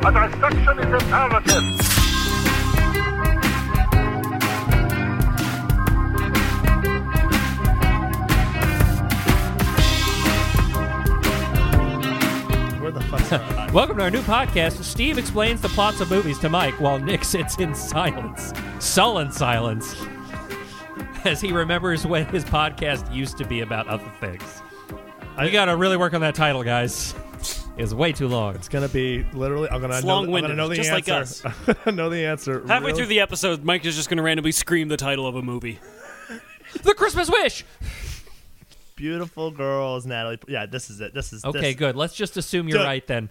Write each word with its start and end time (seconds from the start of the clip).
A 0.00 0.12
dissection 0.12 0.78
is 0.78 1.02
imperative. 1.02 1.98
Where 12.80 12.92
the 12.92 13.00
fuck's 13.00 13.30
my 13.32 13.70
Welcome 13.72 13.96
to 13.96 14.04
our 14.04 14.10
new 14.10 14.22
podcast. 14.22 14.82
Steve 14.84 15.18
explains 15.18 15.60
the 15.60 15.68
plots 15.70 16.00
of 16.00 16.10
movies 16.10 16.38
to 16.38 16.48
Mike 16.48 16.80
while 16.80 17.00
Nick 17.00 17.24
sits 17.24 17.56
in 17.56 17.74
silence, 17.74 18.52
sullen 18.78 19.32
silence, 19.32 19.96
as 21.24 21.40
he 21.40 21.52
remembers 21.52 22.06
when 22.06 22.24
his 22.26 22.44
podcast 22.44 23.12
used 23.12 23.36
to 23.38 23.44
be 23.44 23.60
about 23.60 23.88
other 23.88 24.10
things. 24.20 24.62
We 25.40 25.50
got 25.50 25.66
to 25.66 25.76
really 25.76 25.96
work 25.96 26.14
on 26.14 26.20
that 26.20 26.36
title, 26.36 26.62
guys. 26.62 27.14
It's 27.78 27.94
way 27.94 28.12
too 28.12 28.26
long. 28.26 28.56
It's 28.56 28.68
gonna 28.68 28.88
be 28.88 29.24
literally. 29.32 29.68
I'm 29.70 29.80
gonna 29.80 29.94
It's 29.96 30.04
know. 30.04 30.18
I'm 30.18 30.26
gonna 30.30 30.54
know 30.54 30.68
the 30.68 30.74
just 30.74 30.90
like 30.90 31.08
answer. 31.08 31.54
know 31.92 32.10
the 32.10 32.24
answer. 32.26 32.66
Halfway 32.66 32.88
real- 32.88 32.96
through 32.96 33.06
the 33.06 33.20
episode, 33.20 33.62
Mike 33.64 33.84
is 33.84 33.94
just 33.94 34.08
going 34.08 34.16
to 34.16 34.22
randomly 34.24 34.50
scream 34.52 34.88
the 34.88 34.96
title 34.96 35.26
of 35.26 35.36
a 35.36 35.42
movie. 35.42 35.78
The 36.82 36.92
Christmas 36.92 37.30
Wish. 37.30 37.64
beautiful 38.94 39.50
girls, 39.50 40.04
Natalie. 40.04 40.38
Yeah, 40.48 40.66
this 40.66 40.90
is 40.90 41.00
it. 41.00 41.14
This 41.14 41.32
is 41.32 41.42
Okay, 41.42 41.60
this. 41.72 41.76
good. 41.76 41.96
Let's 41.96 42.12
just 42.14 42.36
assume 42.36 42.68
you're 42.68 42.80
Good. 42.80 42.84
right 42.84 43.06
then, 43.06 43.30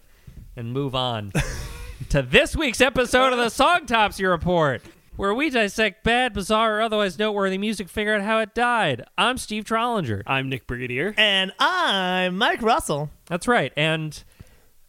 and 0.55 0.74
move 0.74 0.96
on 0.96 1.32
to 2.10 2.24
this 2.24 2.55
week's 2.55 2.82
episode 2.82 3.34
of 3.34 3.38
the 3.38 3.50
Song 3.50 3.86
Topsy 3.86 4.26
Report, 4.26 4.82
where 5.18 5.36
we 5.36 5.52
dissect 5.52 6.04
bad, 6.04 6.34
bizarre, 6.34 6.80
or 6.80 6.82
otherwise 6.82 7.20
noteworthy 7.20 7.60
music, 7.60 7.90
figure 7.90 8.16
out 8.16 8.22
how 8.24 8.40
it 8.40 8.55
died. 8.55 9.04
I'm 9.20 9.38
Steve 9.38 9.66
Trollinger. 9.66 10.24
I'm 10.26 10.50
Nick 10.50 10.66
Brigadier. 10.66 11.14
And 11.16 11.52
I'm 11.60 12.40
Mike 12.40 12.64
Russell. 12.64 13.12
That's 13.27 13.48
right. 13.48 13.71
And 13.77 14.24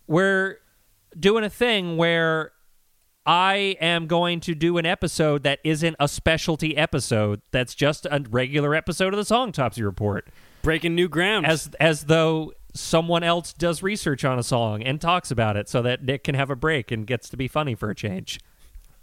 we're 0.08 0.58
doing 1.18 1.44
a 1.44 1.50
thing 1.50 1.96
where 1.96 2.52
I 3.24 3.76
am 3.80 4.06
going 4.06 4.40
to 4.40 4.54
do 4.54 4.78
an 4.78 4.86
episode 4.86 5.42
that 5.44 5.60
isn't 5.62 5.96
a 6.00 6.08
specialty 6.08 6.76
episode. 6.76 7.42
That's 7.50 7.74
just 7.74 8.06
a 8.06 8.24
regular 8.30 8.74
episode 8.74 9.12
of 9.12 9.18
the 9.18 9.24
Song 9.24 9.52
Topsy 9.52 9.82
Report. 9.82 10.28
Breaking 10.62 10.94
new 10.94 11.08
ground. 11.08 11.46
As 11.46 11.70
as 11.78 12.04
though 12.04 12.52
someone 12.74 13.22
else 13.22 13.52
does 13.52 13.82
research 13.82 14.24
on 14.24 14.38
a 14.38 14.42
song 14.42 14.82
and 14.82 15.00
talks 15.00 15.30
about 15.30 15.56
it 15.56 15.68
so 15.68 15.82
that 15.82 16.02
Nick 16.02 16.24
can 16.24 16.34
have 16.34 16.50
a 16.50 16.56
break 16.56 16.90
and 16.90 17.06
gets 17.06 17.28
to 17.30 17.36
be 17.36 17.48
funny 17.48 17.74
for 17.74 17.90
a 17.90 17.94
change. 17.94 18.38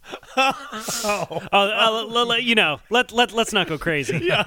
oh, 0.38 1.42
uh, 1.52 2.06
let- 2.12 2.28
let- 2.28 2.44
you 2.44 2.56
know, 2.56 2.80
let, 2.90 3.12
let, 3.12 3.32
let's 3.32 3.54
not 3.54 3.68
go 3.68 3.78
crazy. 3.78 4.30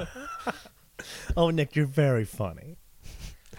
Oh, 1.37 1.51
Nick, 1.51 1.77
you're 1.77 1.87
very 1.87 2.25
funny. 2.25 2.78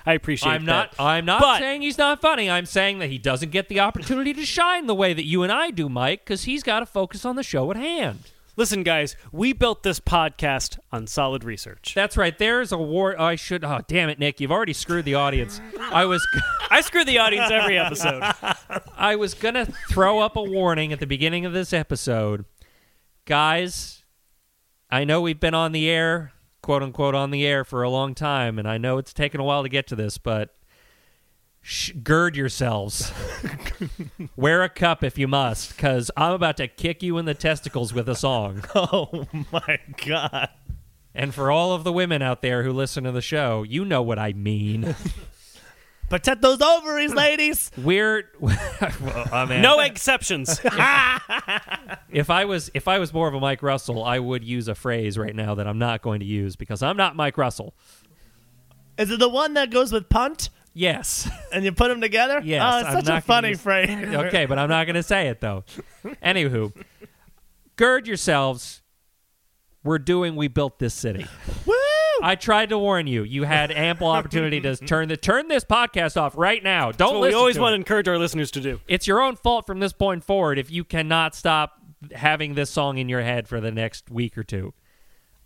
I 0.10 0.14
appreciate 0.14 0.52
I'm 0.52 0.66
not. 0.66 0.94
I'm 0.98 1.26
not 1.26 1.40
But- 1.42 1.60
saying 1.60 1.84
he's 1.84 1.98
not 1.98 2.20
funny. 2.22 2.50
I'm 2.50 2.66
saying 2.66 2.98
that 3.00 3.10
he 3.10 3.18
doesn't 3.20 3.52
get 3.52 3.70
the 3.70 3.80
opportunity 3.80 4.34
to 4.34 4.46
shine 4.46 4.88
the 4.88 4.96
way 4.96 5.14
that 5.14 5.26
you 5.26 5.44
and 5.44 5.52
I 5.52 5.70
do, 5.70 5.88
Mike, 5.88 6.26
cuz 6.26 6.46
he's 6.46 6.64
got 6.64 6.80
to 6.80 6.86
focus 6.88 7.26
on 7.26 7.36
the 7.36 7.44
show 7.44 7.70
at 7.72 7.78
hand. 7.78 8.20
Listen, 8.56 8.84
guys, 8.84 9.16
we 9.32 9.54
built 9.54 9.84
this 9.84 10.00
podcast 10.02 10.80
on 10.92 11.08
solid 11.08 11.44
research. 11.46 11.94
That's 11.96 12.18
right. 12.18 12.38
There's 12.38 12.72
a 12.74 12.78
war. 12.78 13.18
I 13.22 13.36
should. 13.36 13.64
Oh, 13.64 13.80
damn 13.88 14.10
it, 14.10 14.20
Nick! 14.20 14.42
You've 14.42 14.52
already 14.52 14.74
screwed 14.74 15.06
the 15.06 15.14
audience. 15.16 15.62
I 15.80 16.04
was, 16.06 16.28
I 16.70 16.82
screw 16.82 17.06
the 17.06 17.20
audience 17.20 17.50
every 17.52 17.78
episode. 17.78 18.22
I 18.98 19.16
was 19.16 19.34
gonna 19.34 19.66
throw 19.90 20.20
up 20.20 20.36
a 20.36 20.44
warning 20.44 20.92
at 20.92 21.00
the 21.00 21.08
beginning 21.08 21.46
of 21.46 21.54
this 21.54 21.72
episode, 21.72 22.44
guys. 23.26 24.04
I 24.92 25.04
know 25.04 25.22
we've 25.22 25.40
been 25.40 25.54
on 25.54 25.72
the 25.72 25.88
air, 25.90 26.34
quote 26.62 26.84
unquote, 26.84 27.16
on 27.16 27.32
the 27.32 27.46
air 27.46 27.64
for 27.64 27.84
a 27.84 27.90
long 27.90 28.14
time, 28.16 28.60
and 28.60 28.68
I 28.68 28.78
know 28.78 28.98
it's 28.98 29.14
taken 29.14 29.40
a 29.40 29.44
while 29.44 29.64
to 29.64 29.70
get 29.70 29.88
to 29.88 29.96
this, 29.96 30.18
but 30.18 30.56
sh- 31.62 31.92
gird 32.04 32.36
yourselves. 32.36 33.12
Wear 34.36 34.64
a 34.64 34.70
cup 34.70 35.04
if 35.04 35.17
you 35.17 35.28
must, 35.28 35.76
because 35.76 36.11
I'm 36.17 36.33
about 36.33 36.58
to 36.58 36.67
kick 36.67 37.02
you 37.04 37.17
in 37.17 37.26
the 37.26 37.33
testicles 37.33 37.94
with 37.94 38.10
a 38.10 38.16
song. 38.16 38.64
Oh 38.76 39.28
my 39.52 39.80
god. 40.06 40.50
And 41.14 41.33
for 41.33 41.52
all 41.52 41.73
of 41.73 41.83
the 41.83 41.92
women 41.92 42.22
out 42.22 42.42
there 42.42 42.64
who 42.64 42.72
listen 42.72 43.04
to 43.04 43.12
the 43.12 43.22
show, 43.22 43.64
you 43.64 43.83
know 43.83 44.02
what 44.02 44.20
I 44.20 44.33
mean. 44.33 44.95
Protect 46.09 46.42
those 46.42 46.61
ovaries, 46.61 47.14
ladies. 47.14 47.70
We're 47.77 48.30
well, 48.39 48.58
uh, 49.14 49.27
I 49.31 49.45
mean, 49.45 49.61
No 49.61 49.80
exceptions. 49.80 50.59
if 52.11 52.30
I 52.30 52.45
was 52.45 52.71
if 52.73 52.87
I 52.87 52.99
was 52.99 53.14
more 53.14 53.27
of 53.27 53.33
a 53.33 53.39
Mike 53.39 53.61
Russell, 53.64 54.03
I 54.03 54.20
would 54.20 54.43
use 54.43 54.67
a 54.67 54.75
phrase 54.75 55.17
right 55.17 55.36
now 55.36 55.55
that 55.55 55.67
I'm 55.67 55.77
not 55.80 56.02
going 56.02 56.20
to 56.21 56.25
use 56.25 56.55
because 56.55 56.81
I'm 56.81 56.97
not 56.97 57.15
Mike 57.15 57.37
Russell. 57.37 57.73
Is 58.97 59.11
it 59.11 59.20
the 59.20 59.30
one 59.30 59.53
that 59.53 59.70
goes 59.71 59.92
with 59.92 60.09
punt 60.09 60.49
Yes. 60.73 61.30
and 61.53 61.64
you 61.65 61.71
put 61.71 61.87
them 61.89 62.02
together? 62.02 62.41
Yes, 62.43 62.61
Oh, 62.64 62.80
it's 62.80 62.87
I'm 62.89 63.05
such 63.05 63.17
a 63.17 63.21
funny 63.21 63.49
use- 63.49 63.61
phrase. 63.61 63.89
okay, 63.89 64.45
but 64.45 64.59
I'm 64.59 64.70
not 64.70 64.86
going 64.86 64.95
to 64.95 65.03
say 65.03 65.27
it 65.27 65.41
though. 65.41 65.64
Anywho, 66.23 66.73
gird 67.76 68.08
yourselves. 68.08 68.81
We're 69.83 69.99
doing 69.99 70.36
we 70.36 70.47
built 70.49 70.77
this 70.80 70.93
city. 70.93 71.26
Woo! 71.65 71.73
I 72.22 72.36
tried 72.36 72.70
to 72.70 72.78
warn 72.78 73.08
you. 73.08 73.24
You 73.24 73.44
had 73.44 73.72
ample 73.72 74.08
opportunity 74.08 74.60
to 74.62 74.76
turn 74.86 75.08
the 75.08 75.18
turn 75.18 75.48
this 75.48 75.64
podcast 75.64 76.20
off 76.20 76.38
right 76.38 76.64
now. 76.64 76.92
Don't 76.92 77.16
we 77.16 77.22
listen 77.22 77.38
always 77.40 77.56
to 77.56 77.62
want 77.62 77.72
to 77.72 77.76
it. 77.76 77.80
encourage 77.80 78.08
our 78.08 78.18
listeners 78.18 78.52
to 78.52 78.60
do. 78.62 78.80
It's 78.88 79.08
your 79.08 79.22
own 79.22 79.36
fault 79.36 79.66
from 79.66 79.80
this 79.80 79.94
point 79.94 80.24
forward 80.24 80.60
if 80.60 80.70
you 80.72 80.84
cannot 80.84 81.36
stop 81.36 81.74
having 82.14 82.56
this 82.56 82.70
song 82.70 82.98
in 82.98 83.10
your 83.10 83.22
head 83.22 83.48
for 83.48 83.60
the 83.60 83.72
next 83.72 84.10
week 84.10 84.38
or 84.38 84.44
two. 84.44 84.74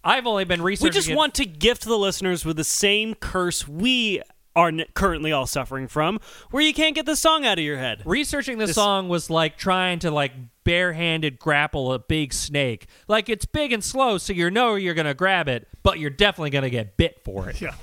I've 0.04 0.28
only 0.28 0.44
been 0.44 0.62
researching. 0.62 0.88
We 0.90 0.94
just 0.94 1.10
it- 1.10 1.16
want 1.16 1.34
to 1.36 1.46
gift 1.46 1.86
the 1.86 1.98
listeners 1.98 2.44
with 2.46 2.58
the 2.58 2.64
same 2.66 3.14
curse 3.16 3.68
we 3.68 4.22
are 4.56 4.68
n- 4.69 4.86
currently 4.94 5.31
all 5.31 5.46
suffering 5.47 5.88
from, 5.88 6.19
where 6.52 6.62
you 6.64 6.74
can't 6.74 6.96
get 6.96 7.06
the 7.06 7.16
song 7.16 7.46
out 7.46 7.58
of 7.58 7.64
your 7.64 7.78
head. 7.78 8.02
researching 8.06 8.58
the 8.58 8.68
This- 8.68 8.75
song 8.75 9.09
was 9.09 9.30
like 9.30 9.58
trying 9.58 10.00
to 10.00 10.12
like 10.12 10.31
barehanded 10.64 11.40
grapple 11.40 11.91
a 11.94 12.00
big 12.00 12.34
snake. 12.34 12.88
Like 13.08 13.30
it's 13.30 13.46
big 13.46 13.72
and 13.74 13.84
slow, 13.84 14.18
so 14.18 14.31
you 14.34 14.50
know 14.52 14.75
you're 14.75 14.94
gonna 14.94 15.13
grab 15.13 15.47
it, 15.50 15.68
but 15.84 16.00
you're 16.00 16.09
definitely 16.09 16.52
gonna 16.52 16.69
get 16.69 16.97
bit 16.97 17.22
for 17.24 17.50
it. 17.50 17.59
Yeah. 17.62 17.74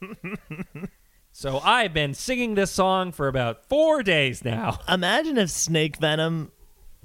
So 1.32 1.58
I've 1.60 1.94
been 1.94 2.12
singing 2.12 2.54
this 2.54 2.70
song 2.70 3.12
for 3.12 3.26
about 3.28 3.64
four 3.66 4.02
days 4.02 4.44
now. 4.44 4.78
Imagine 4.88 5.38
if 5.38 5.48
snake 5.48 5.96
venom 5.96 6.50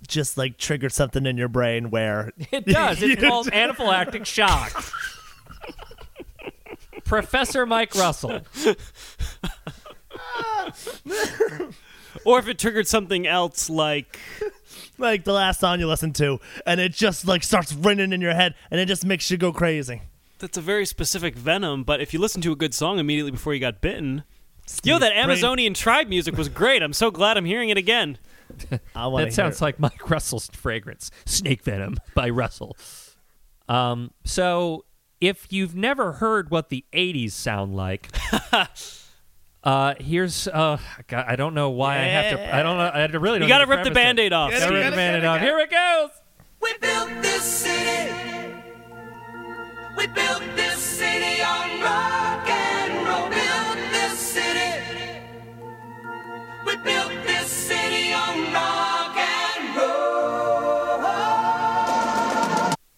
just 0.08 0.38
like 0.38 0.58
triggered 0.58 0.92
something 0.92 1.26
in 1.26 1.38
your 1.38 1.48
brain 1.48 1.90
where 1.90 2.32
It 2.52 2.66
does. 2.66 3.02
It's 3.02 3.22
called 3.24 3.48
anaphylactic 3.48 4.26
shock. 4.26 4.74
Professor 7.06 7.66
Mike 7.66 7.96
Russell. 7.96 8.42
Or 12.24 12.40
if 12.40 12.48
it 12.48 12.58
triggered 12.58 12.88
something 12.88 13.28
else 13.28 13.70
like 13.70 14.20
like 14.98 15.26
the 15.26 15.34
last 15.34 15.60
song 15.60 15.80
you 15.80 15.88
listened 15.88 16.16
to 16.16 16.40
and 16.66 16.80
it 16.80 16.94
just 16.94 17.28
like 17.28 17.44
starts 17.44 17.74
ringing 17.74 18.14
in 18.14 18.22
your 18.22 18.34
head 18.34 18.56
and 18.72 18.80
it 18.80 18.86
just 18.86 19.06
makes 19.06 19.30
you 19.30 19.38
go 19.38 19.52
crazy. 19.52 20.02
that's 20.40 20.58
a 20.58 20.62
very 20.62 20.86
specific 20.86 21.36
venom, 21.36 21.84
but 21.84 22.02
if 22.02 22.14
you 22.14 22.20
listen 22.20 22.42
to 22.42 22.52
a 22.52 22.56
good 22.56 22.74
song 22.74 23.00
immediately 23.00 23.32
before 23.32 23.54
you 23.54 23.60
got 23.60 23.82
bitten. 23.82 24.24
Yo, 24.84 24.98
that 24.98 25.10
brain- 25.10 25.24
Amazonian 25.24 25.74
tribe 25.76 26.08
music 26.08 26.36
was 26.36 26.50
great. 26.50 26.82
I'm 26.82 26.94
so 26.94 27.12
glad 27.12 27.38
I'm 27.38 27.46
hearing 27.46 27.70
it 27.70 27.78
again. 27.78 28.18
I 28.96 29.08
want 29.08 29.26
That 29.26 29.34
sounds 29.34 29.62
like 29.62 29.80
Mike 29.80 30.10
Russell's 30.10 30.48
fragrance, 30.48 31.12
Snake 31.26 31.64
Venom 31.64 31.98
by 32.16 32.30
Russell. 32.30 32.76
Um, 33.68 34.12
so 34.24 34.85
if 35.22 35.52
you've 35.52 35.76
never 35.76 36.14
heard 36.14 36.50
what 36.50 36.70
the 36.70 36.86
'80s 36.94 37.32
sound 37.32 37.76
like, 37.76 38.10
uh, 39.64 39.96
here's 40.00 40.48
uh, 40.48 40.78
God, 41.08 41.26
I 41.28 41.36
don't 41.36 41.54
know 41.54 41.70
why 41.70 41.96
I 41.96 42.04
have 42.04 42.38
to. 42.38 42.56
I 42.56 42.64
don't 42.64 42.78
know. 42.78 42.92
I 42.94 43.00
had 43.00 43.12
to 43.14 43.20
really 43.20 43.40
don't. 43.40 43.48
You 43.48 43.54
got 43.54 43.60
to 43.60 43.68
rip 43.68 43.80
the 43.84 43.92
preface 43.92 43.96
band-aid 43.96 44.34
off. 44.34 44.52
Gotta 44.52 44.66
rip 44.74 44.84
the 44.84 44.84
gotta- 44.84 44.96
band-aid 44.96 45.26
off. 45.26 45.42
Here 45.42 45.60
it 45.60 45.72
goes. 45.72 46.10
We 46.62 46.74
built 46.80 47.10
this 47.22 47.44
city. 47.44 48.14
We 49.98 50.08
built 50.08 50.44
this 50.56 50.78
city 50.78 51.42
on 51.44 51.82
rock 51.82 52.50
and 52.50 53.08
roll. 53.08 53.30
Built 53.30 53.92
this 53.92 54.18
city. 54.20 55.22
We 56.66 56.76
built 56.78 57.12
this 57.26 57.48
city 57.48 58.14
on 58.14 58.54
rock 58.54 58.85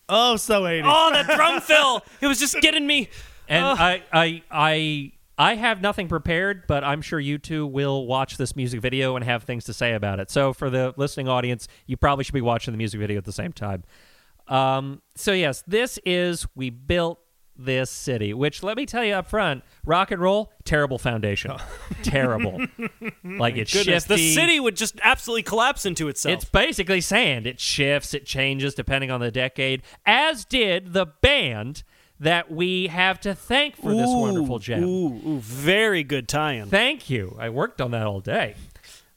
Oh, 0.10 0.36
so 0.38 0.64
80s. 0.64 0.84
Oh, 0.86 1.12
that 1.12 1.28
drum 1.36 1.62
fill! 1.62 2.02
It 2.22 2.28
was 2.28 2.40
just 2.40 2.60
getting 2.62 2.88
me. 2.88 3.10
And 3.48 3.66
Ugh. 3.66 3.78
I, 3.80 4.04
I, 4.12 4.44
I, 4.52 5.12
I 5.38 5.56
have 5.56 5.82
nothing 5.82 6.08
prepared, 6.08 6.64
but 6.68 6.84
I'm 6.84 7.02
sure 7.02 7.20
you 7.20 7.38
two 7.38 7.66
will 7.66 8.06
watch 8.08 8.38
this 8.38 8.56
music 8.56 8.82
video 8.82 9.16
and 9.16 9.24
have 9.24 9.44
things 9.44 9.66
to 9.66 9.74
say 9.74 9.94
about 9.94 10.20
it. 10.20 10.32
So 10.32 10.54
for 10.54 10.70
the 10.70 10.94
listening 10.98 11.28
audience, 11.28 11.68
you 11.86 11.98
probably 11.98 12.24
should 12.24 12.34
be 12.34 12.42
watching 12.42 12.74
the 12.74 12.78
music 12.78 13.00
video 13.00 13.18
at 13.18 13.26
the 13.26 13.32
same 13.32 13.54
time. 13.54 13.84
Um, 14.48 15.02
so 15.16 15.34
yes, 15.34 15.64
this 15.68 16.00
is 16.06 16.48
we 16.56 16.70
built 16.70 17.20
this 17.58 17.90
city, 17.90 18.34
which 18.34 18.64
let 18.64 18.78
me 18.78 18.86
tell 18.86 19.04
you 19.04 19.14
up 19.14 19.28
front, 19.28 19.64
rock 19.86 20.12
and 20.12 20.22
roll, 20.22 20.52
terrible 20.64 20.98
foundation, 20.98 21.52
terrible. 22.04 22.66
like 23.24 23.56
it's 23.58 23.74
Goodness, 23.74 24.04
shifty. 24.06 24.16
the 24.16 24.34
city 24.34 24.60
would 24.60 24.76
just 24.76 25.00
absolutely 25.04 25.44
collapse 25.44 25.86
into 25.86 26.08
itself. 26.08 26.34
It's 26.34 26.46
basically 26.46 27.02
sand. 27.02 27.48
It 27.48 27.60
shifts, 27.60 28.14
it 28.14 28.26
changes 28.26 28.74
depending 28.76 29.12
on 29.12 29.20
the 29.20 29.32
decade, 29.32 29.82
as 30.06 30.46
did 30.46 30.94
the 30.94 31.06
band 31.06 31.84
that 32.20 32.52
we 32.52 32.88
have 32.88 33.20
to 33.22 33.36
thank 33.36 33.76
for 33.76 33.94
this 33.94 34.10
wonderful 34.10 34.60
gem. 34.60 34.84
Ooh, 34.84 35.22
ooh, 35.26 35.40
very 35.40 36.04
good 36.04 36.28
tie-in. 36.28 36.68
Thank 36.68 37.10
you. 37.10 37.36
I 37.40 37.50
worked 37.50 37.80
on 37.82 37.92
that 37.92 38.08
all 38.08 38.20
day. 38.22 38.56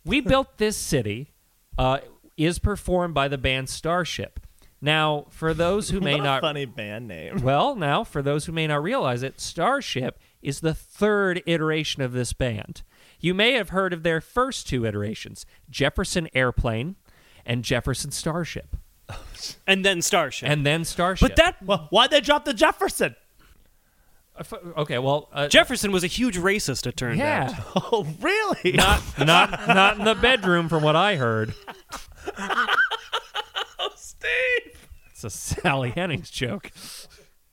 We 0.04 0.20
built 0.20 0.58
this 0.58 0.76
city 0.76 1.32
uh, 1.78 2.00
is 2.36 2.58
performed 2.58 3.14
by 3.14 3.28
the 3.28 3.38
band 3.38 3.68
Starship. 3.68 4.39
Now, 4.82 5.26
for 5.30 5.52
those 5.52 5.90
who 5.90 6.00
may 6.00 6.12
What 6.14 6.20
a 6.20 6.24
not 6.24 6.40
funny 6.40 6.64
band 6.64 7.06
name. 7.08 7.40
well, 7.42 7.74
now, 7.76 8.02
for 8.04 8.22
those 8.22 8.46
who 8.46 8.52
may 8.52 8.66
not 8.66 8.82
realize 8.82 9.22
it, 9.22 9.38
Starship 9.40 10.18
is 10.42 10.60
the 10.60 10.72
third 10.74 11.42
iteration 11.46 12.02
of 12.02 12.12
this 12.12 12.32
band. 12.32 12.82
You 13.20 13.34
may 13.34 13.52
have 13.52 13.68
heard 13.70 13.92
of 13.92 14.02
their 14.02 14.20
first 14.22 14.66
two 14.68 14.86
iterations 14.86 15.44
Jefferson 15.68 16.28
Airplane 16.34 16.96
and 17.44 17.62
Jefferson 17.62 18.10
Starship, 18.10 18.74
and 19.66 19.84
then 19.84 20.00
Starship. 20.00 20.48
and 20.48 20.64
then 20.64 20.84
Starship. 20.84 21.28
but 21.28 21.36
that 21.36 21.62
Well, 21.62 21.86
why'd 21.90 22.10
they 22.10 22.20
drop 22.22 22.46
the 22.46 22.54
Jefferson? 22.54 23.16
Uh, 24.34 24.44
okay, 24.78 24.98
well, 24.98 25.28
uh, 25.34 25.48
Jefferson 25.48 25.92
was 25.92 26.04
a 26.04 26.06
huge 26.06 26.38
racist. 26.38 26.86
It 26.86 26.96
turned 26.96 27.20
out. 27.20 27.50
yeah, 27.50 27.62
Oh, 27.76 28.06
really? 28.22 28.72
not 28.72 29.02
not 29.18 29.68
not 29.68 29.98
in 29.98 30.04
the 30.06 30.14
bedroom, 30.14 30.70
from 30.70 30.82
what 30.82 30.96
I 30.96 31.16
heard. 31.16 31.52
Steve. 34.20 34.88
It's 35.10 35.24
a 35.24 35.30
Sally 35.30 35.90
Hennings 35.90 36.30
joke. 36.30 36.70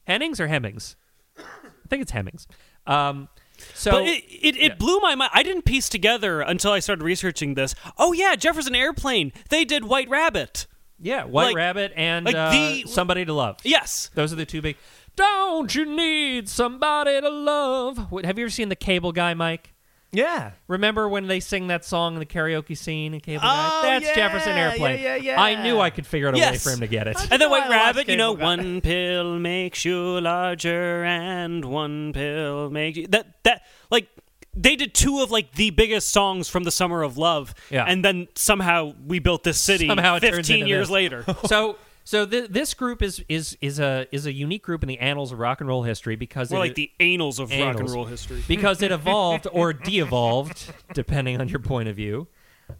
Hennings 0.06 0.40
or 0.40 0.48
Hemmings? 0.48 0.96
I 1.38 1.44
think 1.90 2.02
it's 2.02 2.12
Hemmings. 2.12 2.48
Um, 2.86 3.28
so 3.74 3.92
But 3.92 4.04
it, 4.04 4.24
it, 4.30 4.56
it 4.56 4.62
Yeah. 4.62 4.75
blew 4.75 5.00
my 5.00 5.16
mind. 5.16 5.31
I 5.34 5.44
didn't 5.44 5.64
piece 5.66 5.90
together 5.90 6.42
until 6.42 6.72
I 6.72 6.80
started 6.80 7.04
researching 7.04 7.56
this. 7.56 7.75
Oh 7.98 8.14
yeah, 8.14 8.36
Jefferson 8.36 8.75
Airplane. 8.75 9.34
They 9.50 9.66
did 9.66 9.84
White 9.86 10.10
Rabbit. 10.10 10.68
yeah, 11.00 11.24
White 11.25 11.46
like- 11.48 11.56
Rabbit 11.56 11.94
and 11.96 12.25
like 12.25 12.36
uh, 12.36 12.52
the- 12.52 12.84
Somebody 12.88 13.25
to 13.25 13.34
Love. 13.34 13.58
Yes. 13.63 14.10
Those 14.13 14.31
are 14.31 14.38
the 14.38 14.46
two 14.46 14.62
big. 14.62 14.78
Don't 15.16 15.74
you 15.74 15.84
need 15.86 16.48
somebody 16.48 17.20
to 17.20 17.30
love? 17.30 17.98
Have 18.24 18.38
you 18.38 18.46
ever 18.46 18.52
seen 18.52 18.70
the 18.70 18.75
Cable 18.75 19.12
Guy, 19.12 19.34
Mike? 19.34 19.74
Yeah. 20.12 20.51
Remember 20.68 21.07
when 21.09 21.27
they 21.27 21.39
sing 21.39 21.68
that 21.68 21.83
song 21.83 22.13
in 22.13 22.19
the 22.19 22.25
karaoke 22.25 22.77
scene 22.77 23.13
in 23.13 23.19
Cable 23.19 23.42
Oh, 23.44 23.48
Guy? 23.83 24.00
That's 24.00 24.06
yeah, 24.06 24.15
Jefferson 24.15 24.54
Airplane. 24.57 25.00
yeah, 25.01 25.15
yeah, 25.15 25.33
yeah. 25.33 25.42
I 25.42 25.62
knew 25.62 25.80
I 25.80 25.89
could 25.89 26.07
figure 26.07 26.27
out 26.30 26.33
a 26.33 26.38
way 26.38 26.42
Yes. 26.42 26.63
for 26.63 26.71
him 26.71 26.80
to 26.80 26.88
get 26.88 27.07
it. 27.07 27.18
And 27.31 27.42
then 27.42 27.50
White 27.50 27.69
Rabbit, 27.69 28.07
you 28.07 28.15
know, 28.18 28.36
Guy. 28.36 28.44
one 28.44 28.81
pill 28.81 29.38
makes 29.38 29.83
you 29.83 30.21
larger, 30.21 31.04
and 31.04 31.65
one 31.65 32.13
pill 32.13 32.69
makes 32.69 32.98
you 32.98 33.07
that 33.07 33.44
that 33.44 33.63
like 33.92 34.07
they 34.56 34.75
did 34.75 34.94
two 34.95 35.19
of 35.21 35.30
like 35.30 35.54
the 35.56 35.69
biggest 35.71 36.10
songs 36.10 36.48
from 36.50 36.63
the 36.63 36.71
Summer 36.71 37.03
of 37.03 37.18
Love, 37.18 37.53
Yeah. 37.69 37.83
and 37.86 38.03
then 38.03 38.27
somehow 38.36 38.94
we 39.06 39.19
built 39.19 39.44
this 39.44 39.60
city. 39.60 39.88
Somehow 39.88 40.15
it 40.15 40.21
turns 40.21 40.36
fifteen 40.38 40.57
into 40.62 40.69
years 40.69 40.88
this. 40.88 40.94
later. 40.94 41.25
so 41.45 41.75
so 42.07 42.25
th- 42.25 42.50
this 42.50 42.74
group 42.74 43.01
is 43.01 43.21
is 43.27 43.57
is 43.59 43.80
a 43.80 44.07
is 44.13 44.25
a 44.25 44.31
unique 44.31 44.63
group 44.63 44.81
in 44.81 44.88
the 44.88 44.98
annals 45.00 45.33
of 45.33 45.39
rock 45.39 45.59
and 45.59 45.68
roll 45.68 45.83
history 45.83 46.15
because 46.15 46.50
More 46.51 46.59
it, 46.59 46.68
like 46.69 46.75
the 46.75 46.89
annals 47.01 47.38
of 47.39 47.50
rock 47.51 47.77
and 47.80 47.89
roll 47.89 48.06
history. 48.06 48.42
because 48.48 48.81
it 48.81 48.92
evolved 49.00 49.45
or 49.51 49.74
de-evolved 49.74 50.71
depending 50.94 51.42
on 51.42 51.50
your 51.50 51.59
point 51.59 51.89
of 51.89 51.98
view. 51.98 52.27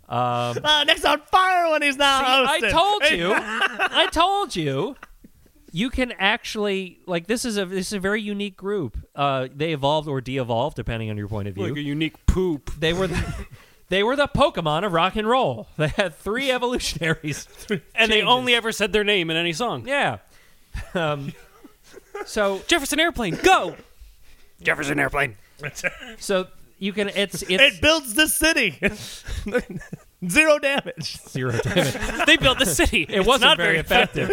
Um, 0.08 0.58
Uh, 0.64 0.84
Nick's 0.86 1.04
on 1.04 1.20
fire 1.30 1.70
when 1.72 1.82
he's 1.82 1.98
not 1.98 2.24
I 2.24 2.46
hosting. 2.46 2.70
told 2.72 3.04
you. 3.12 3.34
I 3.36 4.08
told 4.12 4.56
you. 4.56 4.96
You 5.74 5.90
can 5.90 6.14
actually 6.18 7.00
like 7.06 7.28
this 7.28 7.44
is 7.44 7.58
a 7.58 7.66
this 7.66 7.88
is 7.88 7.94
a 7.94 8.00
very 8.00 8.22
unique 8.22 8.56
group. 8.56 8.98
Uh, 9.14 9.50
they 9.54 9.74
evolved 9.74 10.08
or 10.08 10.22
de-evolved 10.22 10.78
depending 10.78 11.10
on 11.10 11.18
your 11.18 11.28
point 11.28 11.50
of 11.50 11.56
view. 11.56 11.66
like 11.68 11.76
a 11.76 11.82
unique 11.82 12.26
poop. 12.28 12.72
they 12.80 12.94
were 12.94 13.08
the, 13.14 13.36
they 13.90 14.04
were 14.04 14.16
the 14.16 14.28
Pokemon 14.28 14.86
of 14.86 14.94
rock 14.94 15.16
and 15.16 15.28
roll. 15.28 15.68
They 15.78 15.88
had 15.90 16.16
three 16.16 16.52
evolutionaries. 16.58 17.48
And 17.96 18.12
they 18.12 18.18
changes. 18.18 18.24
only 18.30 18.54
ever 18.56 18.72
said 18.72 18.94
their 18.94 19.04
name 19.04 19.30
in 19.30 19.38
any 19.38 19.54
song. 19.54 19.88
yeah. 19.88 20.18
Um, 20.94 21.34
so 22.26 22.62
Jefferson 22.68 23.00
Airplane, 23.00 23.36
go! 23.44 23.76
Jefferson 24.62 25.00
Airplane. 25.00 25.36
so 26.20 26.48
you 26.80 26.94
can 26.94 27.10
it's 27.10 27.42
it's 27.44 27.52
It 27.76 27.82
builds 27.82 28.14
the 28.14 28.28
city. 28.28 28.78
Zero 30.28 30.60
damage. 30.60 31.18
zero 31.30 31.52
damage. 31.52 32.26
They 32.26 32.38
built 32.38 32.60
the 32.60 32.66
city. 32.66 33.06
It 33.10 33.26
wasn't 33.26 33.50
not 33.52 33.58
very 33.58 33.78
effective. 33.78 34.30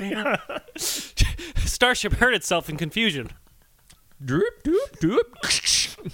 Starship 1.56 2.14
hurt 2.14 2.34
itself 2.34 2.68
in 2.70 2.76
confusion. 2.76 3.30
Doop, 4.24 4.42
doop, 4.64 4.98
doop. 5.00 6.12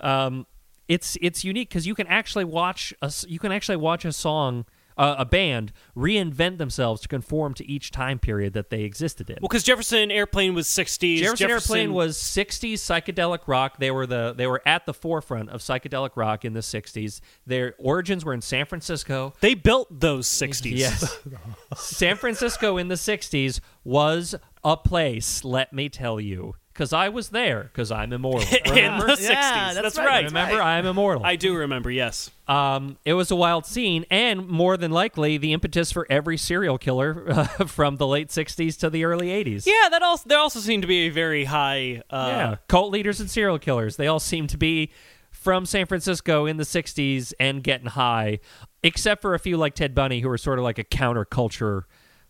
um, 0.00 0.46
it's 0.88 1.16
it's 1.20 1.44
unique 1.44 1.68
because 1.68 1.86
you 1.86 1.94
can 1.94 2.06
actually 2.06 2.44
watch 2.44 2.94
a 3.02 3.12
you 3.26 3.38
can 3.38 3.52
actually 3.52 3.76
watch 3.76 4.04
a 4.04 4.12
song 4.12 4.64
uh, 4.98 5.14
a 5.16 5.24
band 5.24 5.72
reinvent 5.96 6.58
themselves 6.58 7.00
to 7.00 7.08
conform 7.08 7.54
to 7.54 7.70
each 7.70 7.90
time 7.90 8.18
period 8.18 8.52
that 8.52 8.68
they 8.68 8.82
existed 8.82 9.30
in. 9.30 9.36
Well, 9.40 9.48
because 9.48 9.62
Jefferson 9.62 10.10
Airplane 10.10 10.54
was 10.54 10.66
60s. 10.66 11.18
Jefferson, 11.18 11.50
Airplane 11.50 11.92
was 11.92 12.18
60s 12.18 12.74
psychedelic 12.74 13.40
rock. 13.46 13.78
They 13.78 13.92
were 13.92 14.06
the 14.06 14.34
they 14.36 14.48
were 14.48 14.60
at 14.66 14.86
the 14.86 14.94
forefront 14.94 15.50
of 15.50 15.60
psychedelic 15.60 16.16
rock 16.16 16.44
in 16.44 16.52
the 16.52 16.60
60s. 16.60 17.20
Their 17.46 17.74
origins 17.78 18.24
were 18.24 18.34
in 18.34 18.40
San 18.40 18.66
Francisco. 18.66 19.34
They 19.40 19.54
built 19.54 20.00
those 20.00 20.26
60s. 20.26 20.68
Yes. 20.78 21.18
San 21.76 22.16
Francisco 22.16 22.76
in 22.76 22.88
the 22.88 22.94
60s 22.94 23.60
was 23.84 24.34
a 24.62 24.76
place, 24.76 25.42
let 25.42 25.72
me 25.72 25.88
tell 25.88 26.20
you. 26.20 26.54
Because 26.78 26.92
I 26.92 27.08
was 27.08 27.30
there, 27.30 27.64
because 27.64 27.90
I'm 27.90 28.12
immortal. 28.12 28.42
In 28.66 28.98
the 28.98 29.04
60s. 29.04 29.20
Yeah, 29.28 29.72
that's, 29.74 29.80
that's 29.82 29.98
right. 29.98 30.06
right. 30.06 30.24
Remember, 30.26 30.62
I'm 30.62 30.86
immortal. 30.86 31.26
I 31.26 31.34
do 31.34 31.56
remember, 31.56 31.90
yes. 31.90 32.30
Um, 32.46 32.98
it 33.04 33.14
was 33.14 33.32
a 33.32 33.34
wild 33.36 33.66
scene, 33.66 34.04
and 34.12 34.46
more 34.46 34.76
than 34.76 34.92
likely, 34.92 35.38
the 35.38 35.52
impetus 35.52 35.90
for 35.90 36.06
every 36.08 36.36
serial 36.36 36.78
killer 36.78 37.24
uh, 37.30 37.44
from 37.66 37.96
the 37.96 38.06
late 38.06 38.28
60s 38.28 38.78
to 38.78 38.90
the 38.90 39.04
early 39.04 39.26
80s. 39.26 39.66
Yeah, 39.66 39.88
that 39.90 40.02
also 40.04 40.28
there 40.28 40.38
also 40.38 40.60
seemed 40.60 40.82
to 40.84 40.86
be 40.86 41.08
a 41.08 41.08
very 41.08 41.46
high. 41.46 42.02
Uh, 42.08 42.26
Yeah. 42.28 42.56
Cult 42.68 42.92
leaders 42.92 43.18
and 43.18 43.28
serial 43.28 43.58
killers. 43.58 43.96
They 43.96 44.06
all 44.06 44.20
seem 44.20 44.46
to 44.46 44.56
be 44.56 44.92
from 45.32 45.66
San 45.66 45.86
Francisco 45.86 46.46
in 46.46 46.58
the 46.58 46.64
60s 46.64 47.32
and 47.40 47.60
getting 47.64 47.88
high, 47.88 48.38
except 48.84 49.20
for 49.20 49.34
a 49.34 49.40
few 49.40 49.56
like 49.56 49.74
Ted 49.74 49.96
Bundy, 49.96 50.20
who 50.20 50.28
were 50.28 50.38
sort 50.38 50.60
of 50.60 50.64
like 50.64 50.78
a 50.78 50.84
counterculture 50.84 51.82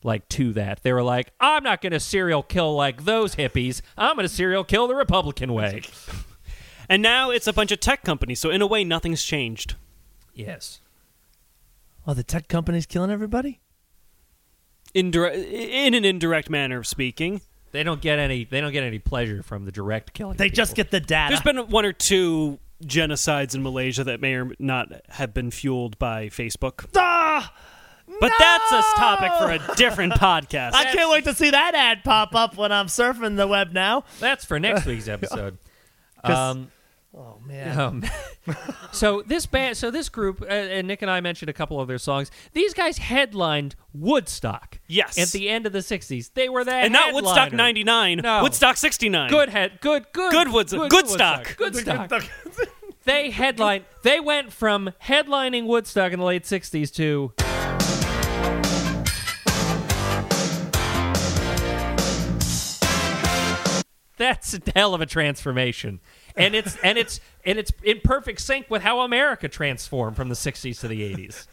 like 0.02 0.28
to 0.30 0.52
that. 0.54 0.82
They 0.82 0.92
were 0.92 1.02
like, 1.02 1.30
I'm 1.40 1.62
not 1.62 1.80
going 1.80 1.92
to 1.92 2.00
serial 2.00 2.42
kill 2.42 2.74
like 2.74 3.04
those 3.04 3.36
hippies. 3.36 3.80
I'm 3.96 4.16
going 4.16 4.28
to 4.28 4.32
serial 4.32 4.64
kill 4.64 4.86
the 4.86 4.94
Republican 4.94 5.52
way. 5.52 5.82
And 6.88 7.02
now 7.02 7.30
it's 7.30 7.46
a 7.46 7.52
bunch 7.52 7.70
of 7.70 7.80
tech 7.80 8.02
companies, 8.02 8.40
so 8.40 8.50
in 8.50 8.62
a 8.62 8.66
way, 8.66 8.82
nothing's 8.82 9.22
changed. 9.22 9.74
Yes. 10.32 10.80
Oh, 12.06 12.14
the 12.14 12.22
tech 12.22 12.48
companies 12.48 12.86
killing 12.86 13.10
everybody? 13.10 13.60
Indire- 14.94 15.34
in 15.34 15.92
an 15.92 16.06
indirect 16.06 16.48
manner 16.48 16.78
of 16.78 16.86
speaking. 16.86 17.42
They 17.72 17.82
don't 17.82 18.00
get 18.00 18.18
any 18.18 18.44
they 18.44 18.62
don't 18.62 18.72
get 18.72 18.82
any 18.82 18.98
pleasure 18.98 19.42
from 19.42 19.66
the 19.66 19.72
direct 19.72 20.14
killing. 20.14 20.38
They 20.38 20.46
of 20.46 20.54
just 20.54 20.74
get 20.74 20.90
the 20.90 21.00
data. 21.00 21.32
There's 21.32 21.42
been 21.42 21.68
one 21.68 21.84
or 21.84 21.92
two 21.92 22.58
genocides 22.82 23.54
in 23.54 23.62
Malaysia 23.62 24.04
that 24.04 24.22
may 24.22 24.34
or 24.36 24.52
not 24.58 24.88
have 25.10 25.34
been 25.34 25.50
fueled 25.50 25.98
by 25.98 26.28
Facebook. 26.28 26.86
Ah! 26.96 27.52
But 28.20 28.32
that's 28.38 28.72
a 28.72 28.82
topic 28.96 29.32
for 29.38 29.50
a 29.50 29.76
different 29.76 30.14
podcast. 30.14 30.72
I 30.74 30.84
can't 30.92 31.10
wait 31.10 31.24
to 31.24 31.34
see 31.34 31.50
that 31.50 31.74
ad 31.74 32.04
pop 32.04 32.34
up 32.34 32.56
when 32.56 32.72
I'm 32.72 32.86
surfing 32.86 33.36
the 33.36 33.46
web 33.46 33.72
now. 33.72 34.04
That's 34.20 34.44
for 34.44 34.58
next 34.58 34.86
week's 34.86 35.08
episode. 35.08 35.58
Um, 36.24 36.72
Oh 37.16 37.38
man. 37.46 37.80
Um, 37.80 38.04
so 38.92 39.22
this 39.26 39.46
band, 39.46 39.76
so 39.76 39.90
this 39.90 40.08
group, 40.08 40.42
uh, 40.42 40.46
and 40.46 40.86
Nick 40.86 41.00
and 41.02 41.10
I 41.10 41.20
mentioned 41.20 41.48
a 41.48 41.52
couple 41.52 41.80
of 41.80 41.88
their 41.88 41.96
songs. 41.98 42.30
These 42.52 42.74
guys 42.74 42.98
headlined 42.98 43.76
Woodstock. 43.94 44.78
Yes. 44.88 45.16
At 45.18 45.28
the 45.28 45.48
end 45.48 45.64
of 45.66 45.72
the 45.72 45.78
'60s, 45.78 46.32
they 46.34 46.48
were 46.48 46.64
that. 46.64 46.84
and 46.84 46.92
not 46.92 47.14
Woodstock 47.14 47.36
headliner. 47.50 47.56
99, 47.62 48.18
No. 48.18 48.42
Woodstock 48.42 48.76
69. 48.76 49.30
Good 49.30 49.48
head, 49.48 49.78
good, 49.80 50.06
good, 50.12 50.32
Good 50.32 50.52
Woods- 50.52 50.72
good 50.72 51.08
stock. 51.08 51.56
good 51.56 51.74
stock. 51.76 52.12
They 53.04 53.30
headlined. 53.30 53.84
They 54.02 54.20
went 54.20 54.52
from 54.52 54.90
headlining 55.02 55.66
Woodstock 55.66 56.12
in 56.12 56.18
the 56.18 56.26
late 56.26 56.44
'60s 56.44 56.92
to. 56.96 57.77
That's 64.18 64.54
a 64.54 64.60
hell 64.74 64.94
of 64.94 65.00
a 65.00 65.06
transformation, 65.06 66.00
and 66.36 66.54
it's 66.54 66.76
and 66.82 66.98
it's 66.98 67.20
and 67.44 67.58
it's 67.58 67.72
in 67.82 68.00
perfect 68.02 68.40
sync 68.40 68.68
with 68.68 68.82
how 68.82 69.00
America 69.00 69.48
transformed 69.48 70.16
from 70.16 70.28
the 70.28 70.34
'60s 70.34 70.80
to 70.80 70.88
the 70.88 71.14
'80s. 71.14 71.46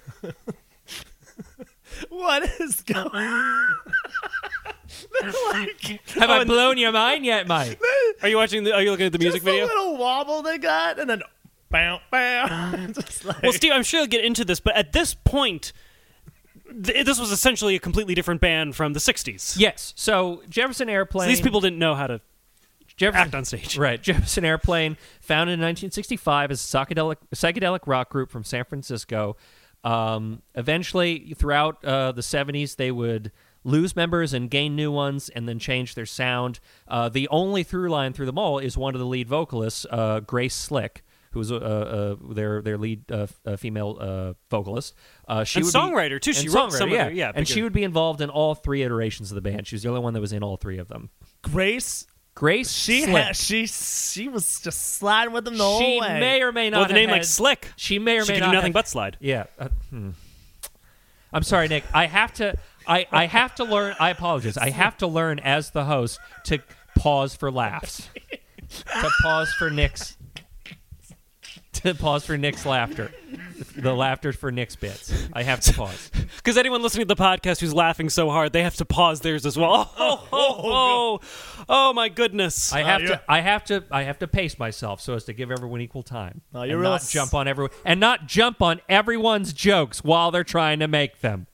what 2.09 2.43
is 2.59 2.81
going 2.81 3.09
like, 5.21 6.01
Have 6.09 6.29
I 6.29 6.39
oh, 6.41 6.45
blown 6.45 6.77
your 6.77 6.91
mind 6.91 7.25
yet, 7.25 7.47
Mike? 7.47 7.79
Are 8.21 8.27
you 8.27 8.37
watching 8.37 8.63
the 8.63 8.73
are 8.73 8.81
you 8.81 8.91
looking 8.91 9.05
at 9.05 9.11
the 9.11 9.19
music 9.19 9.41
just 9.41 9.45
video? 9.45 9.65
a 9.65 9.67
little 9.67 9.97
wobble 9.97 10.41
they 10.41 10.57
got, 10.57 10.99
and 10.99 11.09
then 11.09 11.21
bam, 11.69 11.99
bam. 12.11 12.51
Uh, 12.51 13.01
like, 13.23 13.43
Well, 13.43 13.53
Steve, 13.53 13.71
I'm 13.73 13.83
sure 13.83 14.01
you'll 14.01 14.07
get 14.07 14.25
into 14.25 14.43
this, 14.45 14.59
but 14.59 14.75
at 14.75 14.93
this 14.93 15.13
point 15.13 15.73
th- 16.83 17.05
this 17.05 17.19
was 17.19 17.31
essentially 17.31 17.75
a 17.75 17.79
completely 17.79 18.15
different 18.15 18.41
band 18.41 18.75
from 18.75 18.93
the 18.93 18.99
60s. 18.99 19.55
Yes. 19.57 19.93
So 19.95 20.41
Jefferson 20.49 20.89
Airplane. 20.89 21.25
So 21.25 21.29
these 21.29 21.41
people 21.41 21.61
didn't 21.61 21.79
know 21.79 21.95
how 21.95 22.07
to 22.07 22.21
Jefferson, 22.97 23.21
act 23.27 23.35
on 23.35 23.45
stage. 23.45 23.77
Right. 23.77 24.01
Jefferson 24.01 24.45
Airplane, 24.45 24.97
founded 25.21 25.53
in 25.53 25.59
1965 25.59 26.51
as 26.51 26.61
a 26.61 26.77
psychedelic, 26.77 27.17
psychedelic 27.33 27.81
rock 27.85 28.09
group 28.09 28.31
from 28.31 28.43
San 28.43 28.63
Francisco. 28.65 29.35
Um, 29.83 30.41
eventually, 30.55 31.33
throughout 31.37 31.83
uh, 31.85 32.11
the 32.11 32.21
70s, 32.21 32.75
they 32.75 32.91
would 32.91 33.31
lose 33.63 33.95
members 33.95 34.33
and 34.33 34.49
gain 34.49 34.75
new 34.75 34.91
ones 34.91 35.29
and 35.29 35.47
then 35.47 35.59
change 35.59 35.95
their 35.95 36.05
sound. 36.05 36.59
Uh, 36.87 37.09
the 37.09 37.27
only 37.29 37.63
through 37.63 37.89
line 37.89 38.13
through 38.13 38.25
them 38.27 38.37
all 38.37 38.59
is 38.59 38.77
one 38.77 38.95
of 38.95 38.99
the 38.99 39.05
lead 39.05 39.27
vocalists, 39.27 39.85
uh, 39.91 40.19
Grace 40.21 40.55
Slick, 40.55 41.03
who 41.31 41.39
was 41.39 41.49
their 41.49 42.61
their 42.61 42.77
lead 42.77 43.11
uh, 43.11 43.27
uh, 43.45 43.57
female 43.57 43.97
uh, 43.99 44.33
vocalist. 44.49 44.93
Uh, 45.27 45.43
she 45.43 45.59
And 45.59 45.65
would 45.65 45.73
be- 45.73 45.79
songwriter, 45.79 46.21
too. 46.21 46.33
She 46.33 46.47
wrote 46.49 46.71
some 46.71 46.89
songwriter, 46.89 46.91
yeah. 46.93 47.03
their- 47.05 47.11
yeah, 47.13 47.31
and 47.35 47.47
she 47.47 47.61
would 47.61 47.73
be 47.73 47.83
involved 47.83 48.21
in 48.21 48.29
all 48.29 48.55
three 48.55 48.83
iterations 48.83 49.31
of 49.31 49.35
the 49.35 49.41
band. 49.41 49.67
She 49.67 49.75
was 49.75 49.83
the 49.83 49.89
only 49.89 50.01
one 50.01 50.13
that 50.13 50.21
was 50.21 50.31
in 50.33 50.41
all 50.43 50.57
three 50.57 50.77
of 50.77 50.87
them. 50.87 51.09
Grace, 51.41 52.07
Grace, 52.35 52.69
she 52.71 53.03
Slick. 53.03 53.15
had, 53.23 53.35
she 53.37 53.65
she 53.65 54.27
was 54.27 54.59
just 54.59 54.95
sliding 54.97 55.33
with 55.33 55.45
them 55.45 55.57
the 55.57 55.63
whole 55.63 55.79
she 55.79 55.99
way. 56.01 56.19
may 56.19 56.41
or 56.41 56.51
may 56.51 56.69
not. 56.69 56.77
Well, 56.79 56.87
the 56.89 56.93
have 56.93 57.01
name 57.01 57.09
like 57.09 57.23
Slick. 57.23 57.69
She 57.77 57.97
may 57.97 58.19
or 58.19 58.25
She 58.25 58.33
may 58.33 58.39
could 58.39 58.41
not 58.45 58.51
do 58.51 58.55
nothing 58.57 58.67
have- 58.69 58.73
but 58.73 58.87
slide. 58.89 59.17
Yeah. 59.21 59.45
Uh, 59.57 59.69
hmm. 59.89 60.09
I'm 61.31 61.43
sorry, 61.43 61.67
Nick. 61.69 61.85
I 61.93 62.05
have 62.07 62.33
to. 62.35 62.57
I, 62.87 63.07
I 63.11 63.25
have 63.25 63.55
to 63.55 63.63
learn. 63.63 63.95
I 63.99 64.09
apologize. 64.09 64.57
I 64.57 64.69
have 64.69 64.97
to 64.97 65.07
learn 65.07 65.39
as 65.39 65.71
the 65.71 65.85
host 65.85 66.19
to 66.45 66.59
pause 66.97 67.35
for 67.35 67.49
laughs. 67.51 68.09
to 68.31 69.09
pause 69.23 69.51
for 69.57 69.69
Nick's. 69.69 70.17
To 71.85 71.95
pause 71.99 72.25
for 72.25 72.37
Nick's 72.37 72.65
laughter. 72.65 73.11
The 73.77 73.93
laughter 73.93 74.33
for 74.33 74.51
Nick's 74.51 74.75
bits. 74.75 75.27
I 75.33 75.43
have 75.43 75.61
to 75.61 75.73
pause. 75.73 76.11
Because 76.37 76.57
anyone 76.59 76.83
listening 76.83 77.07
to 77.07 77.15
the 77.15 77.19
podcast 77.21 77.59
who's 77.59 77.73
laughing 77.73 78.07
so 78.09 78.29
hard, 78.29 78.53
they 78.53 78.61
have 78.61 78.75
to 78.75 78.85
pause 78.85 79.21
theirs 79.21 79.45
as 79.47 79.57
well. 79.57 79.91
Oh, 79.97 80.27
oh, 80.31 80.61
oh, 80.63 81.19
oh, 81.69 81.93
my 81.93 82.09
goodness. 82.09 82.71
I 82.73 82.83
have 82.83 83.01
you're- 83.01 83.15
to. 83.15 83.21
I 83.27 83.39
have 83.41 83.63
to. 83.65 83.83
I 83.89 84.03
have 84.03 84.19
to 84.19 84.27
pace 84.27 84.59
myself 84.59 85.01
so 85.01 85.15
as 85.15 85.23
to 85.25 85.33
give 85.33 85.49
everyone 85.49 85.81
equal 85.81 86.03
time. 86.03 86.41
Oh, 86.53 86.61
and 86.61 86.69
you're 86.69 86.79
real 86.79 86.91
not 86.91 87.01
s- 87.01 87.11
jump 87.11 87.33
on 87.33 87.47
everyone 87.47 87.71
and 87.83 87.99
not 87.99 88.27
jump 88.27 88.61
on 88.61 88.81
everyone's 88.89 89.53
jokes 89.53 90.03
while 90.03 90.29
they're 90.29 90.43
trying 90.43 90.79
to 90.79 90.87
make 90.87 91.21
them. 91.21 91.47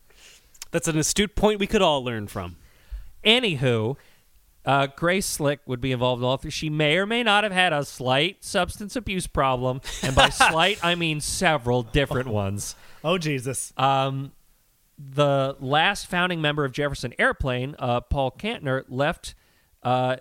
That's 0.72 0.88
an 0.90 0.98
astute 0.98 1.36
point 1.36 1.60
we 1.60 1.68
could 1.68 1.82
all 1.82 2.04
learn 2.04 2.28
from. 2.28 2.58
Anywho, 3.24 3.96
uh, 4.66 4.88
Grace 4.96 5.26
Slick 5.26 5.60
would 5.66 5.82
be 5.82 5.92
involved 5.92 6.22
in 6.22 6.26
all 6.26 6.38
three. 6.38 6.52
She 6.52 6.70
may 6.70 6.98
or 6.98 7.06
may 7.06 7.24
not 7.24 7.44
have 7.44 7.54
had 7.54 7.74
a 7.74 7.84
slight 7.84 8.44
substance 8.44 8.96
abuse 8.96 9.28
problem, 9.28 9.82
and 10.04 10.16
by 10.16 10.30
slight 10.30 10.84
I 10.84 10.96
mean 10.96 11.22
several 11.22 11.84
different 11.84 12.28
ones. 12.28 12.76
oh 13.04 13.18
Jesus! 13.18 13.74
Um, 13.78 14.32
the 14.98 15.56
last 15.60 16.08
founding 16.08 16.42
member 16.42 16.64
of 16.64 16.72
Jefferson 16.72 17.14
Airplane, 17.18 17.76
uh, 17.80 18.02
Paul 18.02 18.32
Kantner, 18.32 18.84
left 18.88 19.34
uh, 19.84 20.18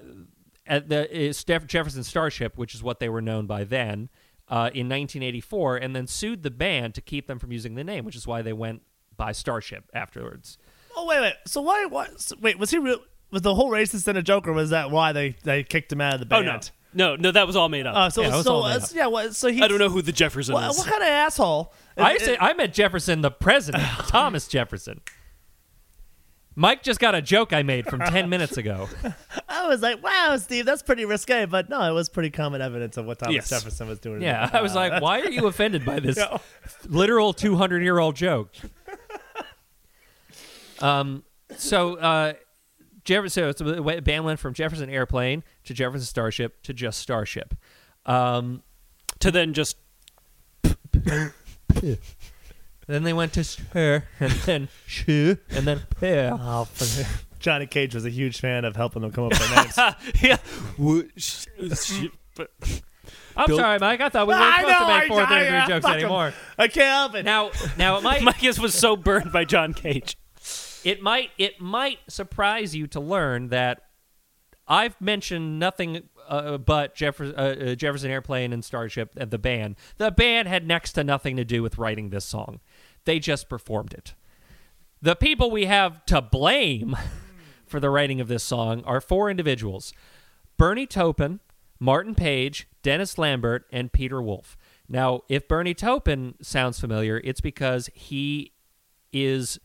at 0.67 0.89
the 0.89 1.31
uh, 1.31 1.59
Jefferson 1.67 2.05
Starship, 2.05 2.57
which 2.57 2.75
is 2.75 2.83
what 2.83 3.01
they 3.01 3.09
were 3.09 3.21
known 3.21 3.47
by 3.47 3.65
then, 3.65 4.09
uh, 4.49 4.71
in 4.73 4.89
1984, 4.89 5.77
and 5.77 5.95
then 5.95 6.07
sued 6.07 6.43
the 6.43 6.51
band 6.51 6.95
to 6.95 7.01
keep 7.01 7.27
them 7.27 7.39
from 7.39 7.53
using 7.53 7.75
the 7.75 7.85
name, 7.85 8.05
which 8.05 8.17
is 8.17 8.27
why 8.27 8.41
they 8.41 8.53
went 8.53 8.83
by 9.17 9.33
Starship 9.33 9.85
afterwards. 9.93 10.57
Oh 10.97 11.07
wait, 11.07 11.21
wait. 11.21 11.35
So 11.47 11.61
why? 11.61 11.85
why 11.87 12.09
so, 12.17 12.37
wait, 12.41 12.59
was 12.59 12.71
he 12.71 12.79
real? 12.79 13.01
Was 13.31 13.43
the 13.43 13.55
whole 13.55 13.71
racist 13.71 14.09
in 14.09 14.17
a 14.17 14.23
Joker? 14.23 14.53
was 14.53 14.71
that 14.71 14.91
why 14.91 15.13
they 15.13 15.37
they 15.45 15.63
kicked 15.63 15.93
him 15.93 16.01
out 16.01 16.15
of 16.15 16.21
the 16.21 16.27
band? 16.27 16.49
Oh, 16.49 16.53
no. 16.53 16.61
No, 16.93 17.15
no, 17.15 17.31
that 17.31 17.47
was 17.47 17.55
all 17.55 17.69
made 17.69 17.87
up. 17.87 17.95
Oh, 17.97 18.09
so 18.09 18.23
Yeah, 18.23 18.43
so 18.43 18.55
all 18.57 18.63
made 18.69 18.71
it's- 18.75 18.93
yeah. 18.93 19.07
What, 19.07 19.37
so 19.37 19.47
he. 19.49 19.63
I 19.63 19.69
don't 19.69 19.79
know 19.79 19.89
who 19.91 20.03
the 20.03 20.11
Jefferson 20.11 20.55
What, 20.55 20.69
is. 20.73 20.79
what 20.79 20.89
kind 20.89 21.03
of 21.03 21.09
asshole? 21.09 21.73
I 21.97 22.15
It- 22.15 22.21
say 22.23 22.37
I 22.41 22.53
met 22.55 22.75
Jefferson, 22.75 23.21
the 23.21 23.31
president, 23.31 23.85
Thomas 24.09 24.49
Jefferson. 24.49 25.01
Mike 26.57 26.83
just 26.83 26.99
got 26.99 27.15
a 27.15 27.23
joke 27.23 27.53
I 27.53 27.63
made 27.63 27.87
from 27.87 28.01
ten 28.01 28.29
minutes 28.29 28.57
ago. 28.57 28.89
I 29.49 29.69
was 29.69 29.83
like, 29.83 30.03
wow, 30.03 30.37
Steve, 30.37 30.67
that's 30.67 30.83
pretty 30.83 31.05
risque, 31.05 31.45
but 31.47 31.69
no, 31.69 31.81
it 31.89 31.93
was 31.95 32.09
pretty 32.09 32.31
common 32.31 32.61
evidence 32.61 32.97
of 32.97 33.07
what 33.07 33.21
Thomas 33.21 33.37
Yes. 33.37 33.51
Jefferson 33.51 33.87
was 33.87 34.01
doing. 34.01 34.21
Yeah, 34.21 34.51
I 34.53 34.61
was 34.61 34.75
like, 34.75 35.01
why 35.01 35.21
are 35.21 35.31
you 35.31 35.47
offended 35.53 35.85
by 35.87 36.01
this 36.01 36.17
Yeah. 36.17 36.39
literal 36.89 37.33
two 37.33 37.55
hundred 37.57 37.83
year 37.85 38.01
old 38.01 38.17
joke? 38.17 38.51
Um, 40.81 41.23
so 41.57 41.95
uh, 41.97 42.33
Jefferson, 43.11 43.29
so 43.29 43.49
it's 43.49 43.61
the 43.61 44.01
band 44.03 44.25
went 44.25 44.39
from 44.41 44.55
Jefferson 44.55 44.89
Airplane 44.89 45.43
to 45.65 45.75
Jefferson 45.75 46.07
Starship 46.07 46.63
to 46.63 46.73
just 46.73 47.01
Starship. 47.01 47.55
Um, 48.07 48.63
to 49.19 49.31
then 49.31 49.53
just 49.53 49.77
then 52.87 53.03
they 53.05 53.13
went 53.13 53.33
to 53.35 53.45
her 53.73 54.05
and 54.21 54.33
then 54.33 54.69
she 54.87 55.37
and 55.51 55.67
then 55.67 55.83
Pear. 55.99 56.31
Oh, 56.41 56.69
Johnny 57.39 57.67
Cage 57.67 57.95
was 57.95 58.05
a 58.05 58.11
huge 58.11 58.41
fan 58.41 58.65
of 58.65 58.77
helping 58.77 59.03
them 59.03 59.13
come 59.13 59.25
up 59.25 59.31
with 59.33 59.49
their 59.49 59.65
names. 59.65 59.97
yeah. 60.23 60.37
Wo- 60.79 61.03
sh- 61.17 61.47
sh- 61.75 62.05
but- 62.37 62.51
I'm 63.37 63.47
Bill- 63.47 63.57
sorry, 63.59 63.79
Mike. 63.79 64.01
I 64.01 64.09
thought 64.09 64.27
we 64.27 64.35
weren't 64.35 64.45
I 64.45 64.61
supposed 64.61 64.77
to 64.79 64.81
know, 64.83 64.89
make 64.89 65.03
I- 65.03 65.09
fourth 65.09 65.29
I- 65.31 65.39
degree 65.39 65.57
I- 65.57 65.67
jokes 65.67 65.83
fuck 65.85 65.93
'em. 65.95 65.99
anymore. 66.01 66.35
I 66.59 66.69
can't 66.69 66.87
help 66.89 67.15
it. 67.15 67.25
Now, 67.25 67.51
now 67.79 67.97
it 67.97 68.03
might 68.03 68.23
Mike 68.23 68.43
was 68.59 68.75
so 68.75 68.97
burned 68.97 69.33
by 69.33 69.45
John 69.45 69.73
Cage. 69.73 70.17
It 70.85 71.03
might 71.03 71.31
it 71.39 71.61
might 71.61 71.99
surprise 72.09 72.75
you 72.75 72.87
to 72.89 73.01
learn 73.01 73.49
that 73.49 73.83
I've 74.67 75.01
mentioned 75.01 75.59
nothing 75.59 76.09
uh, 76.29 76.59
but 76.59 76.95
Jefferson, 76.95 77.35
uh, 77.37 77.71
uh, 77.71 77.75
Jefferson 77.75 78.11
Airplane 78.11 78.53
and 78.53 78.65
Starship 78.65 79.15
and 79.17 79.31
the 79.31 79.39
band. 79.39 79.77
The 79.97 80.13
band 80.13 80.47
had 80.47 80.67
next 80.67 80.93
to 80.93 81.03
nothing 81.03 81.37
to 81.37 81.45
do 81.45 81.63
with 81.63 81.77
writing 81.77 82.11
this 82.11 82.25
song. 82.25 82.61
They 83.05 83.19
just 83.19 83.49
performed 83.49 83.93
it. 83.93 84.15
The 85.03 85.17
people 85.17 85.51
we 85.51 85.65
have 85.65 86.05
to 86.07 86.23
blame 86.23 86.97
for 87.67 87.81
the 87.81 87.91
writing 87.91 88.21
of 88.21 88.29
this 88.29 88.45
song 88.45 88.85
are 88.85 89.01
four 89.01 89.29
individuals: 89.29 89.93
Bernie 90.57 90.87
Taupin, 90.87 91.41
Martin 91.81 92.15
Page, 92.15 92.69
Dennis 92.83 93.19
Lambert, 93.19 93.67
and 93.73 93.93
Peter 93.93 94.23
Wolf. 94.23 94.57
Now, 94.89 95.23
if 95.29 95.49
Bernie 95.49 95.75
Taupin 95.75 96.35
sounds 96.43 96.79
familiar, 96.79 97.21
it's 97.25 97.41
because 97.41 97.89
he 97.95 98.53
is 99.13 99.59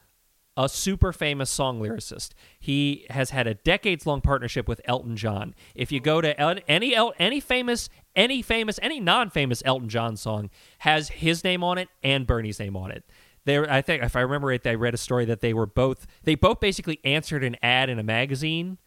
a 0.58 0.70
super 0.70 1.12
famous 1.12 1.50
song 1.50 1.82
lyricist. 1.82 2.30
He 2.60 3.06
has 3.10 3.32
had 3.32 3.46
a 3.48 3.56
decades 3.56 4.06
long 4.06 4.22
partnership 4.22 4.68
with 4.68 4.80
Elton 4.86 5.18
John. 5.18 5.54
If 5.74 5.92
you 5.92 6.00
go 6.00 6.22
to 6.22 6.40
El- 6.40 6.60
any 6.68 6.96
El- 6.96 7.14
any 7.20 7.40
famous 7.40 7.90
any 8.16 8.42
famous 8.42 8.80
any 8.82 9.00
non-famous 9.00 9.62
Elton 9.66 9.90
John 9.90 10.16
song 10.16 10.50
has 10.80 11.10
his 11.10 11.44
name 11.44 11.64
on 11.64 11.78
it 11.78 11.90
and 12.04 12.26
Bernie's 12.26 12.60
name 12.60 12.78
on 12.78 12.92
it. 12.92 13.04
There 13.44 13.70
I 13.72 13.82
think 13.82 14.04
if 14.04 14.16
I 14.16 14.22
remember 14.22 14.48
right 14.48 14.66
I 14.66 14.76
read 14.76 14.94
a 14.94 14.98
story 14.98 15.26
that 15.26 15.42
they 15.42 15.54
were 15.54 15.66
both 15.66 16.08
they 16.24 16.36
both 16.36 16.60
basically 16.60 17.00
answered 17.04 17.44
an 17.44 17.58
ad 17.62 17.90
in 17.90 18.00
a 18.00 18.04
magazine 18.04 18.78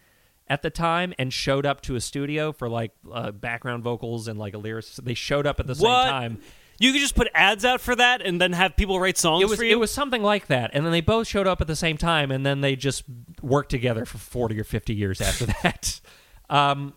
at 0.48 0.62
the 0.62 0.70
time 0.70 1.12
and 1.18 1.32
showed 1.32 1.66
up 1.66 1.82
to 1.82 1.94
a 1.96 2.00
studio 2.00 2.52
for 2.52 2.68
like 2.68 2.92
uh, 3.12 3.30
background 3.30 3.84
vocals 3.84 4.26
and 4.26 4.38
like 4.38 4.54
a 4.54 4.58
lyricist. 4.58 5.04
They 5.04 5.12
showed 5.14 5.46
up 5.46 5.60
at 5.60 5.66
the 5.66 5.74
same 5.74 5.84
time. 6.10 6.40
You 6.80 6.92
could 6.92 7.00
just 7.00 7.14
put 7.16 7.28
ads 7.34 7.64
out 7.64 7.80
for 7.80 7.96
that 7.96 8.22
and 8.22 8.40
then 8.40 8.52
have 8.52 8.76
people 8.76 9.00
write 9.00 9.18
songs 9.18 9.42
It 9.42 9.48
was 9.48 9.58
for 9.58 9.64
you. 9.64 9.72
it 9.72 9.78
was 9.80 9.90
something 9.90 10.22
like 10.22 10.46
that, 10.46 10.70
and 10.74 10.84
then 10.84 10.92
they 10.92 11.00
both 11.00 11.26
showed 11.26 11.46
up 11.48 11.60
at 11.60 11.66
the 11.66 11.74
same 11.76 11.96
time, 11.96 12.30
and 12.30 12.46
then 12.46 12.60
they 12.60 12.76
just 12.76 13.02
worked 13.42 13.70
together 13.70 14.04
for 14.04 14.18
forty 14.18 14.58
or 14.60 14.64
fifty 14.64 14.94
years 14.94 15.20
after 15.20 15.46
that. 15.62 16.00
Um, 16.48 16.94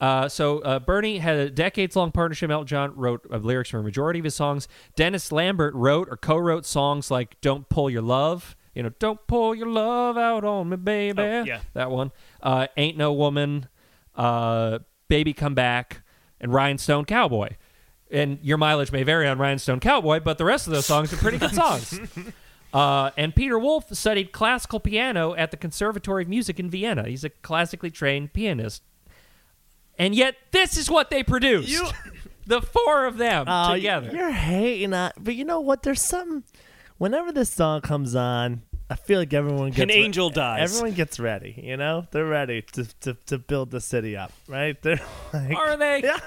uh, 0.00 0.28
so 0.28 0.58
uh, 0.58 0.78
Bernie 0.80 1.18
had 1.18 1.36
a 1.36 1.48
decades-long 1.50 2.10
partnership. 2.10 2.50
Elton 2.50 2.66
John 2.66 2.92
wrote 2.96 3.24
uh, 3.32 3.36
lyrics 3.36 3.70
for 3.70 3.78
a 3.78 3.82
majority 3.82 4.18
of 4.18 4.24
his 4.24 4.34
songs. 4.34 4.66
Dennis 4.96 5.30
Lambert 5.30 5.72
wrote 5.74 6.08
or 6.10 6.16
co-wrote 6.16 6.66
songs 6.66 7.10
like 7.10 7.40
"Don't 7.40 7.68
Pull 7.68 7.88
Your 7.90 8.02
Love," 8.02 8.56
you 8.74 8.82
know, 8.82 8.90
"Don't 8.98 9.24
Pull 9.28 9.54
Your 9.54 9.68
Love 9.68 10.18
Out 10.18 10.44
on 10.44 10.68
Me, 10.70 10.76
Baby." 10.76 11.22
Oh, 11.22 11.44
yeah. 11.44 11.60
that 11.74 11.90
one. 11.92 12.10
Uh, 12.42 12.66
"Ain't 12.76 12.98
No 12.98 13.12
Woman," 13.12 13.68
uh, 14.16 14.80
"Baby 15.08 15.32
Come 15.32 15.54
Back," 15.54 16.02
and 16.40 16.52
"Rhinestone 16.52 17.04
Cowboy." 17.04 17.50
And 18.10 18.38
your 18.42 18.58
mileage 18.58 18.92
may 18.92 19.02
vary 19.02 19.26
on 19.26 19.38
Rhinestone 19.38 19.80
Cowboy, 19.80 20.20
but 20.20 20.38
the 20.38 20.44
rest 20.44 20.66
of 20.66 20.72
those 20.72 20.86
songs 20.86 21.12
are 21.12 21.16
pretty 21.16 21.38
good 21.38 21.54
songs. 21.54 21.98
Uh, 22.72 23.12
and 23.16 23.36
Peter 23.36 23.56
Wolf 23.56 23.94
studied 23.94 24.32
classical 24.32 24.80
piano 24.80 25.32
at 25.36 25.52
the 25.52 25.56
Conservatory 25.56 26.24
of 26.24 26.28
Music 26.28 26.58
in 26.58 26.68
Vienna. 26.68 27.06
He's 27.06 27.22
a 27.22 27.30
classically 27.30 27.88
trained 27.88 28.32
pianist. 28.32 28.82
And 29.96 30.12
yet, 30.12 30.34
this 30.50 30.76
is 30.76 30.90
what 30.90 31.08
they 31.08 31.22
produced. 31.22 31.68
You- 31.68 31.86
the 32.48 32.60
four 32.60 33.06
of 33.06 33.16
them 33.16 33.44
Oh, 33.46 33.74
together. 33.74 34.10
You're 34.12 34.32
hating 34.32 34.92
on, 34.92 35.12
but 35.16 35.36
you 35.36 35.44
know 35.44 35.60
what? 35.60 35.84
There's 35.84 36.02
something. 36.02 36.42
Whenever 36.98 37.30
this 37.30 37.50
song 37.52 37.80
comes 37.80 38.16
on, 38.16 38.62
I 38.94 38.96
feel 38.96 39.18
like 39.18 39.34
everyone 39.34 39.70
gets 39.70 39.80
An 39.80 39.90
angel 39.90 40.30
dies. 40.30 40.70
Everyone 40.70 40.94
gets 40.94 41.18
ready. 41.18 41.60
You 41.60 41.76
know, 41.76 42.06
they're 42.12 42.24
ready 42.24 42.62
to 42.74 42.84
to, 43.00 43.14
to 43.26 43.38
build 43.38 43.72
the 43.72 43.80
city 43.80 44.16
up. 44.16 44.30
Right? 44.46 44.80
They're 44.80 45.00
like, 45.32 45.56
Are 45.56 45.76
they? 45.76 46.02
Yeah. 46.04 46.20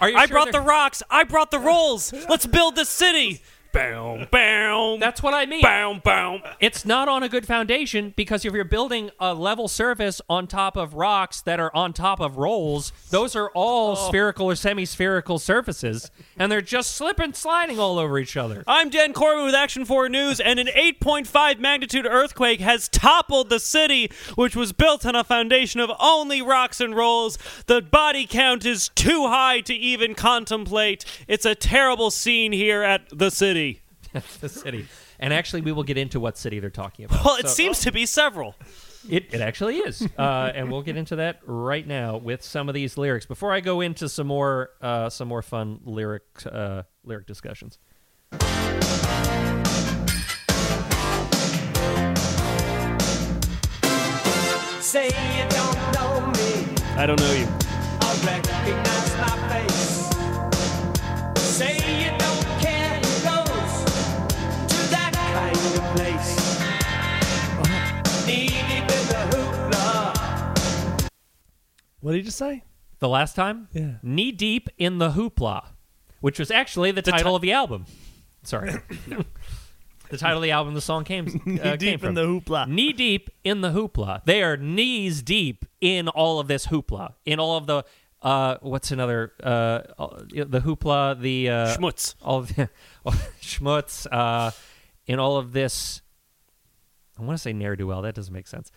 Are 0.00 0.08
you 0.08 0.16
I 0.16 0.24
sure 0.24 0.36
brought 0.36 0.52
the 0.52 0.62
rocks. 0.62 1.02
I 1.10 1.24
brought 1.24 1.50
the 1.50 1.58
rolls. 1.58 2.10
Let's 2.30 2.46
build 2.46 2.76
the 2.76 2.86
city. 2.86 3.42
Boom, 3.72 4.26
boom. 4.32 4.98
That's 4.98 5.22
what 5.22 5.32
I 5.32 5.46
mean. 5.46 5.62
boom, 5.62 6.00
boom. 6.04 6.42
It's 6.58 6.84
not 6.84 7.08
on 7.08 7.22
a 7.22 7.28
good 7.28 7.46
foundation 7.46 8.12
because 8.16 8.44
if 8.44 8.52
you're 8.52 8.64
building 8.64 9.10
a 9.20 9.32
level 9.32 9.68
surface 9.68 10.20
on 10.28 10.48
top 10.48 10.76
of 10.76 10.94
rocks 10.94 11.40
that 11.42 11.60
are 11.60 11.74
on 11.74 11.92
top 11.92 12.20
of 12.20 12.36
rolls, 12.36 12.92
those 13.10 13.36
are 13.36 13.50
all 13.50 13.92
oh. 13.92 14.08
spherical 14.08 14.46
or 14.46 14.56
semi-spherical 14.56 15.38
surfaces, 15.38 16.10
and 16.36 16.50
they're 16.50 16.60
just 16.60 16.96
slipping, 16.96 17.32
sliding 17.32 17.78
all 17.78 17.98
over 17.98 18.18
each 18.18 18.36
other. 18.36 18.64
I'm 18.66 18.90
Dan 18.90 19.12
Corbin 19.12 19.44
with 19.44 19.54
Action 19.54 19.84
4 19.84 20.08
News, 20.08 20.40
and 20.40 20.58
an 20.58 20.66
8.5 20.66 21.60
magnitude 21.60 22.06
earthquake 22.06 22.60
has 22.60 22.88
toppled 22.88 23.50
the 23.50 23.60
city, 23.60 24.10
which 24.34 24.56
was 24.56 24.72
built 24.72 25.06
on 25.06 25.14
a 25.14 25.22
foundation 25.22 25.80
of 25.80 25.90
only 26.00 26.42
rocks 26.42 26.80
and 26.80 26.96
rolls. 26.96 27.38
The 27.66 27.80
body 27.80 28.26
count 28.26 28.64
is 28.64 28.88
too 28.96 29.28
high 29.28 29.60
to 29.60 29.74
even 29.74 30.14
contemplate. 30.14 31.04
It's 31.28 31.44
a 31.44 31.54
terrible 31.54 32.10
scene 32.10 32.52
here 32.52 32.82
at 32.82 33.02
the 33.16 33.30
city. 33.30 33.59
the 34.40 34.48
city. 34.48 34.86
And 35.18 35.32
actually, 35.32 35.62
we 35.62 35.72
will 35.72 35.82
get 35.84 35.98
into 35.98 36.20
what 36.20 36.36
city 36.38 36.60
they're 36.60 36.70
talking 36.70 37.04
about. 37.04 37.24
Well, 37.24 37.36
it 37.36 37.48
So- 37.48 37.54
seems 37.54 37.80
to 37.80 37.92
be 37.92 38.06
several. 38.06 38.54
It, 39.08 39.32
it 39.32 39.40
actually 39.40 39.78
is. 39.78 40.06
Uh, 40.18 40.52
and 40.54 40.70
we'll 40.70 40.82
get 40.82 40.96
into 40.96 41.16
that 41.16 41.40
right 41.46 41.86
now 41.86 42.18
with 42.18 42.42
some 42.42 42.68
of 42.68 42.74
these 42.74 42.98
lyrics. 42.98 43.24
Before 43.24 43.50
I 43.52 43.60
go 43.60 43.80
into 43.80 44.08
some 44.10 44.26
more 44.26 44.70
uh, 44.82 45.08
some 45.08 45.26
more 45.28 45.40
fun 45.40 45.80
lyric 45.84 46.22
uh, 46.50 46.82
lyric 47.04 47.26
discussions. 47.26 47.78
Say 54.80 55.06
you 55.06 55.48
don't 55.50 55.76
know 55.94 56.32
me, 56.32 56.74
I 56.96 57.06
don't 57.06 57.20
know 57.20 57.32
you. 57.32 58.89
What 72.00 72.12
did 72.12 72.18
you 72.18 72.24
just 72.24 72.38
say? 72.38 72.64
The 72.98 73.08
last 73.08 73.34
time? 73.36 73.68
Yeah. 73.72 73.92
Knee 74.02 74.32
deep 74.32 74.68
in 74.78 74.98
the 74.98 75.10
hoopla, 75.10 75.64
which 76.20 76.38
was 76.38 76.50
actually 76.50 76.90
the, 76.90 77.02
title 77.02 77.32
ti- 77.32 77.36
of 77.36 77.42
the 77.42 77.52
album. 77.52 77.86
Sorry. 78.42 78.72
the 80.10 80.16
title 80.18 80.38
of 80.38 80.42
the 80.42 80.50
album 80.50 80.74
the 80.74 80.80
song 80.80 81.04
came, 81.04 81.26
uh, 81.62 81.62
came 81.62 81.76
Deep 81.78 82.00
from. 82.00 82.08
in 82.10 82.14
the 82.14 82.24
hoopla. 82.26 82.68
knee 82.68 82.92
deep 82.92 83.30
in 83.44 83.60
the 83.60 83.70
hoopla. 83.70 84.24
They 84.24 84.42
are 84.42 84.56
knees 84.56 85.22
deep 85.22 85.64
in 85.80 86.08
all 86.08 86.40
of 86.40 86.48
this 86.48 86.66
hoopla, 86.66 87.14
in 87.24 87.38
all 87.38 87.56
of 87.56 87.66
the 87.66 87.84
uh, 88.22 88.56
what's 88.60 88.90
another 88.90 89.32
uh, 89.42 89.46
uh, 89.98 90.20
the 90.28 90.60
hoopla, 90.60 91.18
the 91.20 91.48
uh, 91.48 91.76
Schmutz. 91.76 92.14
all 92.22 92.38
of 92.40 92.54
the 92.54 92.68
schmutz, 93.40 94.06
uh, 94.12 94.50
in 95.06 95.18
all 95.18 95.38
of 95.38 95.52
this. 95.52 96.02
I 97.18 97.22
want 97.22 97.38
to 97.38 97.42
say 97.42 97.52
ne'er 97.54 97.76
do 97.76 97.86
well. 97.86 98.02
That 98.02 98.14
doesn't 98.14 98.32
make 98.32 98.46
sense. 98.46 98.70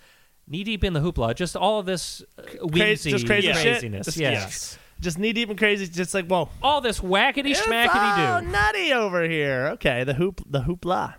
Knee 0.47 0.63
deep 0.63 0.83
in 0.83 0.93
the 0.93 0.99
hoopla, 0.99 1.35
just 1.35 1.55
all 1.55 1.79
of 1.79 1.85
this 1.85 2.21
uh, 2.37 2.43
whimsy, 2.61 3.11
just 3.11 3.25
crazy 3.25 3.53
shit? 3.53 3.61
craziness. 3.63 4.05
Just- 4.05 4.17
yeah. 4.17 4.31
Yes. 4.31 4.77
Just 4.99 5.19
knee 5.19 5.33
deep 5.33 5.49
and 5.49 5.57
crazy. 5.57 5.85
Just 5.87 6.13
like 6.13 6.27
whoa. 6.27 6.49
all 6.61 6.79
this 6.79 6.99
whackety 7.01 7.51
It's 7.51 7.61
schmackety 7.61 8.41
do. 8.41 8.49
nutty 8.49 8.93
over 8.93 9.27
here. 9.27 9.69
Okay, 9.73 10.03
the 10.05 10.13
hoop, 10.13 10.41
the 10.49 10.61
hoopla. 10.61 11.15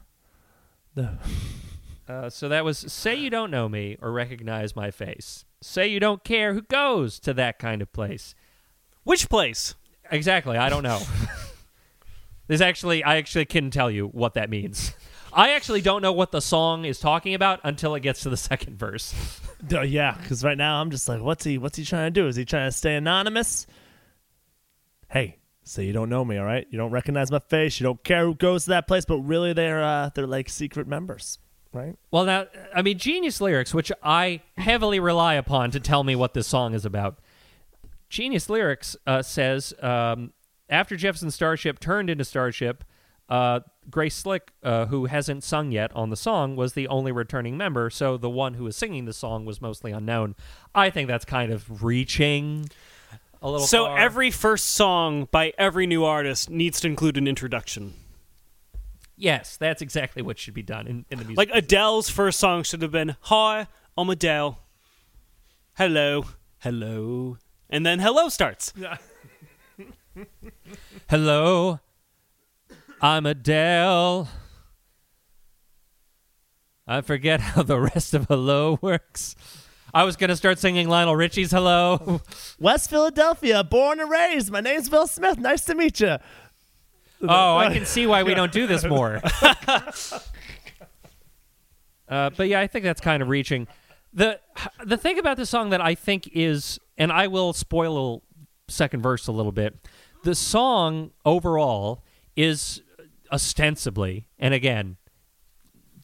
The 0.95 1.19
Uh, 2.07 2.29
so 2.29 2.51
that 2.51 2.65
was 2.67 2.79
say 2.93 3.15
you 3.15 3.31
don't 3.31 3.51
know 3.51 3.67
me 3.69 3.97
or 4.03 4.13
recognize 4.13 4.77
my 4.77 4.91
face. 4.91 5.45
Say 5.63 5.89
you 5.89 5.99
don't 6.01 6.23
care 6.23 6.53
who 6.53 6.61
goes 6.61 7.19
to 7.21 7.33
that 7.35 7.59
kind 7.59 7.81
of 7.81 7.91
place. 7.93 8.35
Which 9.05 9.31
place? 9.31 9.75
Exactly. 10.11 10.59
I 10.59 10.69
don't 10.69 10.83
know. 10.83 11.01
There's 12.47 12.61
actually, 12.61 13.03
I 13.03 13.17
actually 13.17 13.47
can 13.47 13.71
tell 13.71 13.91
you 13.91 14.09
what 14.09 14.35
that 14.35 14.51
means. 14.51 14.93
I 15.35 15.51
actually 15.55 15.81
don't 15.81 16.01
know 16.01 16.13
what 16.13 16.31
the 16.31 16.41
song 16.41 16.85
is 16.85 17.01
talking 17.01 17.35
about 17.35 17.61
until 17.65 17.95
it 17.95 18.01
gets 18.01 18.21
to 18.23 18.31
the 18.31 18.37
second 18.51 18.79
verse. 18.79 19.15
Yeah, 19.69 20.17
because 20.21 20.45
right 20.45 20.57
now 20.57 20.81
I'm 20.81 20.91
just 20.91 21.09
like, 21.09 21.21
what's 21.21 21.45
he? 21.45 21.59
What's 21.59 21.77
he 21.77 21.85
trying 21.85 22.13
to 22.13 22.21
do? 22.21 22.29
Is 22.29 22.37
he 22.37 22.45
trying 22.45 22.69
to 22.69 22.77
stay 22.77 22.95
anonymous? 22.95 23.67
Hey, 25.11 25.39
say 25.65 25.85
you 25.85 25.93
don't 25.93 26.09
know 26.09 26.25
me, 26.25 26.37
all 26.37 26.45
right? 26.45 26.67
You 26.71 26.79
don't 26.79 26.91
recognize 26.91 27.31
my 27.31 27.39
face. 27.41 27.81
You 27.81 27.85
don't 27.85 28.03
care 28.05 28.25
who 28.25 28.35
goes 28.35 28.65
to 28.65 28.71
that 28.71 28.87
place, 28.87 29.05
but 29.05 29.19
really 29.19 29.53
they're 29.53 29.83
uh, 29.83 30.11
they're 30.15 30.27
like 30.27 30.49
secret 30.49 30.87
members, 30.87 31.39
right? 31.73 31.97
Well, 32.11 32.25
now, 32.25 32.47
I 32.75 32.83
mean, 32.83 32.99
genius 32.99 33.41
lyrics, 33.41 33.75
which 33.75 33.91
I 34.03 34.43
heavily 34.57 35.01
rely 35.01 35.35
upon 35.35 35.71
to 35.73 35.81
tell 35.81 36.05
me 36.05 36.15
what 36.15 36.35
this 36.35 36.47
song 36.47 36.75
is 36.75 36.85
about. 36.85 37.19
Genius 38.09 38.49
lyrics 38.49 38.97
uh, 39.07 39.23
says 39.23 39.75
um, 39.81 40.33
after 40.69 40.97
Jefferson 40.97 41.31
Starship 41.31 41.81
turned 41.81 42.11
into 42.11 42.25
Starship, 42.25 42.85
uh, 43.29 43.61
Grace 43.91 44.15
Slick, 44.15 44.53
uh, 44.63 44.87
who 44.87 45.07
hasn't 45.07 45.45
sung 45.45 45.73
yet 45.73 45.91
on 45.95 46.11
the 46.11 46.17
song, 46.17 46.57
was 46.57 46.75
the 46.75 46.89
only 46.89 47.13
returning 47.13 47.57
member. 47.57 47.91
So 47.91 48.17
the 48.17 48.31
one 48.31 48.55
who 48.55 48.65
was 48.65 48.77
singing 48.77 49.05
the 49.05 49.13
song 49.13 49.45
was 49.45 49.61
mostly 49.61 49.93
unknown. 49.93 50.35
I 50.75 50.91
think 50.91 51.09
that's 51.09 51.25
kind 51.25 51.53
of 51.53 51.83
reaching 51.83 52.69
a 53.43 53.51
little. 53.51 53.67
So 53.67 53.87
far. 53.87 53.99
every 53.99 54.31
first 54.31 54.67
song 54.73 55.29
by 55.31 55.53
every 55.59 55.87
new 55.87 56.05
artist 56.05 56.51
needs 56.51 56.81
to 56.81 56.89
include 56.89 57.17
an 57.17 57.27
introduction. 57.29 57.95
yes, 59.17 59.57
that's 59.57 59.81
exactly 59.83 60.23
what 60.23 60.39
should 60.39 60.55
be 60.55 60.63
done 60.63 60.87
in, 60.87 61.05
in 61.11 61.19
the 61.19 61.25
music. 61.25 61.37
Like 61.37 61.51
Adele's 61.53 62.09
first 62.11 62.39
song 62.39 62.63
should 62.63 62.83
have 62.83 62.93
been 62.93 63.17
"Hi, 63.23 63.67
I'm 63.97 64.11
Adele." 64.11 64.59
Hello, 65.77 66.27
hello, 66.61 67.39
and 67.69 67.85
then 67.85 67.99
"Hello" 68.01 68.29
starts. 68.29 68.73
Hello, 71.09 71.81
I'm 73.05 73.27
Adele. 73.27 74.31
I 76.87 77.03
forget 77.03 77.39
how 77.39 77.63
the 77.63 77.79
rest 77.79 78.15
of 78.15 78.25
hello 78.29 78.79
works. 78.81 79.37
I 79.93 80.05
was 80.05 80.17
gonna 80.17 80.37
start 80.37 80.59
singing 80.59 80.89
Lionel 80.89 81.15
Richie's 81.15 81.51
"Hello." 81.51 82.23
West 82.59 82.89
Philadelphia, 82.89 83.63
born 83.63 84.01
and 84.01 84.11
raised. 84.11 84.51
My 84.51 84.61
name's 84.63 84.89
Bill 84.89 85.07
Smith. 85.07 85.37
Nice 85.39 85.67
to 85.67 85.75
meet 85.75 86.01
you. 86.01 86.17
Oh, 87.21 87.59
I 87.59 87.75
can 87.75 87.85
see 87.85 88.07
why 88.07 88.23
we 88.23 88.33
don't 88.33 88.53
do 88.53 88.67
this 88.67 88.87
more. 88.87 89.21
uh, 92.09 92.31
but 92.31 92.49
yeah, 92.49 92.61
I 92.61 92.67
think 92.67 92.85
that's 92.87 93.03
kind 93.03 93.23
of 93.23 93.29
reaching. 93.29 93.67
the 94.15 94.41
The 94.83 94.97
thing 94.97 95.19
about 95.19 95.37
this 95.37 95.51
song 95.51 95.69
that 95.69 95.83
I 95.83 95.95
think 95.95 96.31
is, 96.33 96.81
and 96.97 97.13
I 97.13 97.27
will 97.27 97.53
spoil 97.53 98.23
second 98.69 99.03
verse 99.03 99.27
a 99.27 99.33
little 99.33 99.53
bit. 99.53 99.77
The 100.23 100.35
song 100.35 101.11
overall 101.27 102.03
is 102.35 102.81
ostensibly, 103.35 104.29
and 104.39 104.55
again, 104.55 104.97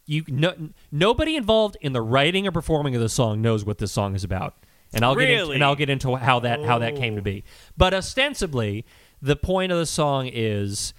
you 0.05 0.25
no, 0.27 0.53
nobody 0.91 1.37
involved 1.37 1.77
in 1.81 1.93
the 1.93 2.03
writing 2.03 2.47
or 2.47 2.51
performing 2.51 2.97
of 2.97 3.01
the 3.01 3.09
song 3.09 3.41
knows 3.41 3.65
what 3.65 3.79
this 3.79 3.93
song 3.93 4.17
is 4.17 4.25
about. 4.25 4.57
And 4.93 5.05
I'll 5.05 5.15
get 5.15 5.31
into, 5.31 5.43
Really? 5.45 5.55
and 5.55 5.65
I'll 5.65 5.77
get 5.77 5.89
into 5.89 6.17
how 6.17 6.41
that 6.41 6.65
how 6.65 6.81
that 6.81 6.97
came 6.97 7.15
to 7.15 7.23
be. 7.23 7.45
Oh. 7.47 7.51
But 7.77 7.95
ostensibly, 7.95 8.85
the 9.23 9.37
point 9.37 9.71
of 9.71 9.79
the 9.79 9.87
song 9.87 10.29
is 10.33 10.93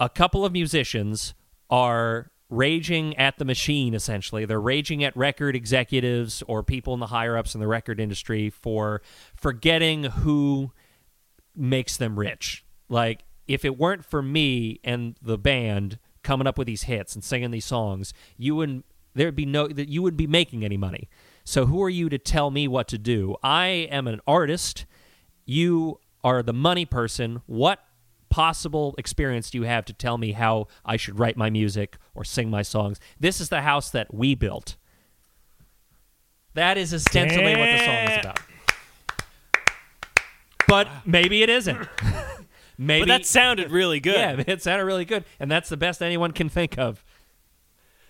a 0.00 0.08
couple 0.08 0.44
of 0.44 0.52
musicians 0.52 1.34
are 1.70 2.32
raging 2.50 3.16
at 3.16 3.38
the 3.38 3.46
machine 3.46 3.94
essentially 3.94 4.44
they're 4.44 4.60
raging 4.60 5.02
at 5.02 5.16
record 5.16 5.56
executives 5.56 6.42
or 6.46 6.62
people 6.62 6.92
in 6.92 7.00
the 7.00 7.06
higher 7.06 7.34
ups 7.34 7.54
in 7.54 7.62
the 7.62 7.66
record 7.66 7.98
industry 7.98 8.50
for 8.50 9.00
forgetting 9.34 10.04
who 10.04 10.70
makes 11.56 11.96
them 11.96 12.18
rich 12.18 12.62
like 12.90 13.24
if 13.46 13.64
it 13.64 13.78
weren't 13.78 14.04
for 14.04 14.22
me 14.22 14.80
and 14.84 15.16
the 15.20 15.38
band 15.38 15.98
coming 16.22 16.46
up 16.46 16.56
with 16.56 16.66
these 16.66 16.84
hits 16.84 17.14
and 17.14 17.24
singing 17.24 17.50
these 17.50 17.64
songs 17.64 18.12
you 18.36 18.54
wouldn't 18.54 18.84
there'd 19.14 19.36
be 19.36 19.46
no 19.46 19.68
that 19.68 19.88
you 19.88 20.02
wouldn't 20.02 20.18
be 20.18 20.26
making 20.26 20.64
any 20.64 20.76
money 20.76 21.08
so 21.44 21.66
who 21.66 21.82
are 21.82 21.90
you 21.90 22.08
to 22.08 22.18
tell 22.18 22.50
me 22.50 22.68
what 22.68 22.86
to 22.88 22.98
do 22.98 23.36
i 23.42 23.66
am 23.66 24.06
an 24.06 24.20
artist 24.26 24.86
you 25.44 25.98
are 26.24 26.42
the 26.42 26.52
money 26.52 26.84
person. 26.84 27.42
What 27.46 27.80
possible 28.30 28.94
experience 28.96 29.50
do 29.50 29.58
you 29.58 29.64
have 29.64 29.84
to 29.86 29.92
tell 29.92 30.18
me 30.18 30.32
how 30.32 30.68
I 30.84 30.96
should 30.96 31.18
write 31.18 31.36
my 31.36 31.50
music 31.50 31.98
or 32.14 32.24
sing 32.24 32.50
my 32.50 32.62
songs? 32.62 32.98
This 33.18 33.40
is 33.40 33.48
the 33.48 33.62
house 33.62 33.90
that 33.90 34.12
we 34.14 34.34
built. 34.34 34.76
That 36.54 36.76
is 36.78 36.92
ostensibly 36.92 37.56
what 37.56 37.66
the 37.66 37.78
song 37.78 37.94
is 37.94 38.18
about. 38.20 38.40
But 40.68 40.88
maybe 41.04 41.42
it 41.42 41.50
isn't. 41.50 41.88
maybe 42.78 43.02
But 43.02 43.08
that 43.08 43.26
sounded 43.26 43.70
really 43.70 44.00
good. 44.00 44.14
yeah, 44.16 44.42
it 44.46 44.62
sounded 44.62 44.84
really 44.84 45.04
good, 45.04 45.24
and 45.40 45.50
that's 45.50 45.68
the 45.68 45.76
best 45.76 46.02
anyone 46.02 46.32
can 46.32 46.48
think 46.48 46.78
of. 46.78 47.04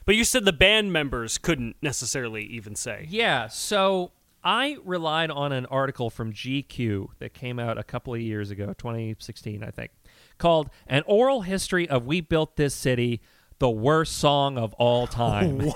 But 0.04 0.16
you 0.16 0.24
said 0.24 0.44
the 0.44 0.52
band 0.52 0.92
members 0.92 1.38
couldn't 1.38 1.76
necessarily 1.80 2.42
even 2.44 2.74
say. 2.74 3.06
Yeah, 3.08 3.46
so 3.48 4.10
I 4.42 4.76
relied 4.84 5.30
on 5.30 5.52
an 5.52 5.66
article 5.66 6.10
from 6.10 6.32
GQ 6.32 7.06
that 7.20 7.32
came 7.34 7.60
out 7.60 7.78
a 7.78 7.84
couple 7.84 8.12
of 8.12 8.20
years 8.20 8.50
ago, 8.50 8.74
2016, 8.76 9.62
I 9.62 9.70
think, 9.70 9.92
called 10.38 10.70
An 10.88 11.04
Oral 11.06 11.42
History 11.42 11.88
of 11.88 12.04
We 12.04 12.20
Built 12.20 12.56
This 12.56 12.74
City, 12.74 13.20
the 13.60 13.70
Worst 13.70 14.16
Song 14.18 14.58
of 14.58 14.74
All 14.74 15.06
Time. 15.08 15.70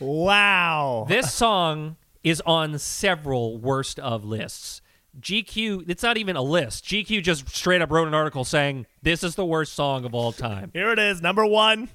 Wow. 0.00 1.06
this 1.08 1.32
song 1.32 1.96
is 2.24 2.42
on 2.44 2.78
several 2.78 3.58
worst 3.58 3.98
of 4.00 4.24
lists. 4.24 4.82
GQ, 5.18 5.88
it's 5.88 6.02
not 6.02 6.16
even 6.16 6.36
a 6.36 6.42
list. 6.42 6.84
GQ 6.84 7.22
just 7.22 7.48
straight 7.48 7.82
up 7.82 7.90
wrote 7.90 8.06
an 8.08 8.14
article 8.14 8.44
saying, 8.44 8.86
This 9.02 9.22
is 9.24 9.34
the 9.34 9.44
worst 9.44 9.72
song 9.72 10.04
of 10.04 10.14
all 10.14 10.32
time. 10.32 10.70
Here 10.72 10.92
it 10.92 10.98
is, 10.98 11.20
number 11.20 11.44
one. 11.44 11.88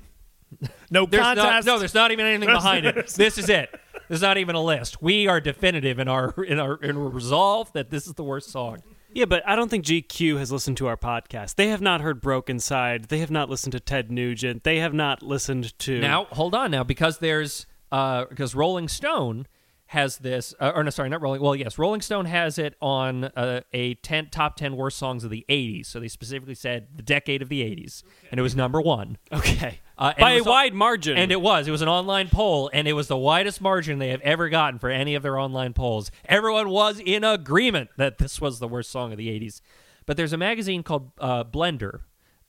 No 0.90 1.06
There's 1.06 1.22
not, 1.22 1.38
contest. 1.38 1.68
no, 1.68 1.80
there's 1.80 1.94
not 1.94 2.12
even 2.12 2.26
anything 2.26 2.48
behind 2.54 2.86
it. 2.86 2.96
This 3.16 3.38
is 3.38 3.50
it. 3.50 3.70
There's 4.08 4.22
not 4.22 4.38
even 4.38 4.56
a 4.56 4.62
list. 4.64 5.02
We 5.02 5.28
are 5.28 5.42
definitive 5.42 6.00
in 6.00 6.08
our 6.08 6.32
in 6.44 6.60
our 6.60 6.76
in 6.76 6.96
our 6.96 7.10
resolve 7.10 7.74
that 7.74 7.90
this 7.90 8.08
is 8.08 8.14
the 8.14 8.24
worst 8.24 8.52
song. 8.52 8.84
Yeah, 9.12 9.26
but 9.26 9.44
I 9.48 9.56
don't 9.56 9.70
think 9.70 9.86
GQ 9.86 10.38
has 10.38 10.52
listened 10.52 10.78
to 10.78 10.88
our 10.88 10.98
podcast. 10.98 11.56
They 11.56 11.70
have 11.70 11.82
not 11.82 12.02
heard 12.02 12.22
Broken 12.22 12.60
Side. 12.60 13.06
They 13.06 13.20
have 13.20 13.32
not 13.32 13.50
listened 13.50 13.72
to 13.72 13.80
Ted 13.80 14.12
Nugent. 14.12 14.64
They 14.64 14.80
have 14.80 14.94
not 14.94 15.24
listened 15.24 15.78
to. 15.80 16.00
Now, 16.00 16.26
hold 16.26 16.54
on 16.54 16.70
now, 16.72 16.84
because 16.84 17.18
there's 17.18 17.66
uh 17.92 18.26
because 18.26 18.54
Rolling 18.54 18.88
Stone 18.88 19.48
has 19.88 20.18
this, 20.18 20.54
uh, 20.60 20.72
or 20.76 20.84
no, 20.84 20.90
sorry, 20.90 21.10
not 21.10 21.22
Rolling. 21.22 21.42
Well, 21.42 21.56
yes, 21.56 21.78
Rolling 21.78 22.02
Stone 22.02 22.26
has 22.26 22.58
it 22.58 22.76
on 22.82 23.26
uh, 23.26 23.62
a 23.72 23.94
10 23.96 24.30
top 24.32 24.56
ten 24.56 24.76
worst 24.76 24.98
songs 24.98 25.24
of 25.24 25.30
the 25.30 25.46
'80s. 25.48 25.86
So 25.86 26.00
they 26.00 26.08
specifically 26.08 26.56
said 26.56 26.88
the 26.96 27.04
decade 27.04 27.42
of 27.42 27.50
the 27.50 27.62
'80s, 27.62 28.04
and 28.32 28.40
it 28.40 28.44
was 28.44 28.56
number 28.56 28.82
one. 28.82 29.18
Okay. 29.32 29.80
Uh, 29.98 30.14
By 30.20 30.34
a 30.34 30.44
wide 30.44 30.74
margin. 30.74 31.18
And 31.18 31.32
it 31.32 31.40
was. 31.40 31.68
It 31.68 31.72
was 31.72 31.82
an 31.82 31.88
online 31.88 32.28
poll, 32.28 32.70
and 32.74 32.86
it 32.88 32.94
was 32.94 33.08
the 33.08 33.16
widest 33.16 33.62
margin 33.62 33.98
they 34.00 34.10
have 34.10 34.20
ever 34.22 34.50
gotten 34.50 34.78
for 34.78 34.90
any 34.90 35.16
of 35.16 35.24
their 35.24 35.40
online 35.40 35.72
polls. 35.74 36.12
Everyone 36.26 36.70
was 36.70 37.00
in 37.00 37.24
agreement 37.24 37.92
that 37.98 38.18
this 38.18 38.42
was 38.42 38.60
the 38.60 38.68
worst 38.68 38.90
song 38.92 39.12
of 39.14 39.18
the 39.18 39.28
80s. 39.30 39.62
But 40.06 40.18
there's 40.18 40.34
a 40.34 40.38
magazine 40.38 40.84
called 40.84 41.12
uh, 41.18 41.46
Blender, 41.46 42.02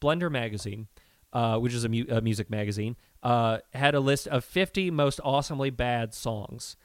Blender 0.02 0.28
Magazine, 0.30 0.88
uh, 1.32 1.58
which 1.58 1.72
is 1.72 1.84
a, 1.84 1.88
mu- 1.88 2.06
a 2.08 2.20
music 2.20 2.50
magazine, 2.50 2.96
uh, 3.22 3.58
had 3.72 3.94
a 3.94 4.00
list 4.00 4.26
of 4.26 4.44
50 4.44 4.90
most 4.90 5.20
awesomely 5.22 5.70
bad 5.70 6.14
songs. 6.14 6.76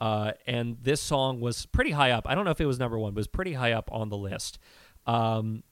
Uh, 0.00 0.32
and 0.46 0.78
this 0.80 1.00
song 1.00 1.40
was 1.40 1.66
pretty 1.66 1.90
high 1.90 2.10
up. 2.10 2.26
I 2.26 2.34
don't 2.34 2.44
know 2.46 2.50
if 2.52 2.60
it 2.60 2.66
was 2.66 2.78
number 2.78 2.98
one, 2.98 3.12
but 3.12 3.18
it 3.18 3.20
was 3.20 3.26
pretty 3.28 3.52
high 3.52 3.72
up 3.72 3.90
on 3.92 4.08
the 4.08 4.16
list. 4.16 4.58
Um, 5.06 5.62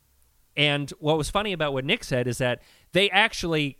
and 0.57 0.91
what 0.99 1.17
was 1.17 1.31
funny 1.31 1.53
about 1.53 1.73
what 1.73 1.85
Nick 1.85 2.05
said 2.05 2.27
is 2.27 2.39
that 2.39 2.61
they 2.93 3.09
actually 3.11 3.79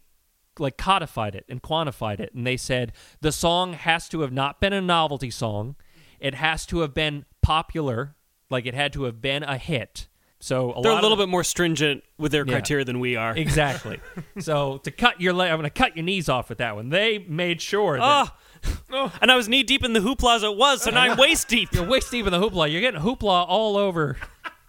like 0.59 0.77
codified 0.77 1.35
it 1.35 1.45
and 1.49 1.63
quantified 1.63 2.19
it 2.19 2.35
and 2.35 2.45
they 2.45 2.57
said 2.57 2.93
the 3.21 3.31
song 3.31 3.75
has 3.75 4.09
to 4.09 4.23
have 4.23 4.33
not 4.33 4.61
been 4.61 4.73
a 4.73 4.81
novelty 4.81 5.31
song 5.31 5.77
it 6.19 6.35
has 6.35 6.67
to 6.67 6.81
have 6.81 6.93
been 6.93 7.25
popular 7.43 8.17
like 8.51 8.67
it 8.67 8.75
had 8.75 8.93
to 8.93 9.05
have 9.05 9.21
been 9.21 9.45
a 9.45 9.57
hit 9.57 10.09
so 10.41 10.73
a 10.73 10.83
They're 10.83 10.91
a 10.91 10.95
little 10.97 11.13
of, 11.13 11.19
bit 11.21 11.29
more 11.29 11.45
stringent 11.45 12.03
with 12.19 12.33
their 12.33 12.45
Yeah. 12.45 12.55
criteria 12.55 12.85
than 12.85 12.99
we 12.99 13.15
are. 13.15 13.37
exactly 13.37 14.01
so 14.41 14.79
to 14.79 14.91
cut 14.91 15.21
your 15.21 15.33
leg 15.33 15.53
i'm 15.53 15.59
gonna 15.59 15.71
cut 15.71 15.97
your 15.97 16.05
knees 16.05 16.29
off 16.29 16.49
with 16.49 16.59
that 16.59 16.75
one 16.75 16.89
they 16.89 17.19
made 17.29 17.63
sure 17.63 17.97
that 17.97 18.03
Oh. 18.29 18.35
And 19.21 19.31
I 19.31 19.37
was 19.37 19.49
knee 19.49 19.63
deep 19.63 19.85
in 19.85 19.93
the 19.93 20.01
hoopla 20.01 20.37
as 20.37 20.43
it 20.43 20.57
was, 20.57 20.83
so 20.83 20.91
now 20.91 21.03
I'm 21.03 21.17
waist 21.19 21.49
deep. 21.49 21.73
you're 21.73 21.85
waist 21.87 22.11
deep 22.11 22.27
in 22.27 22.33
the 22.33 22.41
hoopla 22.41 22.71
you're 22.71 22.81
getting 22.81 23.01
hoopla 23.01 23.45
all 23.49 23.77
over 23.77 24.17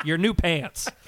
your 0.04 0.18
new 0.18 0.34
pants 0.34 0.90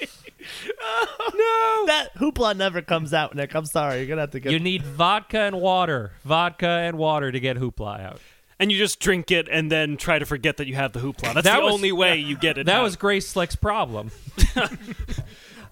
No, 1.34 1.86
That 1.86 2.08
hoopla 2.16 2.56
never 2.56 2.82
comes 2.82 3.14
out, 3.14 3.34
Nick. 3.34 3.54
I'm 3.54 3.66
sorry. 3.66 3.98
You're 3.98 4.06
gonna 4.08 4.22
have 4.22 4.30
to 4.32 4.40
get. 4.40 4.52
you 4.52 4.58
need 4.58 4.82
vodka 4.82 5.38
and 5.40 5.60
water 5.60 6.12
vodka 6.24 6.66
and 6.66 6.98
water 6.98 7.30
to 7.30 7.38
get 7.38 7.56
hoopla 7.58 8.00
out 8.00 8.20
And 8.58 8.72
you 8.72 8.78
just 8.78 8.98
drink 8.98 9.30
it 9.30 9.46
and 9.48 9.70
then 9.70 9.96
try 9.96 10.18
to 10.18 10.24
forget 10.26 10.56
that 10.56 10.66
you 10.66 10.74
have 10.74 10.92
the 10.92 11.00
hoopla. 11.00 11.34
That's 11.34 11.44
That 11.46 11.58
the 11.60 11.64
was- 11.66 11.74
only 11.74 11.92
way 11.92 12.16
you 12.16 12.36
get 12.36 12.58
it. 12.58 12.66
that 12.66 12.76
out. 12.76 12.82
was 12.82 12.96
grace 12.96 13.28
slick's 13.28 13.56
problem 13.56 14.10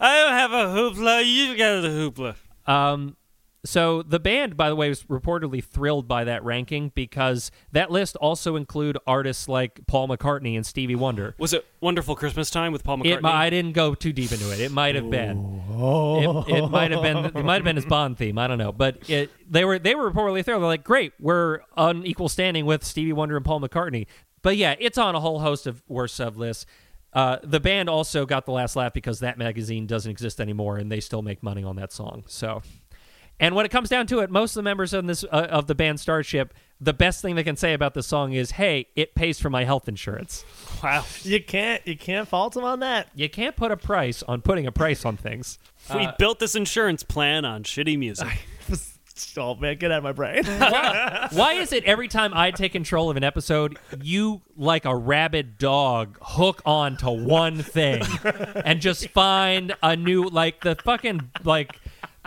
I 0.02 0.16
don't 0.18 0.32
have 0.32 0.52
a 0.52 0.64
hoopla. 0.66 1.24
You 1.26 1.56
got 1.56 1.80
the 1.82 1.88
hoopla. 1.88 2.34
Um, 2.72 3.16
so 3.64 4.02
the 4.02 4.18
band, 4.18 4.56
by 4.56 4.68
the 4.68 4.76
way, 4.76 4.88
was 4.88 5.02
reportedly 5.04 5.62
thrilled 5.62 6.08
by 6.08 6.24
that 6.24 6.42
ranking 6.44 6.92
because 6.94 7.50
that 7.72 7.90
list 7.90 8.16
also 8.16 8.56
include 8.56 8.96
artists 9.06 9.48
like 9.48 9.80
Paul 9.86 10.08
McCartney 10.08 10.56
and 10.56 10.64
Stevie 10.64 10.94
Wonder. 10.94 11.34
Was 11.38 11.52
it 11.52 11.66
Wonderful 11.80 12.16
Christmas 12.16 12.50
Time 12.50 12.72
with 12.72 12.84
Paul 12.84 12.98
McCartney? 12.98 13.18
It, 13.18 13.24
I 13.24 13.50
didn't 13.50 13.72
go 13.72 13.94
too 13.94 14.12
deep 14.12 14.32
into 14.32 14.50
it. 14.52 14.60
It 14.60 14.72
might 14.72 14.94
have 14.94 15.10
been. 15.10 15.62
It, 15.70 16.48
it 16.48 16.68
might 16.68 16.90
have 16.90 17.02
been. 17.02 17.24
It 17.24 17.44
might 17.44 17.56
have 17.56 17.64
been 17.64 17.76
his 17.76 17.86
Bond 17.86 18.16
theme. 18.16 18.38
I 18.38 18.46
don't 18.46 18.58
know. 18.58 18.72
But 18.72 19.08
it, 19.10 19.30
they 19.50 19.64
were 19.64 19.78
they 19.78 19.94
were 19.94 20.10
reportedly 20.10 20.44
thrilled. 20.44 20.62
They're 20.62 20.68
like, 20.68 20.84
great, 20.84 21.12
we're 21.20 21.60
on 21.76 22.06
equal 22.06 22.28
standing 22.28 22.64
with 22.66 22.84
Stevie 22.84 23.12
Wonder 23.12 23.36
and 23.36 23.44
Paul 23.44 23.60
McCartney. 23.60 24.06
But 24.42 24.56
yeah, 24.56 24.74
it's 24.78 24.96
on 24.96 25.14
a 25.14 25.20
whole 25.20 25.40
host 25.40 25.66
of 25.66 25.82
worst 25.86 26.18
of 26.20 26.36
lists. 26.38 26.64
Uh, 27.12 27.38
the 27.42 27.60
band 27.60 27.88
also 27.88 28.24
got 28.24 28.46
the 28.46 28.52
last 28.52 28.76
laugh 28.76 28.92
because 28.92 29.20
that 29.20 29.36
magazine 29.36 29.86
doesn't 29.86 30.10
exist 30.10 30.40
anymore, 30.40 30.78
and 30.78 30.90
they 30.90 31.00
still 31.00 31.22
make 31.22 31.42
money 31.42 31.64
on 31.64 31.76
that 31.76 31.92
song. 31.92 32.22
So, 32.26 32.62
and 33.40 33.54
when 33.54 33.64
it 33.64 33.70
comes 33.70 33.88
down 33.88 34.06
to 34.08 34.20
it, 34.20 34.30
most 34.30 34.52
of 34.52 34.56
the 34.56 34.62
members 34.62 34.92
of 34.92 35.06
this 35.06 35.24
uh, 35.24 35.48
of 35.50 35.66
the 35.66 35.74
band 35.74 35.98
Starship, 35.98 36.54
the 36.80 36.92
best 36.92 37.22
thing 37.22 37.34
they 37.34 37.42
can 37.42 37.56
say 37.56 37.72
about 37.72 37.94
the 37.94 38.02
song 38.02 38.34
is, 38.34 38.52
"Hey, 38.52 38.88
it 38.94 39.14
pays 39.14 39.40
for 39.40 39.48
my 39.48 39.64
health 39.64 39.88
insurance." 39.88 40.44
wow. 40.82 41.04
you 41.22 41.42
can't. 41.42 41.84
You 41.86 41.96
can't 41.96 42.28
fault 42.28 42.52
them 42.52 42.64
on 42.64 42.80
that. 42.80 43.08
You 43.14 43.30
can't 43.30 43.56
put 43.56 43.72
a 43.72 43.76
price 43.76 44.22
on 44.22 44.42
putting 44.42 44.66
a 44.66 44.72
price 44.72 45.04
on 45.04 45.16
things. 45.16 45.58
we 45.94 46.06
built 46.18 46.38
this 46.38 46.54
insurance 46.54 47.02
plan 47.02 47.46
on 47.46 47.64
shitty 47.64 47.98
music. 47.98 48.28
oh 49.36 49.54
man, 49.54 49.76
get 49.76 49.90
out 49.90 49.98
of 49.98 50.04
my 50.04 50.12
brain. 50.12 50.44
Why 51.32 51.54
is 51.54 51.72
it 51.72 51.84
every 51.84 52.08
time 52.08 52.32
I 52.34 52.50
take 52.50 52.72
control 52.72 53.10
of 53.10 53.16
an 53.16 53.24
episode, 53.24 53.78
you, 54.02 54.42
like 54.56 54.84
a 54.84 54.94
rabid 54.94 55.58
dog, 55.58 56.18
hook 56.20 56.62
on 56.64 56.96
to 56.98 57.10
one 57.10 57.62
thing 57.62 58.02
and 58.64 58.80
just 58.80 59.08
find 59.08 59.74
a 59.82 59.96
new, 59.96 60.24
like 60.24 60.62
the 60.62 60.76
fucking, 60.76 61.30
like 61.44 61.79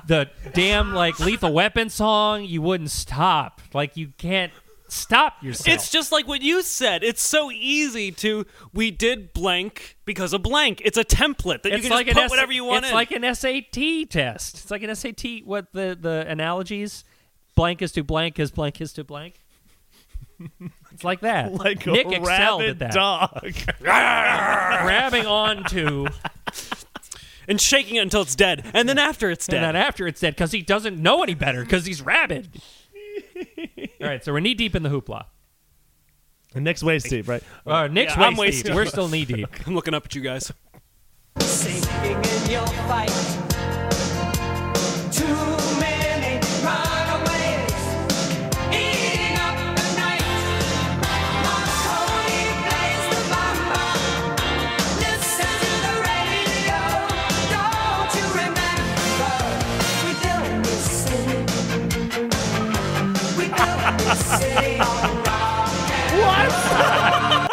the 0.08 0.30
damn, 0.54 0.94
like 0.94 1.20
Lethal 1.20 1.54
Weapon 1.54 1.90
song? 1.90 2.44
You 2.46 2.62
wouldn't 2.62 2.92
stop. 2.92 3.62
Like 3.74 3.96
you 3.98 4.10
can't 4.18 4.52
stop 4.90 5.42
yourself. 5.42 5.68
It's 5.76 5.90
just 5.90 6.12
like 6.12 6.28
what 6.28 6.42
you 6.42 6.62
said. 6.62 7.04
It's 7.04 7.22
so 7.22 7.52
easy 7.52 8.12
to 8.12 8.46
we 8.74 8.92
did 8.92 9.34
blank 9.34 9.98
because 10.06 10.34
of 10.34 10.44
blank. 10.44 10.82
It's 10.86 10.98
a 10.98 11.04
template 11.04 11.64
that 11.64 11.70
you 11.72 11.78
It's 11.78 11.88
can 11.88 11.96
like 11.96 12.06
just 12.08 12.16
put 12.18 12.24
S- 12.26 12.30
whatever 12.30 12.52
you 12.52 12.64
want 12.66 12.80
in. 12.80 12.84
It's 12.86 12.92
in. 12.92 12.96
like 12.96 13.12
an 13.12 13.36
SAT 13.36 14.10
test. 14.10 14.56
It's 14.60 14.72
like 14.72 14.84
an 14.84 14.94
SAT. 14.96 15.46
What 15.46 15.72
the 15.74 15.98
the 16.00 16.26
analogies? 16.28 17.04
Blank 17.56 17.82
is 17.82 17.92
to 17.94 18.04
blank 18.04 18.40
is 18.40 18.52
blank 18.52 18.82
is 18.82 18.94
to 18.94 19.04
blank. 19.04 19.40
It's 20.92 21.04
like 21.04 21.22
that. 21.22 21.54
like 21.66 21.86
Nick 21.86 22.08
a 22.08 22.16
excelled 22.16 22.64
at 22.64 22.80
that. 22.80 22.92
dog. 22.94 23.54
Grabbing 23.80 25.26
onto 25.26 26.08
and 27.48 27.60
shaking 27.60 27.96
it 27.98 28.02
until 28.02 28.22
it's 28.22 28.36
dead, 28.36 28.66
and 28.74 28.88
then 28.90 28.98
after 28.98 29.30
it's 29.30 29.48
dead. 29.48 29.58
and 29.58 29.64
then 29.66 29.76
after 29.76 30.08
it's 30.08 30.20
dead 30.22 30.36
because 30.36 30.52
he 30.52 30.62
doesn't 30.62 30.98
know 31.00 31.24
any 31.24 31.34
better 31.34 31.62
because 31.64 31.86
he's 31.86 32.02
rabid. 32.02 32.50
All 34.02 34.08
right, 34.08 34.24
so 34.24 34.34
we're 34.34 34.40
knee 34.40 34.54
deep 34.54 34.76
in 34.76 34.84
the 34.84 34.90
hoopla. 34.90 35.26
And 36.56 36.64
Nick's 36.64 36.84
waist 36.84 37.10
deep, 37.10 37.28
right? 37.28 37.42
Uh, 37.66 37.88
Nick's 37.88 38.16
Yeah, 38.16 38.24
I'm 38.24 38.36
waist 38.36 38.66
deep. 38.66 38.74
waist 38.74 38.76
We're 38.76 38.86
still 38.86 39.08
knee 39.08 39.26
deep. 39.36 39.48
I'm 39.68 39.74
looking 39.76 39.94
up 39.94 40.06
at 40.06 40.14
you 40.16 40.22
guys. 40.22 40.52
Sinking 41.40 42.12
in 42.12 42.52
your 42.52 42.68
fight. 42.68 43.10
Built 64.14 64.26
this 64.26 64.40
city 64.40 64.80
on 64.80 65.24
rock 65.24 65.70
and 66.22 67.50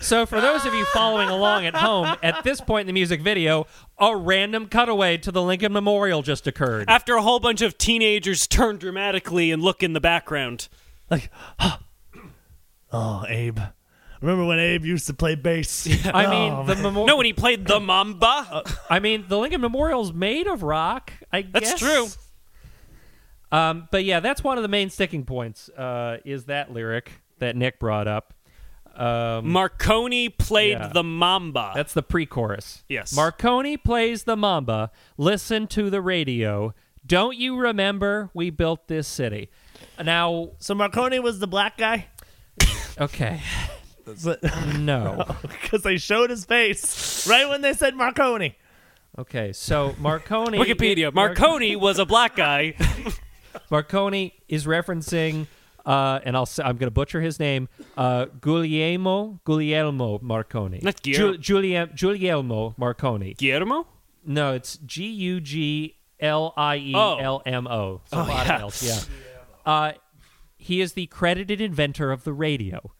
So, 0.00 0.26
for 0.26 0.40
those 0.40 0.64
of 0.66 0.74
you 0.74 0.84
following 0.86 1.28
along 1.28 1.66
at 1.66 1.76
home, 1.76 2.16
at 2.22 2.42
this 2.42 2.60
point 2.60 2.80
in 2.82 2.86
the 2.88 2.92
music 2.92 3.20
video, 3.20 3.66
a 3.98 4.16
random 4.16 4.66
cutaway 4.66 5.18
to 5.18 5.30
the 5.30 5.42
Lincoln 5.42 5.72
Memorial 5.72 6.22
just 6.22 6.46
occurred. 6.46 6.88
After 6.88 7.14
a 7.14 7.22
whole 7.22 7.38
bunch 7.38 7.60
of 7.62 7.78
teenagers 7.78 8.46
turn 8.46 8.78
dramatically 8.78 9.52
and 9.52 9.62
look 9.62 9.82
in 9.82 9.92
the 9.92 10.00
background. 10.00 10.68
Like, 11.10 11.30
oh, 12.92 13.24
Abe. 13.28 13.60
Remember 14.20 14.44
when 14.44 14.58
Abe 14.58 14.84
used 14.84 15.06
to 15.06 15.14
play 15.14 15.34
bass? 15.34 15.86
I 16.06 16.26
mean, 16.28 16.52
oh, 16.52 16.64
the 16.64 16.76
memorial. 16.76 17.06
No, 17.06 17.16
when 17.16 17.26
he 17.26 17.32
played 17.32 17.66
the 17.66 17.78
mamba. 17.78 18.46
Uh, 18.50 18.62
I 18.88 18.98
mean, 18.98 19.24
the 19.28 19.38
Lincoln 19.38 19.60
Memorial's 19.60 20.12
made 20.12 20.46
of 20.46 20.62
rock. 20.62 21.12
I 21.32 21.42
That's 21.42 21.70
guess. 21.70 21.78
true. 21.78 22.06
Um, 23.52 23.88
but 23.90 24.04
yeah, 24.04 24.20
that's 24.20 24.44
one 24.44 24.58
of 24.58 24.62
the 24.62 24.68
main 24.68 24.90
sticking 24.90 25.24
points. 25.24 25.68
Uh, 25.70 26.18
is 26.24 26.44
that 26.44 26.72
lyric 26.72 27.12
that 27.38 27.56
Nick 27.56 27.78
brought 27.80 28.06
up? 28.06 28.34
Um, 28.94 29.48
Marconi 29.48 30.28
played 30.28 30.72
Yeah. 30.78 30.88
the 30.88 31.02
mamba. 31.04 31.72
That's 31.74 31.94
the 31.94 32.02
pre-chorus. 32.02 32.84
Yes. 32.88 33.14
Marconi 33.14 33.76
plays 33.76 34.24
the 34.24 34.36
mamba. 34.36 34.90
Listen 35.16 35.66
to 35.68 35.90
the 35.90 36.00
radio. 36.00 36.74
Don't 37.06 37.36
you 37.36 37.56
remember 37.56 38.30
we 38.34 38.50
built 38.50 38.88
this 38.88 39.08
city? 39.08 39.48
Now, 40.02 40.50
so 40.58 40.74
Marconi 40.74 41.18
was 41.18 41.38
the 41.38 41.46
black 41.46 41.78
guy? 41.78 42.08
okay, 43.00 43.40
no, 44.78 45.24
Because 45.42 45.82
they 45.82 45.96
showed 45.96 46.30
his 46.30 46.44
face 46.44 47.26
right 47.28 47.48
when 47.48 47.62
they 47.62 47.72
said 47.72 47.94
Marconi. 47.94 48.56
Okay, 49.18 49.52
so 49.52 49.94
Marconi. 49.98 50.58
Wikipedia. 50.58 51.12
Marconi 51.12 51.74
was 51.76 51.98
a 51.98 52.04
black 52.06 52.36
guy. 52.36 52.74
Marconi 53.70 54.34
is 54.48 54.66
referencing, 54.66 55.46
uh, 55.86 56.20
and 56.24 56.36
I'll 56.36 56.48
I'm 56.58 56.76
going 56.76 56.86
to 56.88 56.90
butcher 56.90 57.20
his 57.20 57.38
name, 57.40 57.68
uh, 57.96 58.26
Guglielmo 58.40 59.40
Guglielmo 59.44 60.18
Marconi. 60.22 60.80
Not 60.82 61.02
Guillermo. 61.02 61.34
Giul- 61.34 61.40
Giulia- 61.40 61.86
Guglielmo 61.94 62.74
Marconi. 62.76 63.34
Guillermo? 63.34 63.86
No, 64.24 64.54
it's 64.54 64.76
G 64.78 65.06
U 65.06 65.40
G 65.40 65.96
L 66.20 66.52
I 66.56 66.76
E 66.76 66.94
L 66.94 67.42
M 67.46 67.66
O. 67.66 68.02
So 68.06 68.18
a 68.18 68.22
Oh, 68.22 68.26
lot 68.26 68.46
yeah. 68.46 68.54
of 68.56 68.60
L's, 68.62 68.82
yeah. 68.82 69.00
Uh, 69.72 69.92
he 70.56 70.80
is 70.80 70.92
the 70.92 71.06
credited 71.06 71.60
inventor 71.60 72.12
of 72.12 72.24
the 72.24 72.32
radio. 72.34 72.92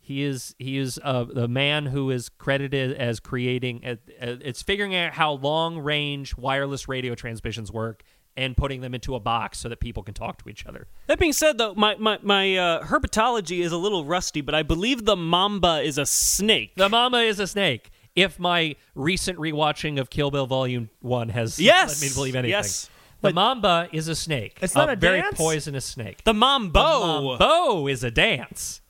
He 0.00 0.22
is 0.22 0.54
he 0.58 0.76
is 0.78 0.98
uh, 1.02 1.24
the 1.24 1.48
man 1.48 1.86
who 1.86 2.10
is 2.10 2.28
credited 2.28 2.94
as 2.96 3.20
creating. 3.20 3.82
Uh, 3.84 3.90
uh, 4.20 4.36
it's 4.42 4.62
figuring 4.62 4.94
out 4.94 5.12
how 5.14 5.32
long 5.32 5.78
range 5.78 6.36
wireless 6.36 6.88
radio 6.88 7.14
transmissions 7.14 7.70
work 7.72 8.02
and 8.36 8.56
putting 8.56 8.80
them 8.80 8.94
into 8.94 9.14
a 9.14 9.20
box 9.20 9.58
so 9.58 9.68
that 9.68 9.78
people 9.80 10.02
can 10.02 10.14
talk 10.14 10.42
to 10.42 10.48
each 10.48 10.66
other. 10.66 10.86
That 11.06 11.18
being 11.18 11.32
said, 11.32 11.58
though, 11.58 11.74
my 11.74 11.94
my, 11.96 12.18
my 12.22 12.56
uh, 12.56 12.84
herpetology 12.84 13.60
is 13.60 13.72
a 13.72 13.76
little 13.76 14.04
rusty, 14.04 14.40
but 14.40 14.54
I 14.54 14.62
believe 14.62 15.04
the 15.04 15.16
mamba 15.16 15.82
is 15.82 15.98
a 15.98 16.06
snake. 16.06 16.72
The 16.76 16.88
mama 16.88 17.18
is 17.18 17.38
a 17.38 17.46
snake. 17.46 17.90
If 18.16 18.38
my 18.38 18.76
recent 18.94 19.38
rewatching 19.38 19.98
of 20.00 20.08
Kill 20.10 20.30
Bill 20.30 20.46
Volume 20.46 20.88
One 21.00 21.30
has 21.30 21.58
Yes! 21.60 22.00
led 22.00 22.08
me 22.08 22.14
believe 22.14 22.34
anything, 22.36 22.50
Yes. 22.50 22.88
the 23.22 23.32
mamba 23.32 23.88
is 23.92 24.06
a 24.08 24.14
snake. 24.14 24.58
It's 24.62 24.74
not 24.74 24.88
a 24.88 24.94
very 24.96 25.20
dance? 25.20 25.36
poisonous 25.36 25.84
snake. 25.84 26.22
The 26.24 26.34
mambo. 26.34 27.36
Mambo 27.38 27.88
is 27.88 28.04
a 28.04 28.10
dance. 28.12 28.80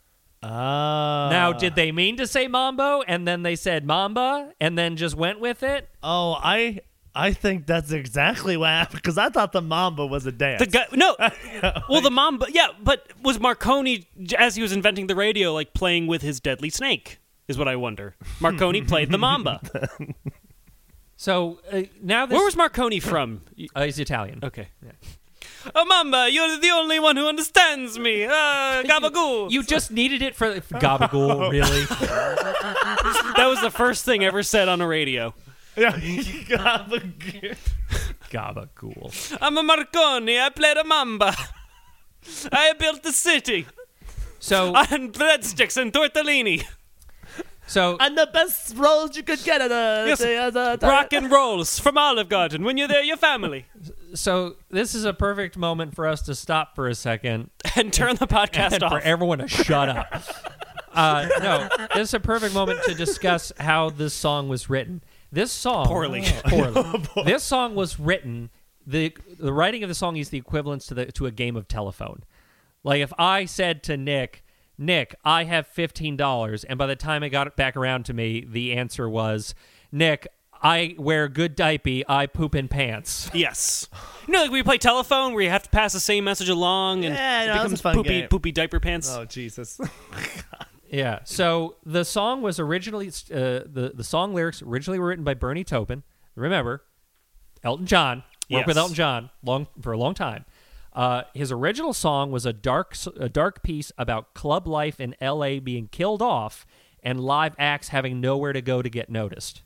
Ah. 0.42 1.28
Now, 1.30 1.52
did 1.54 1.74
they 1.74 1.90
mean 1.90 2.18
to 2.18 2.26
say 2.26 2.48
mambo 2.48 3.00
and 3.02 3.26
then 3.26 3.42
they 3.42 3.56
said 3.56 3.86
mamba 3.86 4.52
and 4.60 4.76
then 4.76 4.96
just 4.96 5.16
went 5.16 5.40
with 5.40 5.62
it? 5.62 5.88
Oh, 6.02 6.34
I 6.38 6.80
I 7.14 7.32
think 7.32 7.66
that's 7.66 7.92
exactly 7.92 8.56
what 8.56 8.68
happened 8.68 9.00
because 9.02 9.18
I 9.18 9.28
thought 9.28 9.52
the 9.52 9.62
Mamba 9.62 10.04
was 10.04 10.26
a 10.26 10.32
dance. 10.32 10.60
The 10.60 10.66
guy, 10.66 10.86
no, 10.92 11.14
well, 11.88 12.00
the 12.00 12.10
mamba, 12.10 12.46
yeah, 12.50 12.68
but 12.82 13.06
was 13.22 13.38
Marconi 13.38 14.08
as 14.36 14.56
he 14.56 14.62
was 14.62 14.72
inventing 14.72 15.06
the 15.06 15.14
radio, 15.14 15.52
like 15.52 15.74
playing 15.74 16.06
with 16.06 16.22
his 16.22 16.40
deadly 16.40 16.70
snake? 16.70 17.18
Is 17.46 17.58
what 17.58 17.68
I 17.68 17.76
wonder. 17.76 18.16
Marconi 18.40 18.82
played 18.86 19.10
the 19.10 19.18
mamba. 19.18 19.60
So 21.16 21.60
uh, 21.70 21.82
now 22.02 22.26
this 22.26 22.36
Where 22.36 22.44
was 22.44 22.56
Marconi 22.56 23.00
from? 23.00 23.42
Uh, 23.74 23.84
he's 23.84 23.98
Italian. 23.98 24.40
Okay. 24.42 24.68
Oh, 25.74 25.84
Mamba, 25.86 26.28
you're 26.30 26.58
the 26.58 26.70
only 26.70 26.98
one 26.98 27.16
who 27.16 27.26
understands 27.26 27.98
me. 27.98 28.24
Uh, 28.34 28.82
Gabagoo. 28.82 29.50
You 29.50 29.62
just 29.62 29.90
needed 29.90 30.20
it 30.20 30.34
for, 30.34 30.60
for 30.60 30.74
gabagool, 30.74 31.50
really? 31.50 31.84
that 33.36 33.46
was 33.46 33.60
the 33.60 33.70
first 33.70 34.04
thing 34.04 34.24
ever 34.24 34.42
said 34.42 34.68
on 34.68 34.80
a 34.80 34.86
radio. 34.86 35.34
Yeah, 35.76 35.96
you 35.96 36.44
got 36.46 36.88
the- 36.90 37.56
gabagool. 38.30 39.36
I'm 39.40 39.58
a 39.58 39.62
Marconi. 39.62 40.38
I 40.38 40.50
played 40.50 40.76
a 40.76 40.84
Mamba. 40.84 41.34
I 42.52 42.72
built 42.74 43.02
the 43.02 43.12
city 43.12 43.66
So, 44.38 44.68
on 44.74 45.12
breadsticks 45.12 45.76
and 45.80 45.92
tortellini. 45.92 46.64
so 47.66 47.96
and 48.00 48.16
the 48.16 48.28
best 48.32 48.74
rolls 48.76 49.16
you 49.16 49.22
could 49.22 49.42
get 49.44 49.60
at 49.60 49.70
a 49.70 50.08
Yes, 50.08 50.18
the, 50.20 50.50
the, 50.52 50.76
the, 50.76 50.86
Rock 50.86 51.12
and 51.12 51.30
rolls 51.30 51.78
from 51.78 51.98
Olive 51.98 52.28
Garden. 52.28 52.64
When 52.64 52.76
you're 52.78 52.88
there, 52.88 53.02
your 53.02 53.16
family. 53.18 53.66
so 54.14 54.56
this 54.70 54.94
is 54.94 55.04
a 55.04 55.12
perfect 55.12 55.56
moment 55.58 55.94
for 55.94 56.06
us 56.06 56.22
to 56.22 56.34
stop 56.34 56.74
for 56.74 56.88
a 56.88 56.94
second 56.94 57.50
And 57.76 57.92
turn 57.92 58.16
the 58.16 58.26
podcast 58.26 58.72
and 58.72 58.82
off. 58.82 58.92
for 58.92 59.00
everyone 59.00 59.38
to 59.38 59.48
shut 59.48 59.88
up. 59.88 60.22
Uh, 60.94 61.26
no, 61.42 61.68
this 61.96 62.10
is 62.10 62.14
a 62.14 62.20
perfect 62.20 62.54
moment 62.54 62.78
to 62.84 62.94
discuss 62.94 63.50
how 63.58 63.90
this 63.90 64.14
song 64.14 64.48
was 64.48 64.70
written. 64.70 65.02
This 65.34 65.50
song 65.52 65.86
Poorly. 65.86 66.22
poorly. 66.46 67.02
this 67.24 67.42
song 67.42 67.74
was 67.74 67.98
written. 67.98 68.50
the 68.86 69.16
The 69.38 69.52
writing 69.52 69.82
of 69.82 69.88
the 69.88 69.94
song 69.94 70.16
is 70.16 70.28
the 70.30 70.38
equivalent 70.38 70.82
to 70.82 70.94
the 70.94 71.06
to 71.12 71.26
a 71.26 71.30
game 71.32 71.56
of 71.56 71.66
telephone. 71.68 72.22
Like 72.84 73.00
if 73.02 73.12
I 73.18 73.44
said 73.44 73.82
to 73.84 73.96
Nick, 73.96 74.44
Nick, 74.78 75.14
I 75.24 75.44
have 75.44 75.66
fifteen 75.66 76.16
dollars, 76.16 76.62
and 76.64 76.78
by 76.78 76.86
the 76.86 76.96
time 76.96 77.22
it 77.22 77.30
got 77.30 77.54
back 77.56 77.76
around 77.76 78.04
to 78.06 78.14
me, 78.14 78.44
the 78.48 78.74
answer 78.74 79.08
was, 79.08 79.54
Nick, 79.90 80.28
I 80.62 80.94
wear 80.98 81.28
good 81.28 81.56
diaper, 81.56 82.02
I 82.08 82.26
poop 82.26 82.54
in 82.54 82.68
pants. 82.68 83.28
Yes. 83.34 83.88
You 84.26 84.32
know, 84.34 84.42
like 84.42 84.50
we 84.52 84.62
play 84.62 84.78
telephone 84.78 85.34
where 85.34 85.42
you 85.42 85.50
have 85.50 85.64
to 85.64 85.70
pass 85.70 85.92
the 85.92 86.00
same 86.00 86.24
message 86.24 86.48
along 86.48 87.04
and 87.04 87.14
Yeah, 87.14 87.42
it 87.42 87.46
no, 87.48 87.52
that's 87.54 87.60
a 87.60 87.64
becomes 87.64 87.80
fun 87.82 87.94
poopy, 87.96 88.08
game. 88.08 88.28
poopy 88.28 88.52
diaper 88.52 88.80
pants. 88.80 89.10
Oh 89.10 89.24
Jesus! 89.24 89.78
Yeah. 90.94 91.20
So 91.24 91.76
the 91.84 92.04
song 92.04 92.40
was 92.42 92.60
originally 92.60 93.08
uh, 93.08 93.66
the 93.66 93.92
the 93.94 94.04
song 94.04 94.32
lyrics 94.34 94.62
originally 94.62 94.98
were 94.98 95.08
written 95.08 95.24
by 95.24 95.34
Bernie 95.34 95.64
Taupin. 95.64 96.02
Remember, 96.36 96.82
Elton 97.62 97.86
John 97.86 98.22
worked 98.50 98.66
with 98.68 98.78
Elton 98.78 98.94
John 98.94 99.30
long 99.42 99.66
for 99.80 99.92
a 99.92 99.98
long 99.98 100.14
time. 100.14 100.44
Uh, 100.92 101.22
his 101.34 101.50
original 101.50 101.92
song 101.92 102.30
was 102.30 102.46
a 102.46 102.52
dark 102.52 102.96
a 103.18 103.28
dark 103.28 103.62
piece 103.62 103.90
about 103.98 104.34
club 104.34 104.68
life 104.68 105.00
in 105.00 105.16
L.A. 105.20 105.58
being 105.58 105.88
killed 105.88 106.22
off 106.22 106.64
and 107.02 107.18
live 107.20 107.54
acts 107.58 107.88
having 107.88 108.20
nowhere 108.20 108.52
to 108.52 108.62
go 108.62 108.80
to 108.80 108.88
get 108.88 109.10
noticed 109.10 109.62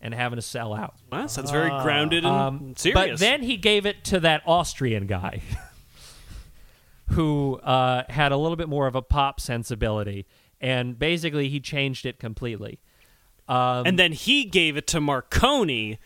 and 0.00 0.12
having 0.14 0.36
to 0.36 0.42
sell 0.42 0.74
out. 0.74 0.94
Well, 1.10 1.22
that 1.22 1.30
sounds 1.30 1.50
very 1.50 1.70
grounded 1.70 2.24
and 2.24 2.34
Um, 2.34 2.74
serious. 2.76 2.94
But 2.94 3.18
then 3.20 3.42
he 3.42 3.56
gave 3.56 3.86
it 3.86 4.04
to 4.06 4.20
that 4.20 4.42
Austrian 4.46 5.06
guy 5.06 5.40
who 7.10 7.56
uh, 7.62 8.04
had 8.08 8.32
a 8.32 8.36
little 8.36 8.56
bit 8.56 8.68
more 8.68 8.86
of 8.86 8.94
a 8.94 9.02
pop 9.02 9.40
sensibility. 9.40 10.26
And 10.60 10.98
basically, 10.98 11.48
he 11.48 11.60
changed 11.60 12.04
it 12.06 12.18
completely. 12.18 12.80
Um, 13.48 13.86
and 13.86 13.98
then 13.98 14.12
he 14.12 14.44
gave 14.44 14.76
it 14.76 14.86
to 14.88 15.00
Marconi, 15.00 15.98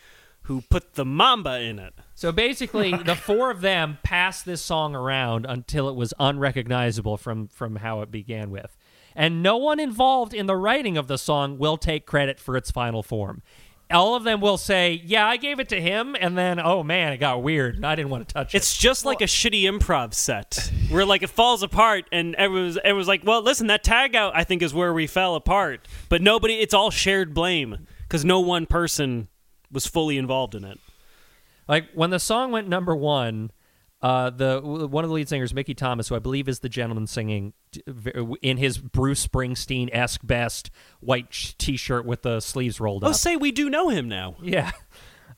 who 0.43 0.61
put 0.61 0.93
the 0.93 1.05
Mamba 1.05 1.59
in 1.61 1.79
it. 1.79 1.93
so 2.15 2.31
basically, 2.31 2.95
the 3.05 3.15
four 3.15 3.51
of 3.51 3.61
them 3.61 3.97
passed 4.03 4.45
this 4.45 4.61
song 4.61 4.95
around 4.95 5.45
until 5.47 5.89
it 5.89 5.95
was 5.95 6.13
unrecognizable 6.19 7.17
from, 7.17 7.47
from 7.47 7.77
how 7.77 8.01
it 8.01 8.11
began 8.11 8.49
with. 8.49 8.77
And 9.15 9.43
no 9.43 9.57
one 9.57 9.79
involved 9.79 10.33
in 10.33 10.47
the 10.47 10.55
writing 10.55 10.97
of 10.97 11.07
the 11.07 11.17
song 11.17 11.57
will 11.57 11.77
take 11.77 12.05
credit 12.05 12.39
for 12.39 12.57
its 12.57 12.71
final 12.71 13.03
form. 13.03 13.41
All 13.91 14.15
of 14.15 14.23
them 14.23 14.41
will 14.41 14.57
say, 14.57 15.01
"Yeah, 15.05 15.27
I 15.27 15.37
gave 15.37 15.59
it 15.59 15.69
to 15.69 15.79
him," 15.79 16.15
and 16.19 16.37
then, 16.37 16.59
"Oh 16.59 16.83
man, 16.83 17.13
it 17.13 17.17
got 17.17 17.43
weird, 17.43 17.83
I 17.83 17.95
didn't 17.95 18.09
want 18.09 18.27
to 18.27 18.33
touch 18.33 18.55
it." 18.55 18.57
It's 18.57 18.77
just 18.77 19.05
like 19.05 19.21
a 19.21 19.25
shitty 19.25 19.63
improv 19.63 20.13
set 20.13 20.71
where 20.89 21.05
like 21.05 21.21
it 21.21 21.29
falls 21.29 21.63
apart 21.63 22.05
and 22.11 22.33
everyone's 22.35 22.77
everyone's 22.77 23.07
like, 23.07 23.23
well, 23.23 23.41
listen, 23.41 23.67
that 23.67 23.83
tag 23.83 24.15
out 24.15 24.33
I 24.35 24.43
think 24.43 24.61
is 24.61 24.73
where 24.73 24.93
we 24.93 25.05
fell 25.07 25.35
apart, 25.35 25.87
but 26.09 26.21
nobody. 26.21 26.55
It's 26.55 26.73
all 26.73 26.91
shared 26.91 27.33
blame 27.33 27.87
because 28.07 28.25
no 28.25 28.39
one 28.39 28.65
person 28.65 29.27
was 29.71 29.85
fully 29.85 30.17
involved 30.17 30.55
in 30.55 30.63
it. 30.63 30.79
Like 31.67 31.89
when 31.93 32.09
the 32.09 32.19
song 32.19 32.51
went 32.51 32.67
number 32.67 32.95
one, 32.95 33.51
uh, 34.03 34.29
the 34.29 34.59
one 34.61 35.03
of 35.03 35.09
the 35.09 35.15
lead 35.15 35.27
singers, 35.29 35.53
Mickey 35.53 35.73
Thomas, 35.73 36.09
who 36.09 36.15
I 36.15 36.19
believe 36.19 36.47
is 36.47 36.59
the 36.59 36.69
gentleman 36.69 37.07
singing 37.07 37.53
in 38.43 38.57
his 38.57 38.77
Bruce 38.77 39.25
Springsteen 39.25 39.89
esque 39.91 40.21
best 40.23 40.69
white 40.99 41.55
t-shirt 41.57 42.05
with 42.05 42.21
the 42.21 42.39
sleeves 42.41 42.79
rolled 42.79 43.03
up. 43.03 43.07
Oh, 43.07 43.11
up. 43.11 43.15
say 43.17 43.35
we 43.37 43.51
do 43.51 43.69
know 43.69 43.89
him 43.89 44.07
now. 44.07 44.35
Yeah. 44.43 44.71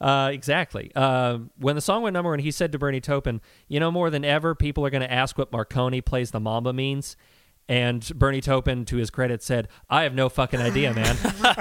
Uh, 0.01 0.31
exactly. 0.33 0.91
Uh, 0.93 1.37
when 1.57 1.75
the 1.75 1.81
song 1.81 2.01
went 2.01 2.15
number 2.15 2.29
one, 2.31 2.39
he 2.39 2.51
said 2.51 2.73
to 2.73 2.77
Bernie 2.79 2.99
Taupin, 2.99 3.39
"You 3.69 3.79
know, 3.79 3.91
more 3.91 4.09
than 4.09 4.25
ever, 4.25 4.53
people 4.53 4.85
are 4.85 4.89
going 4.89 5.03
to 5.03 5.11
ask 5.13 5.37
what 5.37 5.53
Marconi 5.53 6.01
plays 6.01 6.31
the 6.31 6.41
Mamba 6.41 6.73
means." 6.73 7.15
And 7.69 8.05
Bernie 8.13 8.41
Taupin, 8.41 8.83
to 8.85 8.97
his 8.97 9.09
credit, 9.09 9.41
said, 9.41 9.69
"I 9.89 10.03
have 10.03 10.13
no 10.13 10.27
fucking 10.27 10.59
idea, 10.59 10.93
man." 10.93 11.15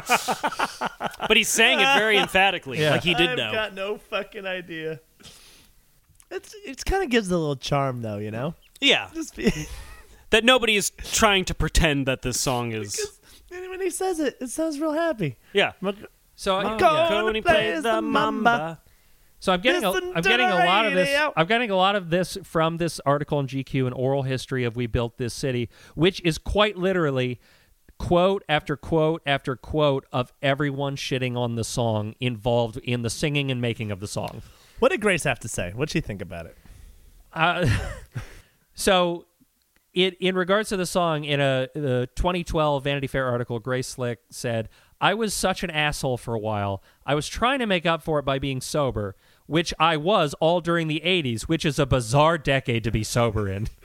But 1.26 1.36
he 1.38 1.44
sang 1.44 1.80
it 1.80 1.96
very 1.96 2.18
emphatically, 2.18 2.80
Yeah. 2.80 2.90
like 2.90 3.02
he 3.02 3.14
did 3.14 3.30
I've 3.30 3.36
know. 3.38 3.52
got 3.52 3.72
no 3.74 3.96
fucking 3.98 4.44
idea. 4.46 5.00
It's 6.34 6.54
it 6.64 6.84
kind 6.84 7.02
of 7.02 7.10
gives 7.10 7.30
a 7.30 7.38
little 7.38 7.56
charm 7.56 8.02
though, 8.02 8.18
you 8.18 8.30
know. 8.30 8.54
yeah, 8.80 9.08
Just 9.14 9.36
be, 9.36 9.50
that 10.30 10.44
nobody 10.44 10.76
is 10.76 10.90
trying 10.98 11.44
to 11.46 11.54
pretend 11.54 12.06
that 12.06 12.22
this 12.22 12.40
song 12.40 12.72
is. 12.72 12.98
when 13.50 13.80
he 13.80 13.90
says 13.90 14.18
it, 14.20 14.36
it 14.40 14.50
sounds 14.50 14.80
real 14.80 14.92
happy. 14.92 15.36
Yeah. 15.52 15.72
so, 16.34 16.56
I, 16.56 16.76
Go- 16.76 16.92
yeah. 16.94 17.08
Marconi 17.10 17.40
plays 17.40 17.54
plays 17.54 17.82
the 17.82 17.94
the 17.96 18.02
Mamba. 18.02 18.42
Mamba. 18.42 18.80
So 19.40 19.52
I'm 19.52 19.60
getting 19.60 19.84
a, 19.84 19.90
Listen 19.90 20.12
I'm 20.16 20.22
to 20.22 20.28
getting 20.28 20.48
the 20.48 20.54
a 20.54 20.66
lot 20.66 20.86
of 20.86 20.94
this. 20.94 21.08
radio. 21.08 21.32
I'm 21.36 21.46
getting 21.46 21.70
a 21.70 21.76
lot 21.76 21.96
of 21.96 22.08
this 22.08 22.38
from 22.44 22.78
this 22.78 22.98
article 23.04 23.38
in 23.40 23.46
GQ, 23.46 23.86
an 23.86 23.92
oral 23.92 24.22
history 24.22 24.64
of 24.64 24.74
"We 24.74 24.86
Built 24.86 25.18
This 25.18 25.34
City," 25.34 25.68
which 25.94 26.20
is 26.22 26.38
quite 26.38 26.78
literally 26.78 27.38
quote 27.98 28.42
after 28.48 28.74
quote 28.74 29.20
after 29.26 29.54
quote 29.54 30.06
of 30.12 30.32
everyone 30.40 30.96
shitting 30.96 31.36
on 31.36 31.56
the 31.56 31.62
song 31.64 32.14
involved 32.20 32.78
in 32.78 33.02
the 33.02 33.10
singing 33.10 33.50
and 33.50 33.60
making 33.60 33.90
of 33.90 34.00
the 34.00 34.08
song. 34.08 34.40
What 34.78 34.90
did 34.90 35.00
Grace 35.00 35.24
have 35.24 35.38
to 35.40 35.48
say? 35.48 35.72
What'd 35.74 35.92
she 35.92 36.00
think 36.00 36.20
about 36.20 36.46
it? 36.46 36.56
Uh, 37.32 37.66
so, 38.74 39.26
it 39.92 40.14
in 40.20 40.34
regards 40.34 40.68
to 40.70 40.76
the 40.76 40.86
song, 40.86 41.24
in 41.24 41.40
a 41.40 41.68
the 41.74 42.08
2012 42.16 42.84
Vanity 42.84 43.06
Fair 43.06 43.26
article, 43.26 43.58
Grace 43.58 43.88
Slick 43.88 44.20
said, 44.30 44.68
"I 45.00 45.14
was 45.14 45.32
such 45.32 45.62
an 45.62 45.70
asshole 45.70 46.16
for 46.16 46.34
a 46.34 46.38
while. 46.38 46.82
I 47.06 47.14
was 47.14 47.28
trying 47.28 47.60
to 47.60 47.66
make 47.66 47.86
up 47.86 48.02
for 48.02 48.18
it 48.18 48.24
by 48.24 48.38
being 48.38 48.60
sober, 48.60 49.16
which 49.46 49.72
I 49.78 49.96
was 49.96 50.34
all 50.40 50.60
during 50.60 50.88
the 50.88 51.02
80s, 51.04 51.42
which 51.42 51.64
is 51.64 51.78
a 51.78 51.86
bizarre 51.86 52.38
decade 52.38 52.84
to 52.84 52.90
be 52.90 53.04
sober 53.04 53.48
in." 53.48 53.68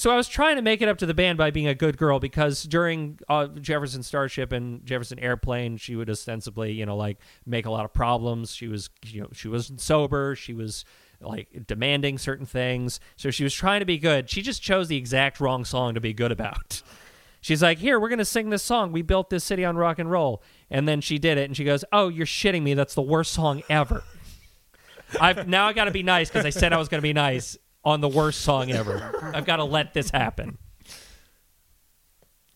So 0.00 0.10
I 0.10 0.16
was 0.16 0.28
trying 0.28 0.56
to 0.56 0.62
make 0.62 0.80
it 0.80 0.88
up 0.88 0.96
to 0.96 1.04
the 1.04 1.12
band 1.12 1.36
by 1.36 1.50
being 1.50 1.66
a 1.66 1.74
good 1.74 1.98
girl 1.98 2.20
because 2.20 2.62
during 2.62 3.18
uh, 3.28 3.48
Jefferson 3.48 4.02
Starship 4.02 4.50
and 4.50 4.82
Jefferson 4.82 5.18
Airplane, 5.18 5.76
she 5.76 5.94
would 5.94 6.08
ostensibly, 6.08 6.72
you 6.72 6.86
know, 6.86 6.96
like 6.96 7.18
make 7.44 7.66
a 7.66 7.70
lot 7.70 7.84
of 7.84 7.92
problems. 7.92 8.54
She 8.54 8.66
was, 8.66 8.88
you 9.04 9.20
know, 9.20 9.28
she 9.34 9.46
wasn't 9.48 9.78
sober. 9.78 10.34
She 10.34 10.54
was 10.54 10.86
like 11.20 11.66
demanding 11.66 12.16
certain 12.16 12.46
things. 12.46 12.98
So 13.16 13.30
she 13.30 13.44
was 13.44 13.52
trying 13.52 13.80
to 13.80 13.84
be 13.84 13.98
good. 13.98 14.30
She 14.30 14.40
just 14.40 14.62
chose 14.62 14.88
the 14.88 14.96
exact 14.96 15.38
wrong 15.38 15.66
song 15.66 15.92
to 15.92 16.00
be 16.00 16.14
good 16.14 16.32
about. 16.32 16.80
She's 17.42 17.62
like, 17.62 17.76
"Here, 17.76 18.00
we're 18.00 18.08
gonna 18.08 18.24
sing 18.24 18.48
this 18.48 18.62
song. 18.62 18.92
We 18.92 19.02
built 19.02 19.28
this 19.28 19.44
city 19.44 19.66
on 19.66 19.76
rock 19.76 19.98
and 19.98 20.10
roll." 20.10 20.42
And 20.70 20.88
then 20.88 21.02
she 21.02 21.18
did 21.18 21.36
it, 21.36 21.44
and 21.44 21.54
she 21.54 21.64
goes, 21.64 21.84
"Oh, 21.92 22.08
you're 22.08 22.24
shitting 22.24 22.62
me. 22.62 22.72
That's 22.72 22.94
the 22.94 23.02
worst 23.02 23.32
song 23.32 23.62
ever." 23.68 24.02
I've 25.20 25.46
now 25.46 25.66
I 25.66 25.74
got 25.74 25.84
to 25.84 25.90
be 25.90 26.02
nice 26.02 26.30
because 26.30 26.46
I 26.46 26.50
said 26.50 26.72
I 26.72 26.78
was 26.78 26.88
going 26.88 27.00
to 27.00 27.06
be 27.06 27.12
nice 27.12 27.58
on 27.84 28.00
the 28.00 28.08
worst 28.08 28.40
song 28.42 28.70
ever. 28.70 29.30
I've 29.34 29.44
got 29.46 29.56
to 29.56 29.64
let 29.64 29.94
this 29.94 30.10
happen. 30.10 30.58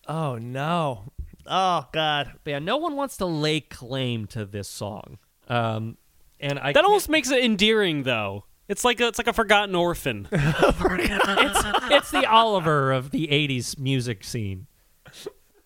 Oh 0.07 0.35
no! 0.35 1.11
Oh 1.47 1.87
God! 1.91 2.33
But 2.43 2.51
yeah, 2.51 2.59
no 2.59 2.77
one 2.77 2.95
wants 2.95 3.17
to 3.17 3.25
lay 3.25 3.59
claim 3.61 4.27
to 4.27 4.45
this 4.45 4.67
song. 4.67 5.17
Um, 5.47 5.97
and 6.39 6.59
I 6.59 6.67
That 6.69 6.75
can't- 6.75 6.85
almost 6.85 7.09
makes 7.09 7.31
it 7.31 7.43
endearing, 7.43 8.03
though. 8.03 8.45
It's 8.67 8.83
like 8.83 8.99
a, 8.99 9.07
it's 9.07 9.17
like 9.19 9.27
a 9.27 9.33
forgotten 9.33 9.75
orphan. 9.75 10.27
it's 10.31 11.59
it's 11.91 12.11
the 12.11 12.25
Oliver 12.27 12.91
of 12.91 13.11
the 13.11 13.27
'80s 13.27 13.77
music 13.79 14.23
scene. 14.23 14.67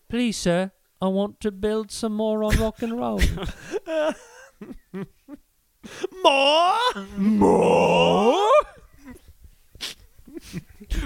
Please, 0.09 0.35
sir, 0.37 0.71
I 1.01 1.07
want 1.07 1.39
to 1.41 1.51
build 1.51 1.91
some 1.91 2.13
more 2.13 2.43
on 2.43 2.57
rock 2.57 2.81
and 2.81 2.97
roll. 2.97 3.21
More, 6.23 6.77
more. 7.17 8.49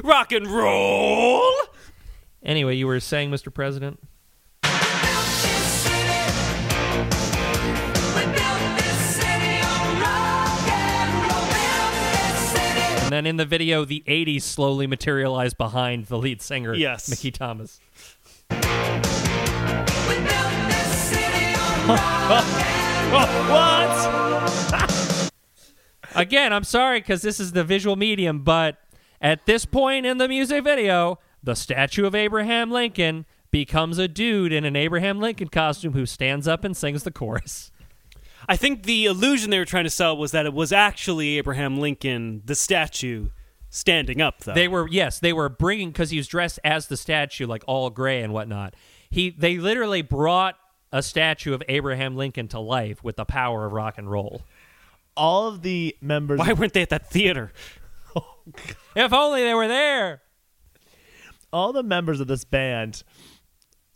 Rock 0.04 0.32
and 0.32 0.48
roll. 0.48 1.43
anyway, 2.43 2.76
you 2.76 2.88
were 2.88 3.00
saying, 3.00 3.32
Mr. 3.32 3.54
President. 3.54 4.00
This 4.62 4.72
city. 5.84 6.00
We 8.15 8.24
built 8.32 8.62
this 8.78 9.15
city 9.15 9.62
on 9.62 10.00
rock 10.02 10.67
and 10.67 11.13
roll. 11.24 11.46
Built 11.52 11.93
this 12.13 12.39
city. 12.52 13.04
And 13.04 13.12
then 13.12 13.26
in 13.26 13.38
the 13.38 13.46
video, 13.46 13.86
the 13.86 14.04
'80s 14.08 14.41
slowly 14.43 14.88
materialized 14.88 15.58
behind 15.58 16.06
the 16.08 16.17
lead 16.17 16.41
singer, 16.41 16.74
Yes. 16.74 17.10
Mickey 17.10 17.32
Thomas. 17.32 17.80
We 18.50 18.56
built 18.58 18.67
this 20.69 20.91
city 21.10 21.56
on 21.56 21.98
rock 22.30 22.43
and 22.46 23.50
What? 23.50 25.32
Again, 26.15 26.54
I'm 26.54 26.63
sorry 26.63 27.00
because 27.00 27.22
this 27.24 27.39
is 27.39 27.54
the 27.54 27.63
visual 27.63 27.96
medium, 27.96 28.39
but 28.43 28.78
at 29.24 29.46
this 29.46 29.66
point 29.66 30.06
in 30.06 30.20
the 30.20 30.28
music 30.28 30.64
video, 30.64 31.18
the 31.42 31.56
statue 31.56 32.06
of 32.06 32.14
Abraham 32.14 32.70
Lincoln 32.70 33.26
becomes 33.50 33.98
a 33.98 34.08
dude 34.08 34.52
in 34.52 34.66
an 34.66 34.76
Abraham 34.76 35.20
Lincoln 35.20 35.48
costume 35.48 35.94
who 35.94 36.06
stands 36.06 36.48
up 36.48 36.64
and 36.64 36.76
sings 36.76 37.04
the 37.04 37.12
chorus. 37.12 37.72
I 38.50 38.58
think 38.58 38.84
the 38.84 39.06
illusion 39.06 39.50
they 39.50 39.60
were 39.60 39.66
trying 39.66 39.86
to 39.86 39.90
sell 39.90 40.18
was 40.18 40.32
that 40.32 40.46
it 40.46 40.54
was 40.54 40.74
actually 40.74 41.38
Abraham 41.38 41.80
Lincoln, 41.80 42.42
the 42.44 42.56
statue, 42.56 43.30
standing 43.70 44.22
up. 44.22 44.40
Though 44.40 44.54
They 44.54 44.68
were 44.68 44.88
yes, 44.90 45.20
they 45.20 45.34
were 45.34 45.50
bringing 45.50 45.90
because 45.90 46.10
he 46.10 46.18
was 46.18 46.28
dressed 46.28 46.60
as 46.64 46.88
the 46.88 46.98
statue, 46.98 47.48
like 47.48 47.64
all 47.68 47.90
gray 47.90 48.22
and 48.22 48.34
whatnot. 48.34 48.76
He 49.10 49.30
they 49.30 49.58
literally 49.58 50.02
brought 50.02 50.56
a 50.92 51.02
statue 51.02 51.54
of 51.54 51.64
Abraham 51.70 52.16
Lincoln 52.16 52.50
to 52.50 52.60
life 52.60 53.04
with 53.04 53.16
the 53.16 53.26
power 53.26 53.66
of 53.66 53.72
rock 53.72 53.98
and 53.98 54.12
roll. 54.12 54.44
All 55.16 55.48
of 55.48 55.62
the 55.62 55.96
members. 56.02 56.40
why 56.40 56.54
weren't 56.54 56.74
they 56.74 56.82
at 56.82 56.90
that 56.90 57.10
theater? 57.10 57.54
If 58.95 59.12
only 59.13 59.43
they 59.43 59.54
were 59.54 59.67
there. 59.67 60.21
all 61.52 61.73
the 61.73 61.84
members 61.84 62.19
of 62.19 62.28
this 62.28 62.43
band 62.45 63.04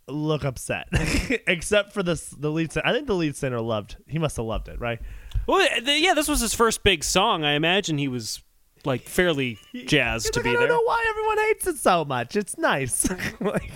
look 0.08 0.44
upset, 0.44 0.88
except 1.46 1.92
for 1.92 2.02
this 2.02 2.30
the 2.30 2.50
lead 2.50 2.72
singer. 2.72 2.86
I 2.86 2.92
think 2.92 3.06
the 3.06 3.14
lead 3.14 3.36
singer 3.36 3.60
loved. 3.60 3.96
He 4.08 4.18
must 4.18 4.36
have 4.38 4.46
loved 4.46 4.68
it, 4.68 4.80
right? 4.80 5.00
Well, 5.46 5.66
th- 5.84 6.02
yeah, 6.02 6.14
this 6.14 6.28
was 6.28 6.40
his 6.40 6.54
first 6.54 6.82
big 6.82 7.04
song. 7.04 7.44
I 7.44 7.52
imagine 7.52 7.98
he 7.98 8.08
was 8.08 8.42
like 8.84 9.02
fairly 9.02 9.58
jazzed 9.86 10.26
He's 10.26 10.30
to 10.32 10.38
like, 10.40 10.44
be 10.44 10.50
there. 10.50 10.58
I 10.58 10.60
don't 10.62 10.68
there. 10.68 10.76
know 10.78 10.82
why 10.84 11.04
everyone 11.10 11.38
hates 11.38 11.66
it 11.66 11.76
so 11.76 12.04
much. 12.04 12.36
It's 12.36 12.56
nice. 12.58 13.08
like, 13.40 13.70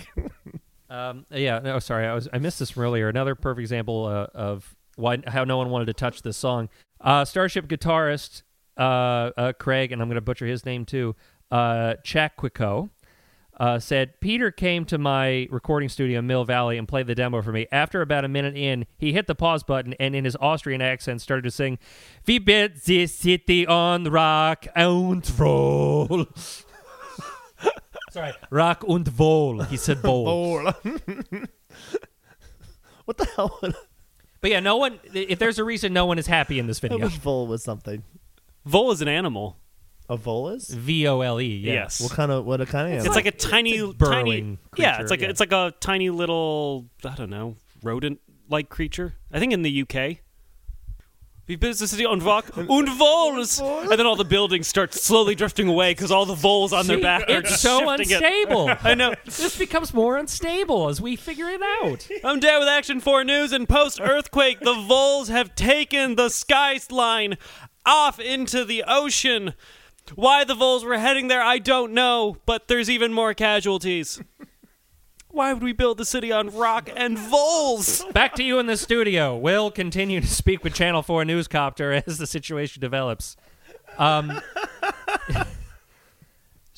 Um, 0.89 1.25
yeah, 1.31 1.59
no, 1.59 1.79
sorry, 1.79 2.05
I 2.05 2.13
was 2.13 2.27
I 2.33 2.37
missed 2.39 2.59
this 2.59 2.71
from 2.71 2.83
earlier. 2.83 3.09
Another 3.09 3.35
perfect 3.35 3.61
example 3.61 4.05
uh, 4.05 4.27
of 4.33 4.75
why 4.95 5.19
how 5.27 5.43
no 5.43 5.57
one 5.57 5.69
wanted 5.69 5.85
to 5.85 5.93
touch 5.93 6.21
this 6.21 6.37
song. 6.37 6.69
Uh, 7.01 7.25
Starship 7.25 7.67
guitarist 7.67 8.43
uh, 8.77 9.31
uh, 9.37 9.53
Craig, 9.53 9.91
and 9.91 10.01
I'm 10.01 10.07
going 10.07 10.15
to 10.15 10.21
butcher 10.21 10.45
his 10.45 10.65
name 10.65 10.85
too. 10.85 11.15
Uh, 11.51 11.95
Chaquico 12.03 12.89
uh, 13.59 13.77
said 13.79 14.19
Peter 14.19 14.49
came 14.51 14.85
to 14.85 14.97
my 14.97 15.47
recording 15.51 15.89
studio 15.89 16.19
in 16.19 16.27
Mill 16.27 16.43
Valley 16.43 16.77
and 16.77 16.87
played 16.87 17.05
the 17.07 17.15
demo 17.15 17.41
for 17.41 17.51
me. 17.51 17.67
After 17.71 18.01
about 18.01 18.25
a 18.25 18.27
minute 18.27 18.55
in, 18.57 18.85
he 18.97 19.13
hit 19.13 19.27
the 19.27 19.35
pause 19.35 19.63
button 19.63 19.93
and 19.99 20.15
in 20.15 20.25
his 20.25 20.35
Austrian 20.39 20.81
accent 20.81 21.21
started 21.21 21.43
to 21.43 21.51
sing 21.51 21.77
"We 22.25 22.39
built 22.39 22.71
this 22.85 23.13
city 23.13 23.67
on 23.67 24.05
rock 24.05 24.65
and 24.75 25.39
roll." 25.39 26.25
Sorry, 28.11 28.33
rock 28.49 28.83
und 28.87 29.07
roll. 29.19 29.61
He 29.63 29.77
said 29.77 30.01
bowl. 30.03 30.63
what 33.05 33.17
the 33.17 33.25
hell? 33.35 33.59
But 34.41 34.51
yeah, 34.51 34.59
no 34.59 34.77
one. 34.77 34.99
If 35.13 35.39
there's 35.39 35.59
a 35.59 35.63
reason, 35.63 35.93
no 35.93 36.05
one 36.05 36.17
is 36.17 36.27
happy 36.27 36.57
in 36.59 36.67
this 36.67 36.79
I 36.79 36.87
video. 36.87 37.05
wish 37.05 37.17
vole 37.17 37.47
was 37.47 37.63
something. 37.63 38.03
Vole 38.65 38.91
is 38.91 39.01
an 39.01 39.07
animal. 39.07 39.57
A 40.09 40.17
vole 40.17 40.49
is? 40.49 40.69
V 40.69 41.07
O 41.07 41.21
L 41.21 41.39
E. 41.39 41.45
yeah. 41.57 41.73
Yes. 41.73 42.01
What 42.01 42.11
kind 42.11 42.31
of 42.31 42.45
what 42.45 42.59
a 42.61 42.65
kind 42.65 42.93
of 42.93 43.05
It's 43.05 43.15
like 43.15 43.25
a 43.25 43.31
tiny, 43.31 43.77
a 43.77 43.87
burrowing 43.87 44.57
tiny. 44.57 44.59
yeah, 44.75 45.01
it's 45.01 45.09
like 45.11 45.21
yeah. 45.21 45.27
A, 45.27 45.29
it's 45.29 45.39
like 45.39 45.51
a 45.53 45.73
tiny 45.79 46.09
little. 46.09 46.89
I 47.05 47.15
don't 47.15 47.29
know, 47.29 47.55
rodent-like 47.81 48.69
creature. 48.69 49.15
I 49.31 49.39
think 49.39 49.53
in 49.53 49.61
the 49.61 49.81
UK. 49.81 50.17
We 51.45 51.57
built 51.57 51.77
the 51.77 51.89
city 51.89 52.05
on 52.05 52.19
rock 52.19 52.55
and 52.55 52.87
voles, 52.97 53.59
and 53.59 53.89
then 53.91 54.05
all 54.05 54.15
the 54.15 54.23
buildings 54.23 54.65
start 54.65 54.93
slowly 54.93 55.35
drifting 55.35 55.67
away 55.67 55.91
because 55.91 56.09
all 56.09 56.25
the 56.25 56.35
voles 56.35 56.71
on 56.71 56.87
their 56.87 57.01
back 57.01 57.23
are 57.29 57.39
it's 57.39 57.49
just 57.49 57.61
so 57.61 57.79
shifting 57.97 58.11
it. 58.11 58.23
unstable. 58.23 58.71
I 58.81 58.95
know. 58.95 59.13
this 59.25 59.57
becomes 59.57 59.93
more 59.93 60.15
unstable 60.15 60.87
as 60.87 61.01
we 61.01 61.17
figure 61.17 61.49
it 61.49 61.61
out. 61.83 62.07
I'm 62.23 62.39
down 62.39 62.59
with 62.61 62.69
Action 62.69 63.01
4 63.01 63.25
News, 63.25 63.51
and 63.51 63.67
post 63.67 63.99
earthquake, 63.99 64.61
the 64.61 64.73
voles 64.73 65.27
have 65.27 65.53
taken 65.53 66.15
the 66.15 66.29
skyline 66.29 67.35
off 67.85 68.19
into 68.19 68.65
the 68.65 68.83
ocean. 68.87 69.53
Why 70.15 70.43
the 70.43 70.55
voles 70.55 70.83
were 70.83 70.97
heading 70.97 71.27
there, 71.27 71.41
I 71.41 71.59
don't 71.59 71.93
know, 71.93 72.37
but 72.45 72.67
there's 72.67 72.89
even 72.89 73.13
more 73.13 73.33
casualties. 73.33 74.21
Why 75.29 75.51
would 75.51 75.63
we 75.63 75.73
build 75.73 75.97
the 75.97 76.05
city 76.05 76.31
on 76.31 76.55
rock 76.55 76.91
and 76.95 77.17
voles? 77.17 78.05
Back 78.13 78.35
to 78.35 78.43
you 78.43 78.59
in 78.59 78.67
the 78.67 78.77
studio. 78.77 79.35
We'll 79.35 79.71
continue 79.71 80.21
to 80.21 80.27
speak 80.27 80.63
with 80.63 80.75
Channel 80.75 81.01
4 81.01 81.23
Newscopter 81.23 82.03
as 82.07 82.19
the 82.19 82.27
situation 82.27 82.81
develops. 82.81 83.35
Um, 83.97 84.39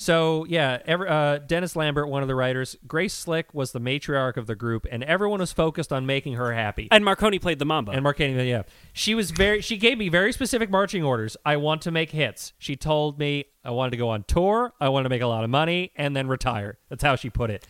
so, 0.06 0.46
yeah, 0.48 0.78
every, 0.86 1.08
uh, 1.10 1.40
Dennis 1.40 1.76
Lambert, 1.76 2.08
one 2.08 2.22
of 2.22 2.28
the 2.28 2.36
writers, 2.36 2.76
Grace 2.88 3.14
Slick 3.14 3.52
was 3.56 3.72
the 3.72 3.80
matriarch 3.80 4.38
of 4.38 4.46
the 4.46 4.54
group, 4.54 4.86
and 4.92 5.04
everyone 5.04 5.40
was 5.40 5.52
focused 5.52 5.92
on 5.92 6.06
making 6.06 6.34
her 6.34 6.54
happy. 6.54 6.88
And 6.92 7.04
Marconi 7.04 7.40
played 7.40 7.58
the 7.58 7.66
mamba. 7.66 7.94
And 7.94 8.06
Marcani, 8.06 8.48
yeah, 8.48 8.64
she 8.94 9.16
was 9.16 9.32
very. 9.32 9.62
She 9.62 9.78
gave 9.78 9.98
me 9.98 10.10
very 10.10 10.32
specific 10.32 10.70
marching 10.70 11.04
orders. 11.04 11.36
I 11.44 11.58
want 11.58 11.82
to 11.82 11.92
make 11.92 12.12
hits. 12.12 12.54
She 12.60 12.76
told 12.76 13.18
me 13.18 13.46
I 13.64 13.72
wanted 13.72 13.92
to 13.92 13.98
go 13.98 14.10
on 14.10 14.24
tour. 14.28 14.74
I 14.80 14.90
wanted 14.90 15.06
to 15.06 15.10
make 15.10 15.24
a 15.24 15.28
lot 15.28 15.44
of 15.44 15.50
money 15.50 15.92
and 15.96 16.16
then 16.16 16.28
retire. 16.28 16.78
That's 16.90 17.02
how 17.02 17.16
she 17.16 17.32
put 17.32 17.50
it. 17.50 17.66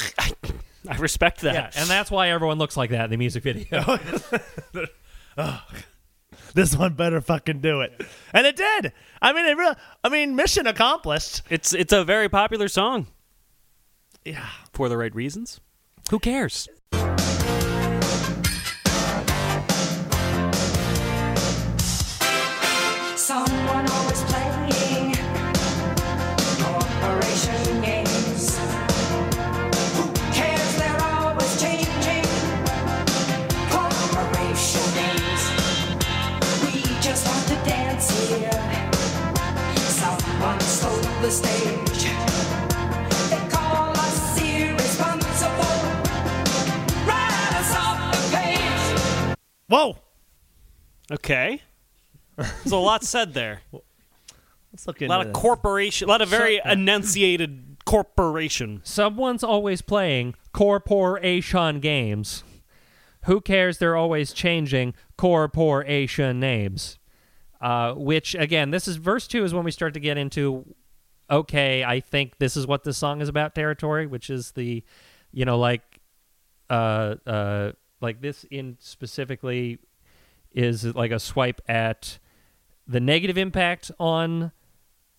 I 0.90 0.98
respect 0.98 1.40
that. 1.42 1.54
Yeah, 1.54 1.72
and 1.82 1.90
that's 1.90 2.12
why 2.12 2.32
everyone 2.32 2.58
looks 2.58 2.76
like 2.76 2.90
that 2.90 3.06
in 3.06 3.12
the 3.12 3.18
music 3.18 3.44
video. 3.44 3.66
this 6.56 6.76
one 6.76 6.94
better 6.96 7.22
fucking 7.22 7.60
do 7.60 7.82
it, 7.82 8.02
and 8.34 8.48
it 8.48 8.56
did. 8.56 8.92
I 9.22 9.32
mean, 9.34 9.46
it 9.46 9.56
really. 9.56 9.76
I 10.04 10.10
mean, 10.10 10.36
mission 10.36 10.66
accomplished. 10.66 11.44
It's 11.50 11.74
it's 11.74 11.94
a 11.94 12.04
very 12.04 12.28
popular 12.30 12.68
song 12.68 13.08
Yeah. 14.24 14.48
for 14.74 14.90
the 14.90 14.98
right 14.98 15.14
reasons. 15.14 15.60
Who 16.10 16.18
cares? 16.20 16.68
The 41.26 41.48
page. 41.48 42.06
Whoa. 49.68 49.98
Okay. 51.12 51.62
There's 52.38 52.72
a 52.72 52.78
lot 52.78 53.04
said 53.04 53.34
there. 53.34 53.62
Let's 54.72 54.86
look 54.88 55.02
A 55.02 55.08
lot 55.08 55.22
of 55.22 55.28
this. 55.28 55.36
corporation, 55.36 56.08
a 56.08 56.12
lot 56.12 56.22
of 56.22 56.30
very 56.30 56.62
enunciated 56.64 57.78
corporation. 57.86 58.82
Someone's 58.84 59.44
always 59.44 59.82
playing 59.82 60.36
corporation 60.54 61.80
games. 61.80 62.44
Who 63.24 63.42
cares? 63.42 63.78
They're 63.80 63.96
always 63.96 64.34
changing 64.34 64.94
corporation 65.18 66.40
names. 66.40 67.00
Uh, 67.62 67.94
which 67.94 68.36
again, 68.36 68.70
this 68.70 68.88
is 68.88 68.98
verse 68.98 69.28
two 69.28 69.44
is 69.44 69.54
when 69.54 69.64
we 69.64 69.72
start 69.72 69.94
to 69.96 70.00
get 70.00 70.18
into. 70.18 70.76
Okay, 71.30 71.84
I 71.84 72.00
think 72.00 72.38
this 72.38 72.56
is 72.56 72.68
what 72.68 72.84
this 72.84 72.98
song 72.98 73.22
is 73.22 73.30
about. 73.30 73.56
Territory, 73.56 74.06
which 74.06 74.30
is 74.30 74.52
the, 74.52 74.84
you 75.32 75.46
know, 75.46 75.58
like, 75.58 76.02
uh, 76.70 77.16
uh, 77.26 77.72
like 78.02 78.22
this 78.22 78.46
in 78.52 78.78
specifically 78.80 79.80
is 80.52 80.86
like 80.86 81.12
a 81.12 81.20
swipe 81.20 81.62
at 81.68 82.20
the 82.88 83.00
negative 83.00 83.38
impact 83.38 83.92
on 84.00 84.52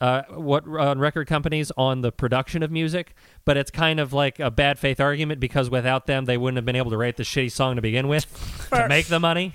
uh, 0.01 0.23
what 0.29 0.67
on 0.69 0.99
record 0.99 1.27
companies 1.27 1.73
on 1.77 2.03
the 2.03 2.13
production 2.13 2.63
of 2.63 2.71
music, 2.71 3.15
but 3.45 3.57
it's 3.57 3.71
kind 3.71 3.99
of 3.99 4.13
like 4.13 4.39
a 4.39 4.51
bad 4.51 4.79
faith 4.79 5.01
argument 5.01 5.41
because 5.41 5.71
without 5.71 6.07
them, 6.07 6.27
they 6.27 6.37
wouldn't 6.37 6.57
have 6.57 6.67
been 6.67 6.77
able 6.77 6.91
to 6.91 6.97
write 6.97 7.17
the 7.17 7.23
shitty 7.23 7.51
song 7.51 7.77
to 7.77 7.83
begin 7.83 8.07
with 8.09 8.27
to 8.73 8.89
make 8.89 9.07
the 9.07 9.21
money. 9.21 9.55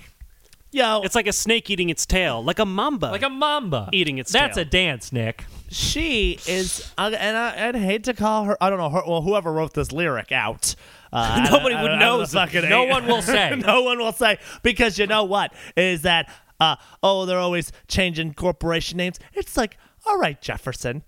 Yo, 0.72 1.02
It's 1.02 1.14
like 1.14 1.26
a 1.26 1.32
snake 1.32 1.68
eating 1.70 1.90
its 1.90 2.06
tail, 2.06 2.42
like 2.42 2.58
a 2.58 2.64
mamba. 2.64 3.06
Like 3.06 3.22
a 3.22 3.28
mamba. 3.30 3.88
Eating 3.92 4.16
its 4.18 4.32
tail. 4.32 4.42
That's 4.42 4.54
tail. 4.56 4.62
a 4.62 4.64
dance, 4.64 5.12
Nick. 5.12 5.44
she 5.70 6.38
is, 6.46 6.90
uh, 6.96 7.10
and 7.16 7.36
I, 7.36 7.68
I'd 7.68 7.76
hate 7.76 8.04
to 8.04 8.14
call 8.14 8.44
her. 8.44 8.56
I 8.60 8.70
don't 8.70 8.78
know. 8.78 8.88
Her, 8.88 9.02
well, 9.06 9.20
whoever 9.22 9.52
wrote 9.52 9.74
this 9.74 9.92
lyric 9.92 10.32
out. 10.32 10.74
Uh, 11.12 11.42
I- 11.44 11.50
Nobody 11.50 11.74
I- 11.74 11.82
would 11.82 11.90
I- 11.90 11.96
I 11.96 11.98
know. 11.98 12.18
don't 12.18 12.28
fucking 12.30 12.68
No 12.70 12.84
one 12.84 13.06
will 13.06 13.20
say. 13.20 13.54
no 13.66 13.82
one 13.82 13.98
will 13.98 14.12
say 14.12 14.38
because 14.62 14.98
you 14.98 15.06
know 15.06 15.24
what 15.24 15.52
is 15.76 16.02
that? 16.02 16.32
Uh, 16.58 16.76
oh, 17.02 17.26
they're 17.26 17.38
always 17.38 17.70
changing 17.88 18.32
corporation 18.32 18.96
names. 18.96 19.18
It's 19.34 19.56
like, 19.58 19.76
all 20.06 20.16
right, 20.18 20.40
Jefferson, 20.40 21.02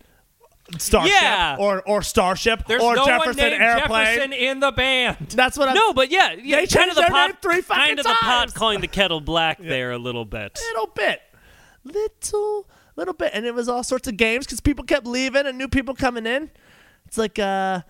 Starship, 0.78 1.12
Yeah. 1.12 1.56
or 1.58 1.82
or 1.86 2.00
Starship, 2.02 2.66
There's 2.66 2.82
or 2.82 2.96
no 2.96 3.04
Jefferson 3.04 3.52
Airplane. 3.52 4.04
Jefferson 4.06 4.32
in 4.32 4.60
the 4.60 4.72
band. 4.72 5.28
That's 5.30 5.58
what 5.58 5.68
I'm. 5.68 5.74
no, 5.74 5.92
but 5.92 6.10
yeah, 6.10 6.32
yeah 6.32 6.60
They 6.60 6.66
kind 6.66 6.88
of 6.90 6.96
the 6.96 7.02
pot, 7.02 7.42
three 7.42 7.60
fucking 7.60 7.82
kind 7.84 7.98
of 7.98 8.04
the 8.04 8.10
pot 8.14 8.20
times. 8.40 8.52
calling 8.54 8.80
the 8.80 8.88
kettle 8.88 9.20
black 9.20 9.58
there 9.60 9.92
a 9.92 9.98
little 9.98 10.24
bit. 10.24 10.58
little 10.72 10.86
bit, 10.94 11.20
little 11.84 12.66
little 12.96 13.12
bit, 13.14 13.32
and 13.34 13.44
it 13.44 13.54
was 13.54 13.68
all 13.68 13.84
sorts 13.84 14.08
of 14.08 14.16
games 14.16 14.46
because 14.46 14.60
people 14.60 14.84
kept 14.84 15.06
leaving 15.06 15.46
and 15.46 15.58
new 15.58 15.68
people 15.68 15.94
coming 15.94 16.24
in. 16.26 16.50
It's 17.06 17.18
like 17.18 17.38
uh, 17.38 17.82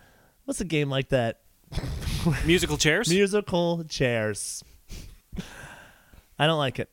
what's 0.44 0.60
a 0.60 0.64
game 0.64 0.90
like 0.90 1.10
that? 1.10 1.40
Musical 2.44 2.76
chairs. 2.76 3.08
Musical 3.08 3.84
chairs. 3.84 4.64
I 6.38 6.46
don't 6.48 6.58
like 6.58 6.80
it. 6.80 6.90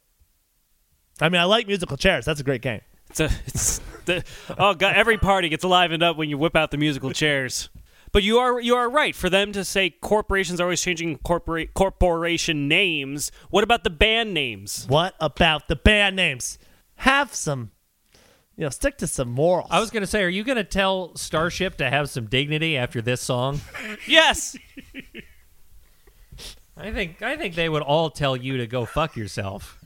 I 1.19 1.29
mean, 1.29 1.41
I 1.41 1.45
like 1.45 1.67
musical 1.67 1.97
chairs. 1.97 2.25
That's 2.25 2.39
a 2.39 2.43
great 2.43 2.61
game. 2.61 2.81
It's 3.11 3.19
a, 3.19 3.29
it's 3.45 3.81
the, 4.05 4.23
oh 4.57 4.73
god, 4.73 4.95
every 4.95 5.17
party 5.17 5.49
gets 5.49 5.65
livened 5.65 6.01
up 6.01 6.15
when 6.15 6.29
you 6.29 6.37
whip 6.37 6.55
out 6.55 6.71
the 6.71 6.77
musical 6.77 7.11
chairs. 7.11 7.69
But 8.13 8.23
you 8.23 8.39
are 8.39 8.59
you 8.59 8.75
are 8.75 8.89
right. 8.89 9.15
For 9.15 9.29
them 9.29 9.51
to 9.51 9.63
say 9.65 9.89
corporations 9.89 10.59
are 10.59 10.63
always 10.63 10.81
changing 10.81 11.17
corporate 11.19 11.73
corporation 11.73 12.67
names. 12.67 13.31
What 13.49 13.63
about 13.63 13.83
the 13.83 13.89
band 13.89 14.33
names? 14.33 14.85
What 14.87 15.15
about 15.19 15.67
the 15.67 15.75
band 15.75 16.15
names? 16.15 16.57
Have 16.95 17.33
some, 17.33 17.71
you 18.55 18.63
know, 18.63 18.69
stick 18.69 18.97
to 18.99 19.07
some 19.07 19.29
morals. 19.29 19.67
I 19.71 19.79
was 19.79 19.91
going 19.91 20.01
to 20.01 20.07
say, 20.07 20.23
are 20.23 20.29
you 20.29 20.43
going 20.43 20.57
to 20.57 20.63
tell 20.63 21.15
Starship 21.15 21.77
to 21.77 21.89
have 21.89 22.09
some 22.09 22.27
dignity 22.27 22.77
after 22.77 23.01
this 23.01 23.21
song? 23.21 23.61
Yes. 24.07 24.57
I 26.77 26.91
think 26.91 27.21
I 27.21 27.37
think 27.37 27.55
they 27.55 27.69
would 27.69 27.83
all 27.83 28.09
tell 28.09 28.37
you 28.37 28.57
to 28.57 28.67
go 28.67 28.85
fuck 28.85 29.15
yourself. 29.15 29.80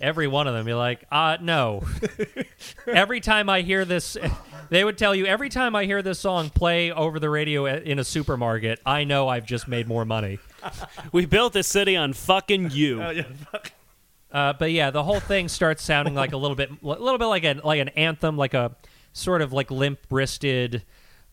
Every 0.00 0.28
one 0.28 0.46
of 0.46 0.54
them. 0.54 0.68
You're 0.68 0.76
like, 0.76 1.04
uh, 1.10 1.38
no. 1.40 1.82
every 2.86 3.20
time 3.20 3.48
I 3.48 3.62
hear 3.62 3.84
this, 3.84 4.16
they 4.70 4.84
would 4.84 4.96
tell 4.96 5.14
you 5.14 5.26
every 5.26 5.48
time 5.48 5.74
I 5.74 5.86
hear 5.86 6.02
this 6.02 6.20
song 6.20 6.50
play 6.50 6.92
over 6.92 7.18
the 7.18 7.28
radio 7.28 7.66
in 7.66 7.98
a 7.98 8.04
supermarket, 8.04 8.80
I 8.86 9.04
know 9.04 9.28
I've 9.28 9.46
just 9.46 9.66
made 9.66 9.88
more 9.88 10.04
money. 10.04 10.38
We 11.12 11.26
built 11.26 11.52
this 11.52 11.66
city 11.66 11.96
on 11.96 12.12
fucking 12.12 12.70
you. 12.70 13.02
Oh, 13.02 13.10
yeah, 13.10 13.22
fuck. 13.50 13.72
Uh, 14.30 14.52
but 14.52 14.70
yeah, 14.72 14.90
the 14.90 15.02
whole 15.02 15.20
thing 15.20 15.48
starts 15.48 15.82
sounding 15.82 16.14
like 16.14 16.32
a 16.32 16.36
little 16.36 16.56
bit, 16.56 16.70
a 16.70 16.86
little 16.86 17.18
bit 17.18 17.26
like 17.26 17.44
an 17.44 17.60
like 17.64 17.80
an 17.80 17.88
anthem, 17.90 18.36
like 18.36 18.54
a 18.54 18.76
sort 19.12 19.40
of 19.40 19.52
like 19.52 19.70
limp 19.70 20.00
wristed. 20.10 20.82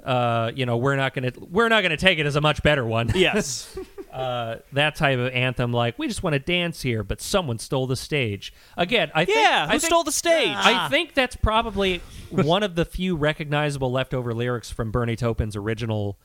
Uh, 0.05 0.51
you 0.55 0.65
know, 0.67 0.77
we're 0.77 0.95
not 0.95 1.13
gonna 1.15 1.31
we're 1.49 1.67
not 1.67 1.81
gonna 1.81 1.97
take 1.97 2.19
it 2.19 2.27
as 2.27 2.35
a 2.35 2.41
much 2.41 2.61
better 2.61 2.85
one. 2.85 3.11
Yes. 3.15 3.75
uh, 4.13 4.57
that 4.73 4.95
type 4.95 5.17
of 5.17 5.33
anthem, 5.33 5.73
like 5.73 5.97
we 5.97 6.07
just 6.07 6.21
want 6.21 6.35
to 6.35 6.39
dance 6.39 6.81
here, 6.83 7.03
but 7.03 7.19
someone 7.21 7.57
stole 7.57 7.87
the 7.87 7.95
stage. 7.95 8.53
Again, 8.77 9.11
I 9.15 9.25
think, 9.25 9.37
Yeah. 9.39 9.65
I 9.67 9.73
Who 9.73 9.79
think- 9.79 9.83
stole 9.89 10.03
the 10.03 10.11
stage? 10.11 10.55
I 10.55 10.87
think 10.89 11.15
that's 11.15 11.35
probably 11.35 12.01
one 12.29 12.61
of 12.61 12.75
the 12.75 12.85
few 12.85 13.15
recognizable 13.15 13.91
leftover 13.91 14.31
lyrics 14.33 14.69
from 14.69 14.91
Bernie 14.91 15.15
Taupin's 15.15 15.55
original. 15.55 16.17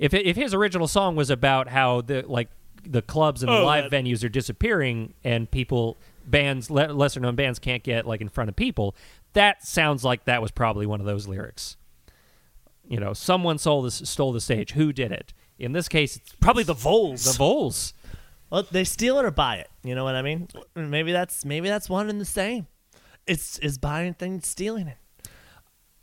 If 0.00 0.12
if 0.14 0.34
his 0.36 0.52
original 0.52 0.88
song 0.88 1.14
was 1.14 1.30
about 1.30 1.68
how 1.68 2.00
the 2.00 2.24
like 2.26 2.48
the 2.84 3.02
clubs 3.02 3.44
and 3.44 3.52
the 3.52 3.58
Oh, 3.58 3.64
live 3.64 3.88
that- 3.90 4.04
venues 4.04 4.24
are 4.24 4.28
disappearing 4.28 5.14
and 5.22 5.48
people 5.48 5.96
bands 6.26 6.70
le- 6.70 6.92
lesser 6.92 7.20
known 7.20 7.36
bands 7.36 7.60
can't 7.60 7.84
get 7.84 8.04
like 8.04 8.20
in 8.20 8.28
front 8.28 8.48
of 8.50 8.56
people, 8.56 8.96
that 9.34 9.64
sounds 9.64 10.02
like 10.04 10.24
that 10.24 10.42
was 10.42 10.50
probably 10.50 10.86
one 10.86 10.98
of 10.98 11.06
those 11.06 11.28
lyrics. 11.28 11.76
You 12.92 13.00
know, 13.00 13.14
someone 13.14 13.56
stole 13.56 13.80
the, 13.80 13.90
stole 13.90 14.32
the 14.32 14.40
stage. 14.40 14.72
Who 14.72 14.92
did 14.92 15.12
it? 15.12 15.32
In 15.58 15.72
this 15.72 15.88
case, 15.88 16.16
it's 16.16 16.34
Probably 16.40 16.62
the 16.62 16.74
Voles. 16.74 17.24
the 17.24 17.30
Voles. 17.42 17.94
Well, 18.50 18.66
they 18.70 18.84
steal 18.84 19.18
it 19.18 19.24
or 19.24 19.30
buy 19.30 19.56
it. 19.56 19.70
You 19.82 19.94
know 19.94 20.04
what 20.04 20.14
I 20.14 20.20
mean? 20.20 20.46
Maybe 20.76 21.10
that's 21.10 21.42
maybe 21.42 21.70
that's 21.70 21.88
one 21.88 22.10
and 22.10 22.20
the 22.20 22.26
same. 22.26 22.66
It's 23.26 23.58
is 23.60 23.78
buying 23.78 24.12
things, 24.12 24.46
stealing 24.46 24.88
it. 24.88 24.98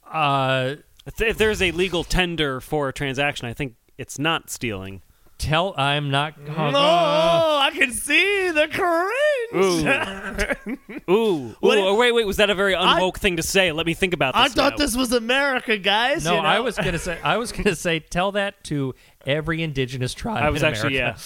Uh, 0.04 0.78
If- 1.06 1.22
if 1.22 1.38
there's 1.38 1.62
a 1.62 1.70
legal 1.72 2.04
tender 2.04 2.60
for 2.60 2.90
a 2.90 2.94
transaction, 2.94 3.48
I 3.48 3.54
think 3.54 3.76
it's 4.00 4.18
not 4.18 4.50
stealing. 4.50 5.04
Tell 5.40 5.74
I'm 5.78 6.12
not. 6.12 6.38
No, 6.38 6.54
I 6.54 7.72
can 7.74 7.92
see 7.92 8.52
the 8.52 8.68
cringe. 8.68 9.10
Ooh. 9.56 11.12
Ooh. 11.12 11.50
Ooh. 11.50 11.56
oh, 11.64 11.96
wait, 11.96 12.12
wait. 12.12 12.28
Was 12.28 12.38
that 12.38 12.50
a 12.50 12.56
very 12.56 12.76
unwoke 12.76 13.18
thing 13.18 13.38
to 13.38 13.44
say? 13.44 13.72
Let 13.72 13.88
me 13.88 13.94
think 13.96 14.14
about 14.14 14.36
this. 14.36 14.44
I 14.44 14.48
thought 14.50 14.74
now. 14.74 14.86
this 14.86 14.96
was 14.96 15.12
America, 15.12 15.78
guys. 15.78 16.24
No, 16.26 16.36
you 16.36 16.42
know? 16.44 16.48
I 16.48 16.60
was 16.60 16.76
gonna 16.78 17.00
say. 17.00 17.18
I 17.24 17.38
was 17.38 17.52
gonna 17.52 17.76
say. 17.76 18.00
Tell 18.00 18.32
that 18.34 18.64
to 18.66 18.94
every 19.26 19.64
indigenous 19.64 20.14
tribe. 20.14 20.44
I 20.44 20.50
was 20.50 20.62
actually, 20.62 20.98
America. 20.98 21.20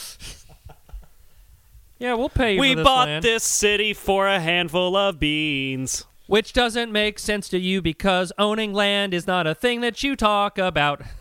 yeah, 1.99 2.14
we'll 2.14 2.30
pay 2.30 2.53
you. 2.53 2.59
We 2.59 2.76
this 2.76 2.84
bought 2.84 3.07
land. 3.07 3.24
this 3.24 3.43
city 3.43 3.93
for 3.93 4.28
a 4.28 4.39
handful 4.39 4.95
of 4.95 5.20
beans. 5.20 6.05
which 6.28 6.53
doesn't 6.53 6.91
make 6.91 7.20
sense 7.20 7.49
to 7.49 7.57
you 7.57 7.82
because 7.82 8.32
owning 8.38 8.74
land 8.74 9.14
is 9.14 9.28
not 9.28 9.47
a 9.47 9.53
thing 9.53 9.82
that 9.82 10.03
you 10.03 10.16
talk 10.16 10.57
about. 10.57 11.01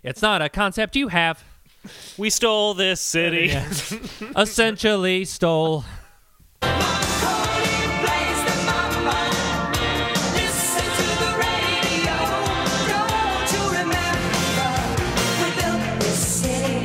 It's 0.00 0.22
not 0.22 0.40
a 0.40 0.48
concept 0.48 0.94
you 0.94 1.08
have. 1.08 1.42
We 2.16 2.30
stole 2.30 2.74
this 2.74 3.00
city. 3.00 3.50
Essentially, 4.36 5.24
stole. 5.24 5.84
Cody 6.60 7.76
plays 8.02 8.40
the 8.44 8.56
mama. 8.66 9.30
Listen 10.34 10.86
to 10.98 11.06
the 11.22 11.30
radio. 11.38 12.16
Don't 12.88 13.48
you 13.52 13.62
remember? 13.78 14.68
We 15.42 15.48
built 15.60 15.82
this 16.00 16.20
city. 16.42 16.78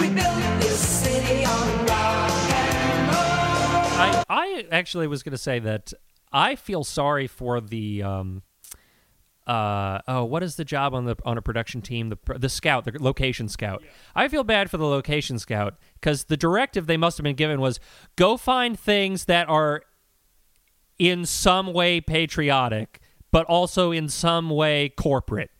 We 0.00 0.08
built 0.14 0.60
this 0.60 0.80
city 0.80 1.44
on 1.44 1.86
rock 1.86 2.50
and 2.50 3.08
roll. 3.08 3.98
I, 4.00 4.24
I 4.28 4.66
actually 4.70 5.06
was 5.06 5.22
going 5.22 5.32
to 5.32 5.38
say 5.38 5.58
that 5.60 5.92
I 6.32 6.56
feel 6.56 6.82
sorry 6.84 7.26
for 7.26 7.60
the 7.60 8.02
um 8.02 8.42
uh 9.46 10.00
oh 10.08 10.24
what 10.24 10.42
is 10.42 10.56
the 10.56 10.64
job 10.64 10.94
on 10.94 11.04
the 11.04 11.16
on 11.24 11.36
a 11.36 11.42
production 11.42 11.82
team? 11.82 12.08
The 12.08 12.38
the 12.38 12.48
scout 12.48 12.84
the 12.84 12.92
location 12.98 13.48
scout. 13.48 13.82
I 14.14 14.28
feel 14.28 14.42
bad 14.44 14.70
for 14.70 14.78
the 14.78 14.86
location 14.86 15.38
scout 15.38 15.74
cuz 16.00 16.24
the 16.24 16.36
directive 16.36 16.86
they 16.86 16.96
must 16.96 17.18
have 17.18 17.24
been 17.24 17.36
given 17.36 17.60
was 17.60 17.78
go 18.16 18.36
find 18.38 18.78
things 18.78 19.26
that 19.26 19.48
are 19.48 19.82
in 20.98 21.26
some 21.26 21.72
way 21.72 22.00
patriotic 22.00 23.00
but 23.30 23.44
also 23.46 23.90
in 23.90 24.08
some 24.08 24.48
way 24.48 24.88
corporate. 24.88 25.50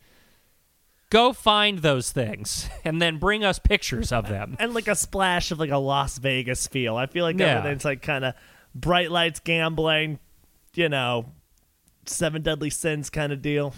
Go 1.11 1.33
find 1.33 1.81
those 1.81 2.11
things 2.11 2.69
and 2.85 3.03
then 3.03 3.19
bring 3.19 3.45
us 3.45 3.59
pictures 3.59 4.13
of 4.13 4.29
them. 4.29 4.57
And 4.61 4.73
like 4.75 4.89
a 4.89 4.95
splash 4.95 5.51
of 5.51 5.59
like 5.59 5.71
a 5.71 5.77
Las 5.79 6.19
Vegas 6.19 6.67
feel. 6.67 6.97
I 6.97 7.07
feel 7.07 7.25
like 7.25 7.39
Yeah. 7.39 7.59
everything's 7.59 7.85
like 7.85 8.01
kind 8.03 8.25
of 8.25 8.35
bright 8.75 9.11
lights, 9.11 9.41
gambling, 9.41 10.19
you 10.75 10.89
know, 10.89 11.27
seven 12.09 12.43
deadly 12.43 12.71
sins 12.71 13.11
kind 13.11 13.33
of 13.33 13.43
deal. 13.43 13.75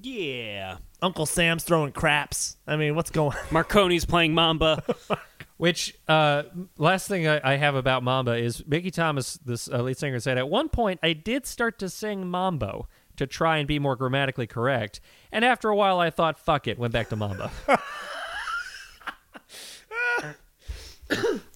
Yeah. 0.00 0.78
Uncle 1.02 1.26
Sam's 1.26 1.64
throwing 1.64 1.92
craps. 1.92 2.56
I 2.66 2.76
mean, 2.76 2.94
what's 2.94 3.10
going? 3.10 3.36
Marconi's 3.50 4.04
playing 4.04 4.34
Mamba. 4.34 4.82
Which 5.56 5.96
uh, 6.06 6.44
last 6.76 7.08
thing 7.08 7.26
I, 7.26 7.40
I 7.54 7.56
have 7.56 7.74
about 7.74 8.04
Mamba 8.04 8.36
is 8.36 8.64
Mickey 8.66 8.92
Thomas, 8.92 9.34
this 9.44 9.68
uh, 9.68 9.82
lead 9.82 9.98
singer, 9.98 10.20
said 10.20 10.38
at 10.38 10.48
one 10.48 10.68
point 10.68 11.00
I 11.02 11.14
did 11.14 11.46
start 11.46 11.80
to 11.80 11.88
sing 11.88 12.28
Mambo 12.28 12.86
to 13.16 13.26
try 13.26 13.56
and 13.56 13.66
be 13.66 13.80
more 13.80 13.96
grammatically 13.96 14.46
correct, 14.46 15.00
and 15.32 15.44
after 15.44 15.68
a 15.68 15.74
while 15.74 15.98
I 15.98 16.10
thought 16.10 16.38
fuck 16.38 16.68
it, 16.68 16.78
went 16.78 16.92
back 16.92 17.08
to 17.08 17.16
Mamba. 17.16 17.50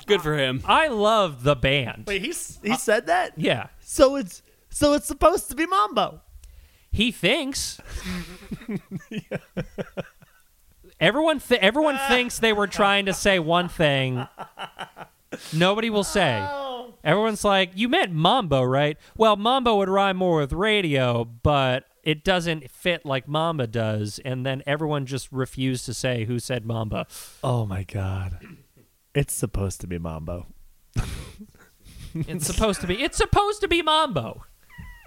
Good 0.07 0.23
for 0.23 0.37
him. 0.37 0.63
I 0.65 0.89
love 0.89 1.45
the 1.45 1.55
band. 1.55 2.05
Wait, 2.09 2.23
he's 2.23 2.59
he 2.63 2.75
said 2.77 3.07
that. 3.07 3.35
Yeah, 3.37 3.69
So 3.81 4.17
it's 4.17 4.43
so 4.73 4.95
it's 4.95 5.07
supposed 5.07 5.49
to 5.51 5.55
be 5.55 5.67
Mambo. 5.67 6.21
he 6.91 7.13
thinks. 7.13 7.81
Everyone, 11.01 11.41
th- 11.41 11.61
everyone 11.61 11.99
thinks 12.09 12.39
they 12.39 12.53
were 12.53 12.67
trying 12.67 13.07
to 13.07 13.13
say 13.13 13.39
one 13.39 13.69
thing. 13.69 14.27
Nobody 15.53 15.91
will 15.91 16.05
say. 16.05 16.39
Oh. 16.49 16.95
Everyone's 17.03 17.43
like, 17.45 17.73
"You 17.75 17.89
meant 17.89 18.13
mambo, 18.13 18.63
right?" 18.63 18.97
Well, 19.17 19.35
mambo 19.37 19.77
would 19.79 19.89
rhyme 19.89 20.19
more 20.19 20.39
with 20.39 20.53
radio, 20.53 21.25
but 21.25 21.85
it 22.05 22.23
doesn't 22.23 22.71
fit 22.71 23.05
like 23.05 23.27
mamba 23.27 23.67
does. 23.67 24.21
And 24.25 24.47
then 24.47 24.63
everyone 24.67 25.07
just 25.07 25.33
refused 25.33 25.85
to 25.87 25.95
say 25.95 26.27
who 26.27 26.39
said 26.39 26.65
mamba. 26.65 27.07
Oh 27.43 27.67
my 27.67 27.83
god, 27.83 28.39
it's 29.15 29.35
supposed 29.35 29.81
to 29.81 29.87
be 29.89 29.99
Mambo. 29.99 30.47
It's 32.15 32.47
supposed 32.47 32.81
to 32.83 32.87
be. 32.87 33.03
It's 33.03 33.17
supposed 33.17 33.63
to 33.63 33.69
be 33.69 33.83
mambo. 33.83 34.45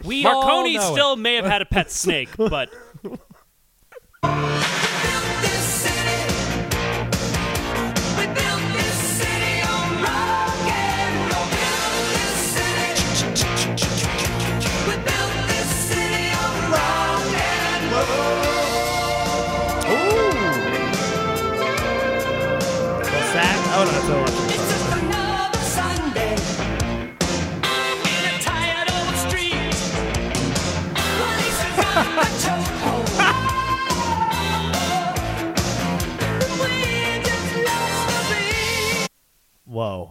We 0.06 0.24
Marconi 0.24 0.76
it. 0.76 0.82
still 0.82 1.16
may 1.16 1.36
have 1.36 1.46
had 1.46 1.62
a 1.62 1.66
pet 1.66 1.92
snake, 1.92 2.30
but 2.38 2.70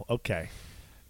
Okay. 0.09 0.49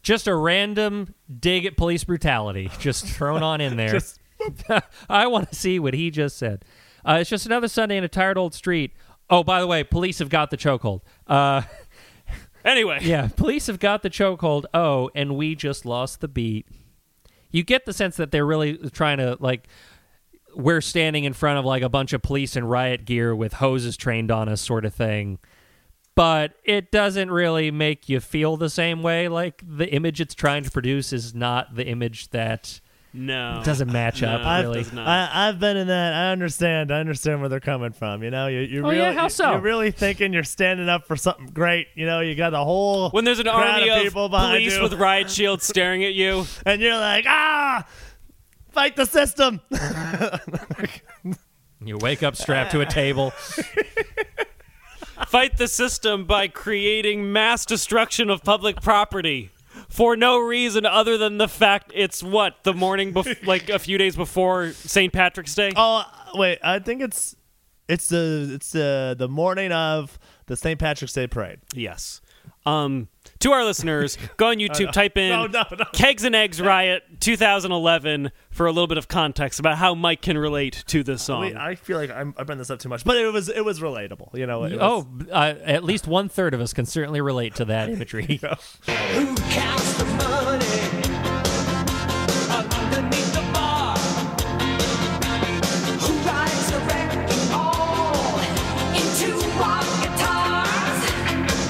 Just 0.03 0.28
a 0.28 0.36
random 0.36 1.14
dig 1.39 1.66
at 1.66 1.78
police 1.78 2.03
brutality, 2.03 2.70
just 2.80 3.06
thrown 3.08 3.41
on 3.43 3.60
in 3.62 3.76
there. 3.78 3.89
Just- 3.91 4.20
I 5.10 5.28
want 5.28 5.49
to 5.49 5.56
see 5.56 5.80
what 5.80 5.93
he 5.93 6.12
just 6.12 6.38
said. 6.38 6.66
Uh, 7.08 7.18
it's 7.22 7.30
just 7.30 7.45
another 7.45 7.68
Sunday 7.68 7.97
in 7.97 8.03
a 8.03 8.08
tired 8.08 8.38
old 8.38 8.53
street. 8.53 8.91
Oh, 9.30 9.43
by 9.43 9.60
the 9.62 9.66
way, 9.68 9.84
police 9.84 10.20
have 10.20 10.30
got 10.30 10.51
the 10.51 10.58
chokehold. 10.58 11.01
Uh, 11.28 11.62
Anyway, 12.66 12.97
yeah, 13.03 13.28
police 13.28 13.68
have 13.68 13.78
got 13.80 14.01
the 14.01 14.10
chokehold. 14.10 14.66
Oh, 14.74 15.12
and 15.14 15.36
we 15.38 15.53
just 15.53 15.86
lost 15.86 16.20
the 16.20 16.28
beat. 16.28 16.66
You 17.51 17.64
get 17.64 17.86
the 17.86 17.93
sense 17.93 18.18
that 18.18 18.32
they're 18.32 18.45
really 18.45 18.78
trying 18.89 19.20
to 19.20 19.38
like. 19.39 19.68
We're 20.56 20.82
standing 20.82 21.26
in 21.26 21.34
front 21.34 21.60
of 21.60 21.66
like 21.66 21.84
a 21.84 21.89
bunch 21.89 22.12
of 22.12 22.24
police 22.24 22.56
in 22.56 22.66
riot 22.66 23.06
gear 23.06 23.36
with 23.36 23.53
hoses 23.53 23.95
trained 23.95 24.32
on 24.32 24.49
us, 24.49 24.62
sort 24.62 24.84
of 24.84 24.95
thing. 24.95 25.38
But 26.16 26.53
it 26.63 26.91
doesn't 26.91 27.30
really 27.30 27.72
make 27.72 28.07
you 28.07 28.20
feel 28.22 28.55
the 28.55 28.70
same 28.70 29.03
way. 29.03 29.28
Like 29.28 29.61
the 29.66 29.91
image 29.93 30.22
it's 30.22 30.34
trying 30.34 30.63
to 30.63 30.72
produce 30.72 31.11
is 31.11 31.36
not 31.36 31.76
the 31.76 31.86
image 31.86 32.30
that 32.30 32.80
no, 33.18 33.61
doesn't 33.63 33.91
match 33.91 34.24
up. 34.24 34.41
No. 34.41 34.47
I've, 34.47 34.63
really, 34.66 34.84
does 34.84 34.91
not. 34.91 35.07
I, 35.07 35.47
I've 35.47 35.57
been 35.59 35.78
in 35.78 35.88
that. 35.88 36.13
I 36.13 36.32
understand. 36.32 36.91
I 36.91 36.99
understand 36.99 37.39
where 37.39 37.47
they're 37.47 37.61
coming 37.61 37.93
from. 37.93 38.24
You 38.24 38.30
know, 38.30 38.47
you, 38.47 38.59
you're 38.59 38.86
Oh, 38.86 38.89
really, 38.89 39.01
yeah? 39.01 39.13
How 39.13 39.30
so? 39.30 39.51
You're 39.51 39.61
really 39.61 39.91
thinking 39.91 40.34
you're 40.34 40.43
standing 40.43 40.89
up 40.89 41.07
for 41.07 41.16
something 41.16 41.47
great. 41.47 41.88
You 41.95 42.05
know, 42.05 42.20
you 42.20 42.36
got 42.36 42.49
the 42.49 42.63
whole 42.63 43.09
when 43.11 43.24
there's 43.24 43.39
an 43.39 43.45
crowd 43.45 43.80
army 43.80 43.89
of 43.89 43.97
of 43.97 44.03
people 44.03 44.28
behind 44.28 44.57
police 44.57 44.76
you, 44.76 44.84
with 44.84 44.93
riot 44.93 45.30
shields 45.30 45.66
staring 45.66 46.03
at 46.03 46.13
you, 46.13 46.45
and 46.66 46.82
you're 46.82 46.97
like, 46.97 47.26
ah, 47.26 47.88
fight 48.72 48.97
the 48.97 49.05
system. 49.05 49.61
you 51.86 51.97
wake 51.97 52.22
up 52.22 52.36
strapped 52.36 52.72
to 52.72 52.82
a 52.82 52.86
table. 52.86 53.32
fight 55.36 55.57
the 55.57 55.67
system 55.67 56.23
by 56.23 56.47
creating 56.47 57.29
mass 57.33 57.65
destruction 57.65 58.29
of 58.29 58.41
public 58.41 58.79
property 58.79 59.51
for 59.89 60.15
no 60.15 60.39
reason 60.39 60.86
other 60.86 61.17
than 61.17 61.38
the 61.39 61.47
fact 61.49 61.91
it's 61.93 62.23
what 62.23 62.63
the 62.63 62.73
morning 62.73 63.13
bef- 63.13 63.45
like 63.45 63.67
a 63.67 63.77
few 63.77 63.97
days 63.97 64.15
before 64.15 64.71
St. 64.71 65.11
Patrick's 65.11 65.53
Day. 65.53 65.73
oh, 65.75 65.97
uh, 65.97 66.05
wait, 66.36 66.59
I 66.63 66.79
think 66.79 67.01
it's 67.01 67.36
it's 67.89 68.07
the 68.07 68.51
it's 68.53 68.71
the 68.71 69.13
the 69.19 69.27
morning 69.27 69.73
of 69.73 70.17
the 70.45 70.55
St. 70.55 70.79
Patrick's 70.79 71.11
Day 71.11 71.27
parade. 71.27 71.59
Yes. 71.73 72.21
Um, 72.66 73.09
to 73.39 73.51
our 73.51 73.63
listeners, 73.63 74.18
go 74.38 74.47
on 74.47 74.55
YouTube, 74.57 74.91
type 74.91 75.18
in 75.18 75.30
No, 75.30 75.45
no, 75.47 75.63
no. 75.78 75.86
Kegs 75.93 76.24
and 76.24 76.36
Eggs 76.36 76.59
Riot 76.61 77.03
2011 77.20 78.32
for 78.49 78.66
a 78.66 78.72
little 78.72 78.88
bit 78.88 78.97
of 78.97 79.07
context 79.07 79.59
about 79.59 79.78
how 79.78 79.93
Mike 79.93 80.22
can 80.22 80.38
relate 80.38 80.84
to 80.88 81.03
this 81.03 81.22
song. 81.22 81.41
Wait, 81.41 81.55
I 81.55 81.76
feel 81.76 81.97
like 81.97 82.09
I'm, 82.09 82.34
I 82.38 82.43
bring 82.43 82.57
this 82.57 82.70
up 82.70 82.80
too 82.80 82.89
much, 82.89 83.03
but 83.03 83.18
it 83.18 83.32
was 83.32 83.49
it 83.49 83.63
was 83.63 83.80
relatable. 83.82 84.36
You 84.38 84.47
know, 84.47 84.63
it 84.63 84.74
was, 84.74 84.80
Oh, 84.82 85.07
uh, 85.32 85.53
at 85.63 85.84
least 85.84 86.07
one 86.07 86.28
third 86.30 86.53
of 86.53 86.61
us 86.61 86.74
can 86.74 86.86
certainly 86.86 87.22
relate 87.22 87.55
to 87.55 87.66
that 87.66 87.89
imagery. 87.95 88.39
Who 88.41 89.36
counts 89.36 90.01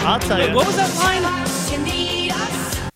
I'll 0.06 0.20
tell 0.20 0.48
you. 0.48 0.56
what 0.56 0.68
was 0.68 0.76
that 0.76 0.96
line? 1.00 1.24
Us, 1.26 1.72
you 1.72 1.80
need 1.80 2.32
us. 2.32 2.90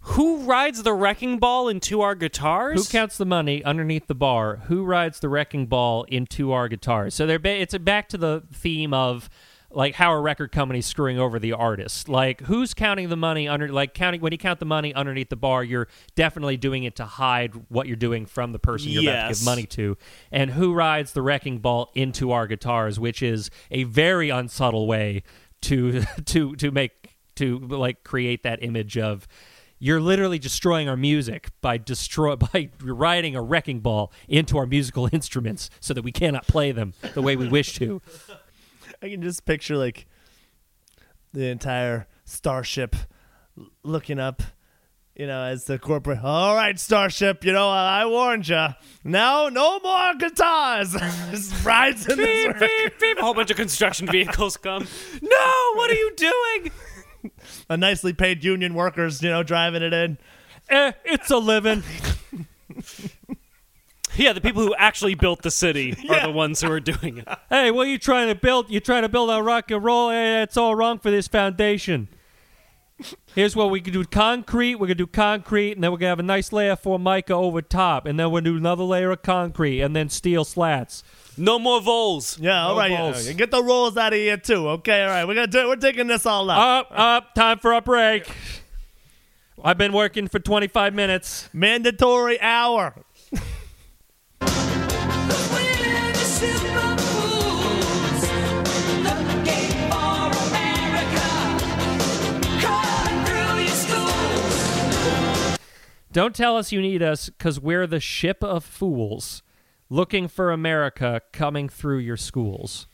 Who 0.00 0.44
rides 0.44 0.84
the 0.84 0.92
wrecking 0.92 1.40
ball 1.40 1.68
into 1.68 2.00
our 2.00 2.14
guitars? 2.14 2.86
Who 2.86 2.96
counts 2.96 3.16
the 3.18 3.24
money 3.24 3.64
underneath 3.64 4.06
the 4.06 4.14
bar? 4.14 4.58
Who 4.68 4.84
rides 4.84 5.18
the 5.18 5.28
wrecking 5.28 5.66
ball 5.66 6.04
into 6.04 6.52
our 6.52 6.68
guitars? 6.68 7.14
So 7.14 7.26
they're 7.26 7.40
ba- 7.40 7.60
it's 7.60 7.76
back 7.78 8.08
to 8.10 8.18
the 8.18 8.44
theme 8.52 8.94
of 8.94 9.28
like 9.72 9.94
how 9.94 10.12
a 10.12 10.20
record 10.20 10.52
company's 10.52 10.86
screwing 10.86 11.18
over 11.18 11.40
the 11.40 11.52
artist. 11.52 12.08
Like 12.08 12.42
who's 12.42 12.74
counting 12.74 13.08
the 13.08 13.16
money 13.16 13.48
under 13.48 13.68
like 13.68 13.92
counting 13.92 14.20
when 14.20 14.30
you 14.30 14.38
count 14.38 14.60
the 14.60 14.66
money 14.66 14.94
underneath 14.94 15.30
the 15.30 15.36
bar, 15.36 15.64
you're 15.64 15.88
definitely 16.14 16.56
doing 16.56 16.84
it 16.84 16.94
to 16.96 17.04
hide 17.04 17.52
what 17.68 17.88
you're 17.88 17.96
doing 17.96 18.26
from 18.26 18.52
the 18.52 18.60
person 18.60 18.90
you're 18.90 19.02
about 19.02 19.28
to 19.28 19.34
give 19.34 19.44
money 19.44 19.66
to. 19.66 19.96
And 20.30 20.52
who 20.52 20.72
rides 20.72 21.12
the 21.12 21.22
wrecking 21.22 21.58
ball 21.58 21.90
into 21.94 22.30
our 22.30 22.46
guitars, 22.46 23.00
which 23.00 23.22
is 23.22 23.50
a 23.72 23.82
very 23.82 24.30
unsubtle 24.30 24.86
way 24.86 25.24
to 25.64 26.02
to 26.26 26.54
to 26.56 26.70
make 26.70 27.16
to 27.36 27.58
like 27.58 28.04
create 28.04 28.42
that 28.44 28.62
image 28.62 28.96
of 28.96 29.26
you're 29.78 30.00
literally 30.00 30.38
destroying 30.38 30.88
our 30.88 30.96
music 30.96 31.48
by 31.60 31.76
destroy 31.76 32.36
by 32.52 32.70
riding 32.80 33.36
a 33.36 33.42
wrecking 33.42 33.80
ball 33.80 34.12
into 34.28 34.56
our 34.56 34.66
musical 34.66 35.08
instruments 35.12 35.70
so 35.80 35.92
that 35.94 36.02
we 36.02 36.12
cannot 36.12 36.46
play 36.46 36.72
them 36.72 36.94
the 37.14 37.22
way 37.22 37.36
we 37.36 37.48
wish 37.48 37.74
to. 37.74 38.00
I 39.02 39.10
can 39.10 39.20
just 39.20 39.44
picture 39.44 39.76
like 39.76 40.06
the 41.32 41.46
entire 41.48 42.06
starship 42.24 42.96
looking 43.82 44.18
up, 44.18 44.42
you 45.16 45.26
know, 45.26 45.42
as 45.42 45.64
the 45.64 45.78
corporate. 45.78 46.20
All 46.22 46.54
right, 46.54 46.78
starship, 46.78 47.44
you 47.44 47.52
know, 47.52 47.68
I, 47.68 48.04
warned 48.06 48.48
you. 48.48 48.66
Now, 49.04 49.48
no 49.48 49.78
more 49.80 50.14
guitars. 50.14 50.92
just 51.30 51.64
rides 51.64 52.08
in 52.08 52.18
this. 52.18 52.46
Beep, 52.46 52.58
beep, 52.58 53.00
beep. 53.00 53.18
A 53.18 53.22
whole 53.22 53.34
bunch 53.34 53.50
of 53.50 53.56
construction 53.56 54.06
vehicles 54.06 54.56
come. 54.56 54.86
No, 55.22 55.72
what 55.74 55.90
are 55.90 55.94
you 55.94 56.12
doing? 56.16 56.72
A 57.70 57.76
nicely 57.76 58.12
paid 58.12 58.44
union 58.44 58.74
workers, 58.74 59.22
you 59.22 59.30
know, 59.30 59.42
driving 59.42 59.82
it 59.82 59.92
in. 59.92 60.18
Eh, 60.68 60.92
it's 61.04 61.30
a 61.30 61.38
living. 61.38 61.82
Yeah, 64.16 64.32
the 64.32 64.40
people 64.40 64.62
who 64.62 64.72
actually 64.76 65.16
built 65.16 65.42
the 65.42 65.50
city 65.50 65.92
are 66.08 66.28
the 66.28 66.30
ones 66.30 66.60
who 66.60 66.70
are 66.70 66.78
doing 66.78 67.18
it. 67.18 67.28
hey, 67.48 67.72
what 67.72 67.88
are 67.88 67.90
you 67.90 67.98
trying 67.98 68.28
to 68.28 68.36
build? 68.36 68.70
You're 68.70 68.80
trying 68.80 69.02
to 69.02 69.08
build 69.08 69.28
a 69.28 69.42
rock 69.42 69.72
and 69.72 69.82
roll? 69.82 70.10
Eh, 70.10 70.42
it's 70.42 70.56
all 70.56 70.76
wrong 70.76 71.00
for 71.00 71.10
this 71.10 71.26
foundation. 71.26 72.06
Here's 73.34 73.56
what 73.56 73.70
we 73.70 73.80
can 73.80 73.92
do: 73.92 74.04
concrete. 74.04 74.76
We're 74.76 74.86
gonna 74.86 74.94
do 74.96 75.06
concrete, 75.06 75.72
and 75.72 75.82
then 75.82 75.90
we're 75.92 75.98
gonna 75.98 76.10
have 76.10 76.18
a 76.20 76.22
nice 76.24 76.52
layer 76.52 76.72
of 76.72 76.80
formica 76.80 77.32
over 77.34 77.60
top, 77.62 78.06
and 78.06 78.18
then 78.18 78.30
we're 78.30 78.40
gonna 78.40 78.50
do 78.52 78.56
another 78.56 78.84
layer 78.84 79.10
of 79.10 79.22
concrete, 79.22 79.80
and 79.80 79.94
then 79.94 80.08
steel 80.08 80.44
slats. 80.44 81.02
No 81.36 81.58
more 81.58 81.80
voles. 81.80 82.38
Yeah, 82.38 82.62
all 82.66 82.74
No 82.74 82.78
right. 82.80 82.90
yeah, 82.92 82.98
balls. 82.98 83.26
yeah, 83.26 83.32
Get 83.32 83.50
the 83.50 83.62
rolls 83.62 83.96
out 83.96 84.12
of 84.12 84.18
here 84.18 84.36
too. 84.36 84.68
Okay, 84.68 85.02
all 85.02 85.08
right. 85.08 85.24
We're 85.26 85.34
gonna 85.34 85.46
do. 85.48 85.66
We're 85.68 85.76
taking 85.76 86.06
this 86.06 86.24
all 86.26 86.48
up. 86.50 86.58
Up, 86.58 86.98
up. 86.98 87.34
Time 87.34 87.58
for 87.58 87.72
a 87.72 87.80
break. 87.80 88.28
I've 89.62 89.78
been 89.78 89.92
working 89.92 90.28
for 90.28 90.38
25 90.38 90.94
minutes. 90.94 91.48
Mandatory 91.52 92.40
hour. 92.40 92.94
Don't 106.14 106.32
tell 106.32 106.56
us 106.56 106.70
you 106.70 106.80
need 106.80 107.02
us 107.02 107.28
because 107.28 107.58
we're 107.58 107.88
the 107.88 107.98
ship 107.98 108.44
of 108.44 108.64
fools 108.64 109.42
looking 109.90 110.28
for 110.28 110.52
America 110.52 111.20
coming 111.32 111.68
through 111.68 111.98
your 111.98 112.16
schools. 112.16 112.86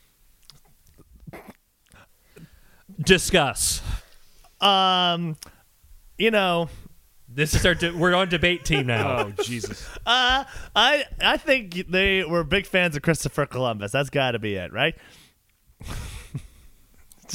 Discuss. 2.99 3.83
Um, 4.59 5.37
you 6.17 6.31
know, 6.31 6.69
This 7.29 7.53
is 7.53 7.63
our. 7.63 7.75
De- 7.75 7.95
we're 7.95 8.15
on 8.15 8.27
debate 8.27 8.65
team 8.65 8.87
now. 8.87 9.19
Oh 9.19 9.43
Jesus! 9.43 9.87
uh, 10.07 10.43
I 10.75 11.05
I 11.21 11.37
think 11.37 11.89
they 11.89 12.23
were 12.23 12.43
big 12.43 12.65
fans 12.65 12.95
of 12.95 13.03
Christopher 13.03 13.45
Columbus. 13.45 13.91
That's 13.91 14.09
got 14.09 14.31
to 14.31 14.39
be 14.39 14.55
it, 14.55 14.73
right? 14.73 14.95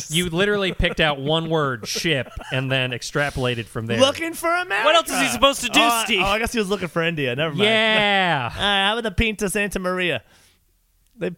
You 0.11 0.29
literally 0.31 0.73
picked 0.73 1.01
out 1.01 1.21
one 1.21 1.49
word, 1.49 1.87
ship, 1.89 2.29
and 2.53 2.71
then 2.71 2.91
extrapolated 2.91 3.67
from 3.67 3.87
there. 3.87 3.99
Looking 3.99 4.35
for 4.35 4.49
America. 4.55 4.85
What 4.85 4.95
else 4.95 5.11
is 5.11 5.21
he 5.21 5.29
supposed 5.29 5.61
to 5.63 5.69
do, 5.69 5.81
oh, 5.81 5.89
I- 5.89 6.05
Steve? 6.05 6.21
Oh, 6.23 6.27
I 6.27 6.39
guess 6.39 6.53
he 6.53 6.59
was 6.59 6.69
looking 6.69 6.89
for 6.89 7.03
India. 7.03 7.35
Never 7.35 7.55
mind. 7.55 7.65
yeah. 7.65 8.51
Uh, 8.57 8.61
how 8.61 8.93
about 8.99 9.03
the 9.05 9.11
Pinta 9.11 9.49
Santa 9.49 9.79
Maria? 9.79 10.23
They 11.17 11.31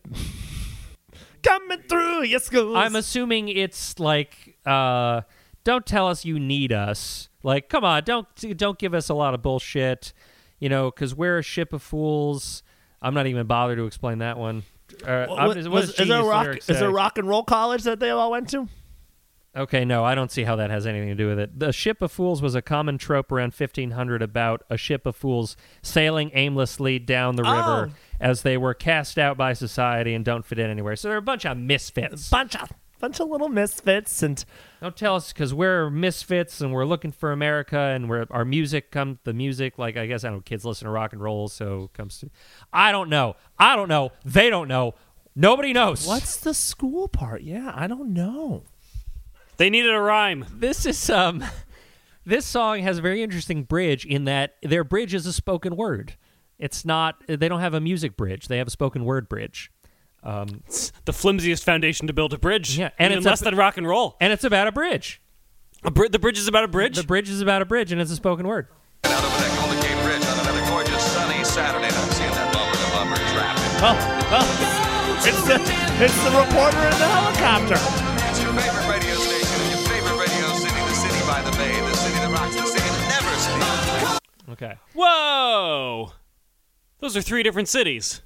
coming 1.42 1.82
through 1.88 2.24
your 2.24 2.40
schools. 2.40 2.76
I'm 2.76 2.96
assuming 2.96 3.48
it's 3.48 3.98
like, 3.98 4.56
uh, 4.66 5.22
don't 5.64 5.86
tell 5.86 6.08
us 6.08 6.24
you 6.24 6.38
need 6.38 6.72
us. 6.72 7.28
Like, 7.42 7.68
come 7.68 7.84
on, 7.84 8.02
don't 8.04 8.26
don't 8.56 8.78
give 8.78 8.94
us 8.94 9.08
a 9.08 9.14
lot 9.14 9.34
of 9.34 9.42
bullshit. 9.42 10.12
You 10.58 10.68
know, 10.68 10.90
because 10.90 11.14
we're 11.14 11.38
a 11.38 11.42
ship 11.42 11.72
of 11.72 11.82
fools. 11.82 12.62
I'm 13.00 13.14
not 13.14 13.26
even 13.28 13.46
bothered 13.46 13.78
to 13.78 13.86
explain 13.86 14.18
that 14.18 14.36
one. 14.38 14.64
Uh, 15.06 15.26
What- 15.26 15.38
what- 15.48 15.56
what 15.56 15.70
was- 15.70 15.90
is 16.00 16.08
there 16.08 16.22
rock? 16.22 16.56
Is 16.56 16.66
there 16.66 16.90
rock 16.90 17.18
and 17.18 17.28
roll 17.28 17.42
college 17.42 17.82
that 17.84 18.00
they 18.00 18.10
all 18.10 18.30
went 18.30 18.48
to? 18.50 18.68
Okay, 19.56 19.84
no, 19.84 20.04
I 20.04 20.14
don't 20.14 20.30
see 20.30 20.44
how 20.44 20.56
that 20.56 20.70
has 20.70 20.86
anything 20.86 21.08
to 21.08 21.14
do 21.16 21.26
with 21.26 21.38
it. 21.38 21.58
The 21.58 21.72
ship 21.72 22.00
of 22.02 22.12
fools 22.12 22.40
was 22.42 22.54
a 22.54 22.62
common 22.62 22.96
trope 22.98 23.32
around 23.32 23.54
1500 23.54 24.22
about 24.22 24.62
a 24.70 24.76
ship 24.76 25.04
of 25.06 25.16
fools 25.16 25.56
sailing 25.82 26.30
aimlessly 26.34 26.98
down 26.98 27.34
the 27.36 27.42
river 27.42 27.90
Oh. 27.90 27.94
as 28.20 28.42
they 28.42 28.56
were 28.56 28.74
cast 28.74 29.18
out 29.18 29.36
by 29.36 29.54
society 29.54 30.14
and 30.14 30.24
don't 30.24 30.44
fit 30.44 30.58
in 30.58 30.70
anywhere. 30.70 30.94
So 30.96 31.08
they're 31.08 31.16
a 31.16 31.22
bunch 31.22 31.44
of 31.44 31.56
misfits. 31.56 32.28
Bunch 32.28 32.54
of 32.56 32.70
bunch 32.98 33.20
of 33.20 33.28
little 33.28 33.48
misfits 33.48 34.22
and 34.22 34.44
Don't 34.80 34.96
tell 34.96 35.16
us 35.16 35.32
because 35.32 35.54
we're 35.54 35.90
misfits 35.90 36.60
and 36.60 36.72
we're 36.72 36.84
looking 36.84 37.12
for 37.12 37.32
America 37.32 37.78
and 37.78 38.08
we're 38.08 38.26
our 38.30 38.44
music 38.44 38.90
comes 38.90 39.18
the 39.24 39.32
music 39.32 39.78
like 39.78 39.96
I 39.96 40.06
guess 40.06 40.24
I 40.24 40.28
don't 40.28 40.38
know 40.38 40.42
kids 40.42 40.64
listen 40.64 40.86
to 40.86 40.90
rock 40.90 41.12
and 41.12 41.22
roll 41.22 41.48
so 41.48 41.84
it 41.84 41.92
comes 41.94 42.18
to 42.18 42.30
I 42.72 42.92
don't 42.92 43.08
know 43.08 43.36
I 43.58 43.76
don't 43.76 43.88
know 43.88 44.12
they 44.24 44.50
don't 44.50 44.68
know 44.68 44.94
nobody 45.34 45.72
knows 45.72 46.06
what's 46.06 46.36
the 46.36 46.54
school 46.54 47.08
part? 47.08 47.42
Yeah, 47.42 47.72
I 47.74 47.86
don't 47.86 48.12
know. 48.12 48.64
They 49.56 49.70
needed 49.70 49.92
a 49.92 50.00
rhyme. 50.00 50.44
this 50.52 50.86
is 50.86 51.08
um 51.10 51.44
this 52.24 52.44
song 52.44 52.80
has 52.80 52.98
a 52.98 53.02
very 53.02 53.22
interesting 53.22 53.64
bridge 53.64 54.04
in 54.04 54.24
that 54.24 54.56
their 54.62 54.84
bridge 54.84 55.14
is 55.14 55.24
a 55.24 55.32
spoken 55.32 55.76
word. 55.76 56.14
It's 56.58 56.84
not. 56.84 57.22
They 57.26 57.48
don't 57.48 57.60
have 57.60 57.72
a 57.74 57.80
music 57.80 58.16
bridge. 58.16 58.48
They 58.48 58.58
have 58.58 58.66
a 58.66 58.70
spoken 58.70 59.04
word 59.04 59.28
bridge. 59.28 59.70
Um, 60.22 60.62
the 61.04 61.12
flimsiest 61.12 61.64
foundation 61.64 62.06
to 62.08 62.12
build 62.12 62.32
a 62.34 62.38
bridge. 62.38 62.76
Yeah, 62.76 62.90
and 62.98 63.12
even 63.12 63.18
it's 63.18 63.26
a- 63.26 63.30
less 63.30 63.40
than 63.40 63.54
rock 63.56 63.76
and 63.76 63.86
roll. 63.86 64.16
and 64.20 64.32
it's 64.32 64.44
about 64.44 64.66
a 64.66 64.72
bridge. 64.72 65.20
A 65.84 65.90
bri- 65.90 66.08
the 66.08 66.18
bridge 66.18 66.38
is 66.38 66.48
about 66.48 66.64
a 66.64 66.68
bridge. 66.68 66.96
The 66.96 67.04
bridge 67.04 67.30
is 67.30 67.40
about 67.40 67.62
a 67.62 67.64
bridge, 67.64 67.92
and 67.92 68.00
it's 68.00 68.10
a 68.10 68.16
spoken 68.16 68.46
word. 68.48 68.66
Out 69.04 69.12
over 69.14 69.38
that 69.38 69.58
Golden 69.62 69.78
Gate 69.80 70.02
Bridge 70.02 70.26
on 70.26 70.40
another 70.40 70.66
gorgeous 70.70 71.02
sunny 71.12 71.44
Saturday 71.44 71.86
night, 71.86 72.10
seeing 72.18 72.30
that 72.34 72.52
bumper 72.52 72.74
to 72.74 72.90
bumper 72.90 73.20
traffic. 73.30 73.78
Oh, 73.78 73.94
oh. 74.34 75.22
It's 75.22 75.42
the 75.46 75.54
it's 76.02 76.18
the 76.24 76.30
reporter 76.34 76.82
in 76.82 76.98
the 76.98 77.08
helicopter. 77.14 77.78
It's 78.28 78.42
your 78.42 78.52
favorite 78.58 78.86
radio 78.90 79.14
station 79.14 79.58
in 79.62 79.70
your 79.70 79.82
favorite 79.86 80.18
radio 80.18 80.46
city, 80.58 80.80
the 80.82 80.94
city 80.98 81.20
by 81.30 81.42
the 81.42 81.54
bay, 81.56 81.74
the 81.78 81.94
city 81.94 82.14
that 82.18 82.30
rocks, 82.34 82.54
the 82.54 82.66
city 82.66 82.88
that 82.90 83.06
never 83.22 83.34
sleeps. 83.38 84.20
Okay. 84.50 84.74
Whoa! 84.94 86.12
Those 86.98 87.16
are 87.16 87.22
three 87.22 87.42
different 87.44 87.68
cities. 87.68 88.22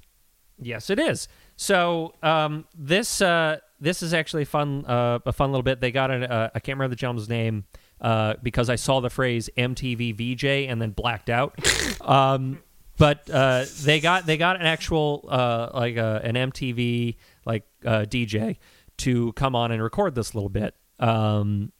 Yes, 0.59 0.89
it 0.89 0.97
is. 0.99 1.27
So 1.55 2.13
um, 2.23 2.65
this 2.75 3.21
uh, 3.21 3.59
this 3.79 4.01
is 4.01 4.13
actually 4.13 4.45
fun 4.45 4.85
uh, 4.85 5.19
a 5.25 5.33
fun 5.33 5.51
little 5.51 5.63
bit. 5.63 5.81
They 5.81 5.91
got 5.91 6.11
an 6.11 6.23
uh, 6.23 6.49
I 6.53 6.59
can't 6.59 6.77
remember 6.77 6.95
the 6.95 6.99
gentleman's 6.99 7.29
name 7.29 7.65
uh, 8.01 8.35
because 8.41 8.69
I 8.69 8.75
saw 8.75 8.99
the 8.99 9.09
phrase 9.09 9.49
MTV 9.57 10.15
VJ 10.15 10.69
and 10.69 10.81
then 10.81 10.91
blacked 10.91 11.29
out. 11.29 11.57
um, 12.01 12.61
but 12.97 13.29
uh, 13.29 13.65
they 13.81 13.99
got 13.99 14.25
they 14.25 14.37
got 14.37 14.55
an 14.55 14.63
actual 14.65 15.25
uh, 15.29 15.69
like 15.73 15.97
uh, 15.97 16.19
an 16.23 16.35
MTV 16.35 17.15
like 17.45 17.65
uh, 17.85 18.01
DJ 18.01 18.57
to 18.97 19.33
come 19.33 19.55
on 19.55 19.71
and 19.71 19.81
record 19.81 20.15
this 20.15 20.35
little 20.35 20.49
bit. 20.49 20.75
Um, 20.99 21.71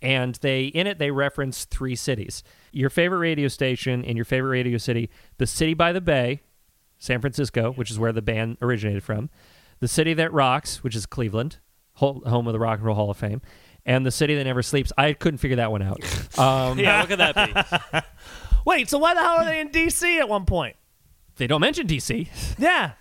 and 0.00 0.36
they 0.36 0.66
in 0.66 0.86
it 0.86 0.98
they 0.98 1.10
reference 1.10 1.64
three 1.64 1.96
cities 1.96 2.44
your 2.70 2.88
favorite 2.88 3.18
radio 3.18 3.48
station 3.48 4.04
in 4.04 4.14
your 4.14 4.24
favorite 4.24 4.50
radio 4.50 4.78
city 4.78 5.10
the 5.38 5.46
city 5.46 5.74
by 5.74 5.92
the 5.92 6.00
bay 6.00 6.40
san 6.98 7.20
francisco 7.20 7.70
which 7.72 7.90
is 7.90 7.98
where 7.98 8.12
the 8.12 8.22
band 8.22 8.56
originated 8.62 9.02
from 9.02 9.30
the 9.80 9.88
city 9.88 10.14
that 10.14 10.32
rocks 10.32 10.82
which 10.82 10.96
is 10.96 11.06
cleveland 11.06 11.58
home 11.94 12.46
of 12.46 12.52
the 12.52 12.58
rock 12.58 12.78
and 12.78 12.86
roll 12.86 12.94
hall 12.96 13.10
of 13.10 13.16
fame 13.16 13.40
and 13.86 14.04
the 14.04 14.10
city 14.10 14.34
that 14.34 14.44
never 14.44 14.62
sleeps 14.62 14.92
i 14.98 15.12
couldn't 15.12 15.38
figure 15.38 15.56
that 15.56 15.70
one 15.70 15.82
out 15.82 15.98
um, 16.38 16.78
Yeah, 16.78 17.00
look 17.00 17.10
at 17.12 17.18
that 17.34 17.92
be. 17.92 17.98
Wait, 18.66 18.88
so 18.88 18.98
why 18.98 19.14
the 19.14 19.20
hell 19.20 19.38
are 19.38 19.44
they 19.44 19.60
in 19.60 19.68
D.C. 19.70 20.18
at 20.18 20.28
one 20.28 20.44
point? 20.44 20.76
they 21.36 21.46
don't 21.46 21.60
mention 21.60 21.86
dc 21.86 22.28
Yeah. 22.58 22.92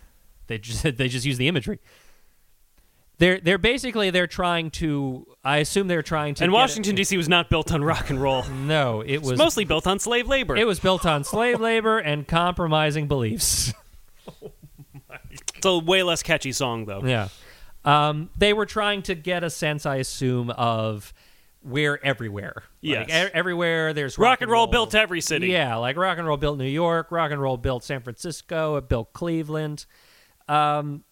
they 0.48 0.58
just 0.60 0.84
they 0.98 1.08
just 1.08 1.26
use 1.26 1.38
the 1.38 1.48
imagery 1.48 1.80
they're 3.20 3.40
they're 3.40 3.58
basically 3.58 4.12
they're 4.12 4.28
trying 4.28 4.70
to 4.72 5.26
i 5.44 5.58
assume 5.58 5.88
they're 5.88 6.04
trying 6.04 6.36
to 6.36 6.44
And 6.44 6.54
Washington 6.54 6.96
D.C. 6.96 7.18
was 7.18 7.28
not 7.28 7.50
built 7.50 7.72
on 7.72 7.84
rock 7.84 8.10
and 8.12 8.22
roll. 8.22 8.44
no 8.48 9.02
it 9.02 9.18
was 9.22 9.32
It's 9.32 9.40
mostly 9.40 9.66
built 9.66 9.88
on 9.88 9.98
slave 10.00 10.28
labor. 10.28 10.56
it 10.56 10.68
was 10.68 10.80
built 10.80 11.06
on 11.06 11.24
slave 11.24 11.60
labor 11.60 11.98
and 11.98 12.28
compromising 12.28 13.08
beliefs 13.08 13.74
it's 15.32 15.66
a 15.66 15.78
way 15.80 16.04
less 16.04 16.24
catchy 16.24 16.52
song 16.52 16.86
though. 16.86 17.02
Yeah. 17.04 17.30
Um, 17.86 18.30
they 18.38 18.54
were 18.54 18.66
trying 18.66 19.02
to 19.04 19.16
get 19.16 19.44
a 19.44 19.50
sense, 19.50 19.86
I 19.86 19.98
assume, 19.98 20.50
of 20.50 21.14
we're 21.64 22.00
everywhere. 22.04 22.64
Yes. 22.82 23.10
Like, 23.10 23.10
e- 23.10 23.32
everywhere 23.34 23.94
there's 23.94 24.18
Rock 24.18 24.42
and 24.42 24.52
roll 24.52 24.68
built 24.68 24.94
every 24.96 25.22
city. 25.22 25.48
Yeah, 25.48 25.76
like 25.78 25.96
rock 25.98 26.18
and 26.18 26.28
roll 26.28 26.38
built 26.38 26.58
New 26.58 26.66
York, 26.66 27.12
rock 27.12 27.32
and 27.32 27.42
roll 27.42 27.58
built 27.58 27.84
San 27.84 28.02
Francisco, 28.02 28.76
it 28.78 28.90
built 28.90 29.14
Cleveland. 29.14 29.86
Um, 30.50 31.04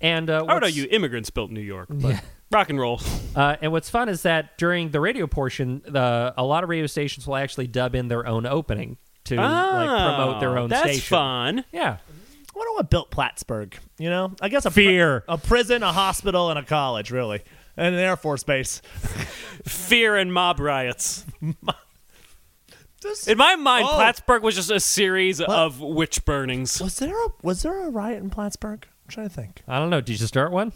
and 0.00 0.28
uh, 0.30 0.34
I 0.38 0.40
would 0.42 0.48
what's- 0.48 0.64
argue 0.66 0.86
immigrants 0.90 1.30
built 1.30 1.50
New 1.50 1.60
York, 1.60 1.88
but 1.90 2.22
rock 2.52 2.70
and 2.70 2.78
roll. 2.78 3.00
uh, 3.36 3.56
and 3.60 3.72
what's 3.72 3.90
fun 3.90 4.08
is 4.08 4.22
that 4.22 4.58
during 4.58 4.90
the 4.90 5.00
radio 5.00 5.26
portion, 5.26 5.82
the 5.86 6.34
a 6.36 6.44
lot 6.44 6.62
of 6.64 6.70
radio 6.70 6.86
stations 6.86 7.26
will 7.26 7.36
actually 7.36 7.66
dub 7.66 7.94
in 7.96 8.08
their 8.08 8.26
own 8.26 8.46
opening 8.46 8.96
to 9.24 9.36
like 9.36 9.88
promote 9.88 10.40
their 10.40 10.58
Oh, 10.58 10.62
own 10.62 10.68
That's 10.70 10.82
station. 10.84 11.00
fun. 11.16 11.64
Yeah. 11.72 11.98
I 12.54 12.58
wonder 12.58 12.72
what 12.74 12.90
built 12.90 13.10
Plattsburgh. 13.10 13.76
You 13.98 14.10
know, 14.10 14.32
I 14.40 14.48
guess 14.48 14.64
a 14.66 14.70
Fear. 14.70 15.24
a 15.28 15.38
prison, 15.38 15.82
a 15.82 15.92
hospital, 15.92 16.50
and 16.50 16.58
a 16.58 16.62
college, 16.62 17.10
really, 17.10 17.42
and 17.76 17.94
an 17.94 18.00
Air 18.00 18.16
Force 18.16 18.42
base. 18.44 18.80
Fear 19.64 20.16
and 20.16 20.32
mob 20.32 20.60
riots. 20.60 21.24
This- 23.02 23.26
In 23.26 23.36
my 23.38 23.56
mind, 23.56 23.86
Oh. 23.90 23.94
Plattsburgh 23.94 24.42
was 24.42 24.54
just 24.54 24.70
a 24.70 24.78
series 24.80 25.40
of 25.40 25.80
witch 25.80 26.24
burnings. 26.24 26.80
was 26.80 26.98
there 26.98 27.16
a 27.24 27.28
was 27.42 27.62
there 27.62 27.86
a 27.86 27.90
riot 27.90 28.22
in 28.22 28.30
Plattsburgh? 28.30 28.86
I'm 29.04 29.08
trying 29.10 29.28
to 29.28 29.34
think. 29.34 29.62
I 29.66 29.78
don't 29.78 29.90
know. 29.90 30.00
Did 30.00 30.20
you 30.20 30.26
start 30.26 30.52
one? 30.52 30.72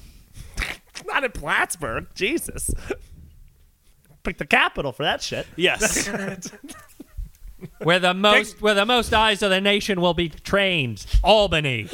Not 1.07 1.25
in 1.25 1.31
Plattsburgh. 1.33 2.07
Jesus. 2.15 2.71
Pick 4.25 4.39
the 4.39 4.47
capital 4.47 4.91
for 4.93 5.05
that 5.05 5.23
shit. 5.23 5.47
Yes. 5.57 6.09
where 7.79 7.99
the 7.99 8.15
most 8.15 8.61
where 8.61 8.75
the 8.75 8.87
most 8.87 9.13
eyes 9.13 9.43
of 9.43 9.51
the 9.51 9.61
nation 9.61 10.01
will 10.01 10.15
be 10.15 10.29
trained. 10.29 11.05
Albany. 11.23 11.85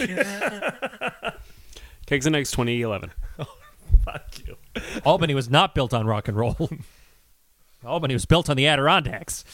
Kegs 2.06 2.26
and 2.26 2.36
Eggs 2.36 2.50
2011. 2.50 3.12
Fuck 4.04 4.46
you. 4.46 4.56
Albany 5.04 5.34
was 5.34 5.48
not 5.48 5.74
built 5.74 5.94
on 5.94 6.06
rock 6.06 6.28
and 6.28 6.36
roll. 6.36 6.70
Albany 7.84 8.14
was 8.14 8.26
built 8.26 8.48
on 8.50 8.56
the 8.56 8.66
Adirondacks. 8.66 9.44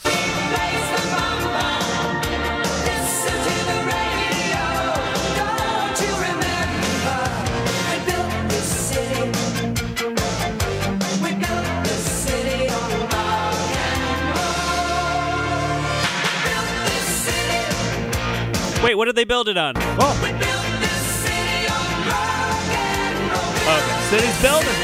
Wait, 18.83 18.95
what 18.95 19.05
did 19.05 19.15
they 19.15 19.25
build 19.25 19.49
it 19.49 19.57
on? 19.57 19.73
Oh. 19.77 20.19
We 20.23 20.29
built 20.31 20.79
this 20.79 21.05
city 21.21 21.67
on 21.67 22.07
rock 22.07 22.69
and 22.71 23.19
roll. 23.29 23.53
Oh, 23.67 23.77
okay. 23.77 23.99
City's 24.17 24.41
building. 24.41 24.79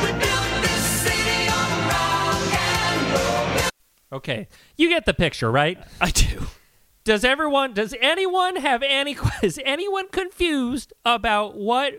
We 0.00 0.10
built 0.24 0.62
this 0.62 0.84
city 1.02 1.48
on 1.50 1.68
rock 1.88 2.54
and 2.54 3.62
roll. 3.62 4.18
Okay, 4.18 4.48
you 4.78 4.88
get 4.88 5.04
the 5.04 5.14
picture, 5.14 5.50
right? 5.50 5.78
I 6.00 6.10
do. 6.10 6.46
Does 7.02 7.24
everyone? 7.24 7.74
Does 7.74 7.92
anyone 8.00 8.56
have 8.56 8.84
any? 8.84 9.16
Is 9.42 9.60
anyone 9.64 10.08
confused 10.08 10.92
about 11.04 11.56
what 11.56 11.94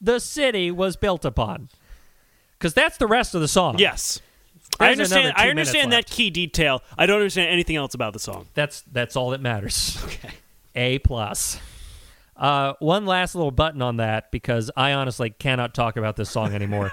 the 0.00 0.18
city 0.18 0.72
was 0.72 0.96
built 0.96 1.24
upon? 1.24 1.68
Because 2.58 2.74
that's 2.74 2.96
the 2.96 3.06
rest 3.06 3.36
of 3.36 3.40
the 3.40 3.48
song. 3.48 3.78
Yes. 3.78 4.20
I 4.80 4.92
understand. 4.92 5.32
I 5.36 5.48
understand 5.50 5.92
that 5.92 6.06
key 6.06 6.30
detail. 6.30 6.82
I 6.96 7.06
don't 7.06 7.16
understand 7.16 7.50
anything 7.50 7.76
else 7.76 7.94
about 7.94 8.12
the 8.12 8.18
song. 8.18 8.46
That's 8.54 8.82
that's 8.82 9.16
all 9.16 9.30
that 9.30 9.40
matters. 9.40 9.98
Okay. 10.08 10.30
A 10.74 10.98
plus. 11.00 11.58
Uh, 12.36 12.74
one 12.78 13.04
last 13.04 13.34
little 13.34 13.50
button 13.50 13.82
on 13.82 13.96
that 13.96 14.30
because 14.30 14.70
I 14.76 14.92
honestly 14.92 15.30
cannot 15.30 15.74
talk 15.74 15.96
about 15.96 16.14
this 16.14 16.30
song 16.30 16.54
anymore. 16.54 16.92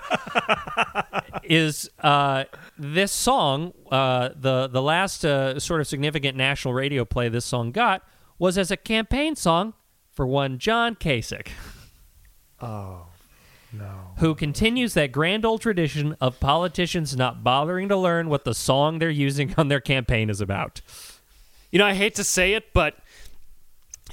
is 1.44 1.90
uh, 2.00 2.46
this 2.78 3.12
song 3.12 3.74
uh, 3.92 4.30
the 4.36 4.68
the 4.68 4.82
last 4.82 5.24
uh, 5.24 5.60
sort 5.60 5.82
of 5.82 5.88
significant 5.88 6.36
national 6.36 6.74
radio 6.74 7.06
play 7.06 7.30
this 7.30 7.46
song 7.46 7.72
got 7.72 8.02
was 8.40 8.58
as 8.58 8.72
a 8.72 8.78
campaign 8.78 9.36
song 9.36 9.74
for 10.12 10.26
one 10.26 10.58
John 10.58 10.96
Kasich. 10.96 11.50
Oh 12.60 13.06
no. 13.78 14.12
who 14.18 14.36
continues 14.36 14.94
that 14.94 15.12
grand 15.12 15.46
old 15.46 15.62
tradition 15.62 16.16
of 16.22 16.40
politicians 16.40 17.16
not 17.16 17.44
bothering 17.44 17.90
to 17.90 17.98
learn 17.98 18.30
what 18.30 18.46
the 18.46 18.54
song 18.54 19.00
they're 19.00 19.10
using 19.10 19.54
on 19.58 19.68
their 19.68 19.82
campaign 19.82 20.30
is 20.30 20.42
about. 20.42 20.82
You 21.72 21.80
know, 21.80 21.86
I 21.86 21.94
hate 21.94 22.16
to 22.16 22.24
say 22.24 22.54
it, 22.54 22.74
but 22.74 22.96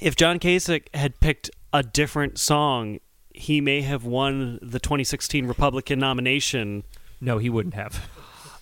if 0.01 0.15
John 0.15 0.39
Kasich 0.39 0.93
had 0.93 1.19
picked 1.19 1.49
a 1.71 1.83
different 1.83 2.37
song, 2.37 2.99
he 3.33 3.61
may 3.61 3.81
have 3.81 4.05
won 4.05 4.59
the 4.61 4.79
2016 4.79 5.45
Republican 5.45 5.99
nomination. 5.99 6.83
No, 7.21 7.37
he 7.37 7.49
wouldn't 7.49 7.75
have. 7.75 8.07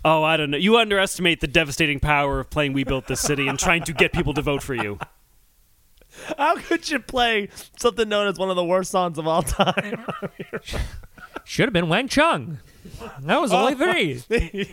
Oh, 0.04 0.24
I 0.24 0.36
don't 0.36 0.50
know. 0.50 0.58
You 0.58 0.78
underestimate 0.78 1.42
the 1.42 1.48
devastating 1.48 2.00
power 2.00 2.40
of 2.40 2.50
playing 2.50 2.74
"We 2.74 2.84
Built 2.84 3.08
This 3.08 3.22
City" 3.22 3.48
and 3.48 3.60
trying 3.60 3.84
to 3.84 3.94
get 3.94 4.14
people 4.14 4.34
to 4.34 4.42
vote 4.42 4.64
for 4.64 4.74
you. 4.74 4.98
How 6.38 6.56
could 6.58 6.90
you 6.90 7.00
play 7.00 7.50
something 7.80 8.08
known 8.08 8.28
as 8.28 8.38
one 8.38 8.50
of 8.50 8.56
the 8.56 8.64
worst 8.64 8.92
songs 8.92 9.18
of 9.18 9.28
all 9.28 9.44
time? 9.44 10.06
Should 11.44 11.66
have 11.66 11.74
been 11.74 11.90
Wang 11.90 12.08
Chung. 12.08 12.60
That 13.22 13.42
was 13.42 13.52
only 13.52 13.74
oh. 13.74 13.78
three. 13.78 14.22
you 14.30 14.66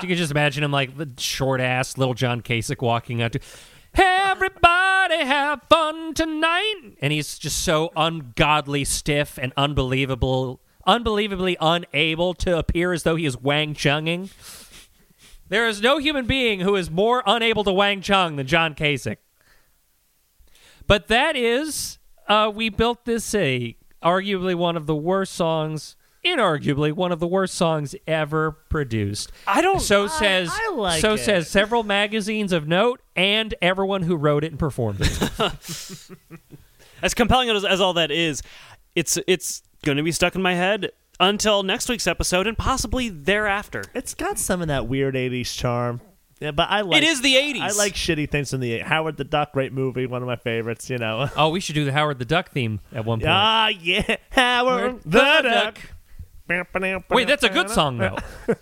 can 0.00 0.16
just 0.16 0.30
imagine 0.30 0.64
him 0.64 0.72
like 0.72 0.96
the 0.96 1.08
short 1.18 1.60
ass 1.60 1.96
little 1.96 2.14
John 2.14 2.42
Kasich 2.42 2.82
walking 2.82 3.22
out 3.22 3.32
to 3.32 3.40
Everybody 3.94 5.24
have 5.24 5.62
fun 5.68 6.14
tonight. 6.14 6.96
And 7.00 7.12
he's 7.12 7.38
just 7.38 7.64
so 7.64 7.90
ungodly 7.96 8.84
stiff 8.84 9.38
and 9.38 9.52
unbelievable 9.56 10.60
unbelievably 10.86 11.56
unable 11.60 12.34
to 12.34 12.58
appear 12.58 12.92
as 12.92 13.02
though 13.02 13.16
he 13.16 13.26
is 13.26 13.36
Wang 13.36 13.74
Chunging. 13.74 14.30
There 15.48 15.68
is 15.68 15.82
no 15.82 15.98
human 15.98 16.26
being 16.26 16.60
who 16.60 16.76
is 16.76 16.90
more 16.90 17.22
unable 17.26 17.64
to 17.64 17.72
Wang 17.72 18.00
Chung 18.00 18.36
than 18.36 18.46
John 18.46 18.74
Kasich. 18.74 19.16
But 20.90 21.06
that 21.06 21.36
is 21.36 22.00
uh, 22.26 22.50
We 22.52 22.68
Built 22.68 23.04
This 23.04 23.24
City, 23.24 23.78
arguably 24.02 24.56
one 24.56 24.76
of 24.76 24.86
the 24.86 24.96
worst 24.96 25.34
songs 25.34 25.94
inarguably 26.24 26.92
one 26.92 27.12
of 27.12 27.20
the 27.20 27.28
worst 27.28 27.54
songs 27.54 27.94
ever 28.08 28.50
produced. 28.50 29.30
I 29.46 29.62
don't. 29.62 29.80
So 29.80 30.08
says 30.08 30.50
I 30.52 30.72
like 30.74 31.00
so 31.00 31.14
it. 31.14 31.18
says 31.18 31.48
several 31.48 31.84
magazines 31.84 32.52
of 32.52 32.66
note 32.66 33.00
and 33.14 33.54
everyone 33.62 34.02
who 34.02 34.16
wrote 34.16 34.42
it 34.42 34.50
and 34.50 34.58
performed 34.58 35.00
it. 35.00 35.30
as 37.02 37.14
compelling 37.14 37.50
as, 37.50 37.64
as 37.64 37.80
all 37.80 37.94
that 37.94 38.10
is, 38.10 38.42
it's 38.96 39.16
it's 39.28 39.62
going 39.84 39.96
to 39.96 40.02
be 40.02 40.10
stuck 40.10 40.34
in 40.34 40.42
my 40.42 40.54
head 40.54 40.90
until 41.20 41.62
next 41.62 41.88
week's 41.88 42.08
episode 42.08 42.48
and 42.48 42.58
possibly 42.58 43.08
thereafter. 43.08 43.84
It's 43.94 44.14
got 44.14 44.40
some 44.40 44.60
of 44.60 44.66
that 44.66 44.88
weird 44.88 45.14
'80s 45.14 45.56
charm. 45.56 46.00
Yeah, 46.40 46.52
but 46.52 46.70
I 46.70 46.80
like 46.80 47.02
it 47.02 47.06
is 47.06 47.20
the 47.20 47.34
80s. 47.34 47.60
I 47.60 47.70
like 47.72 47.92
shitty 47.94 48.30
things 48.30 48.50
from 48.50 48.60
the 48.60 48.78
80s. 48.80 48.82
Howard 48.82 49.18
the 49.18 49.24
Duck, 49.24 49.52
great 49.52 49.74
movie, 49.74 50.06
one 50.06 50.22
of 50.22 50.26
my 50.26 50.36
favorites. 50.36 50.88
You 50.88 50.96
know. 50.98 51.28
oh, 51.36 51.50
we 51.50 51.60
should 51.60 51.74
do 51.74 51.84
the 51.84 51.92
Howard 51.92 52.18
the 52.18 52.24
Duck 52.24 52.50
theme 52.50 52.80
at 52.92 53.04
one 53.04 53.18
point. 53.20 53.28
Ah, 53.30 53.68
yeah, 53.68 54.16
Howard 54.30 55.02
the, 55.04 55.10
the 55.18 55.42
Duck. 55.42 55.78
Wait, 57.10 57.28
that's 57.28 57.44
a 57.44 57.48
good 57.48 57.70
song 57.70 57.98
though. 57.98 58.16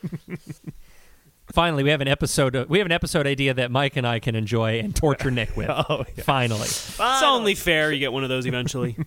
Finally, 1.52 1.82
we 1.82 1.90
have 1.90 2.02
an 2.02 2.08
episode. 2.08 2.68
we 2.68 2.78
have 2.78 2.84
an 2.86 2.92
episode 2.92 3.26
idea 3.26 3.54
that 3.54 3.70
Mike 3.70 3.96
and 3.96 4.06
I 4.06 4.18
can 4.18 4.34
enjoy 4.34 4.80
and 4.80 4.94
torture 4.94 5.30
Nick 5.30 5.56
with. 5.56 5.68
Oh, 5.88 6.04
yeah. 6.16 6.22
Finally, 6.24 6.62
It's 6.66 7.00
only 7.22 7.54
fair 7.54 7.90
you 7.90 7.98
get 8.00 8.12
one 8.12 8.22
of 8.22 8.28
those 8.28 8.44
eventually. 8.44 8.98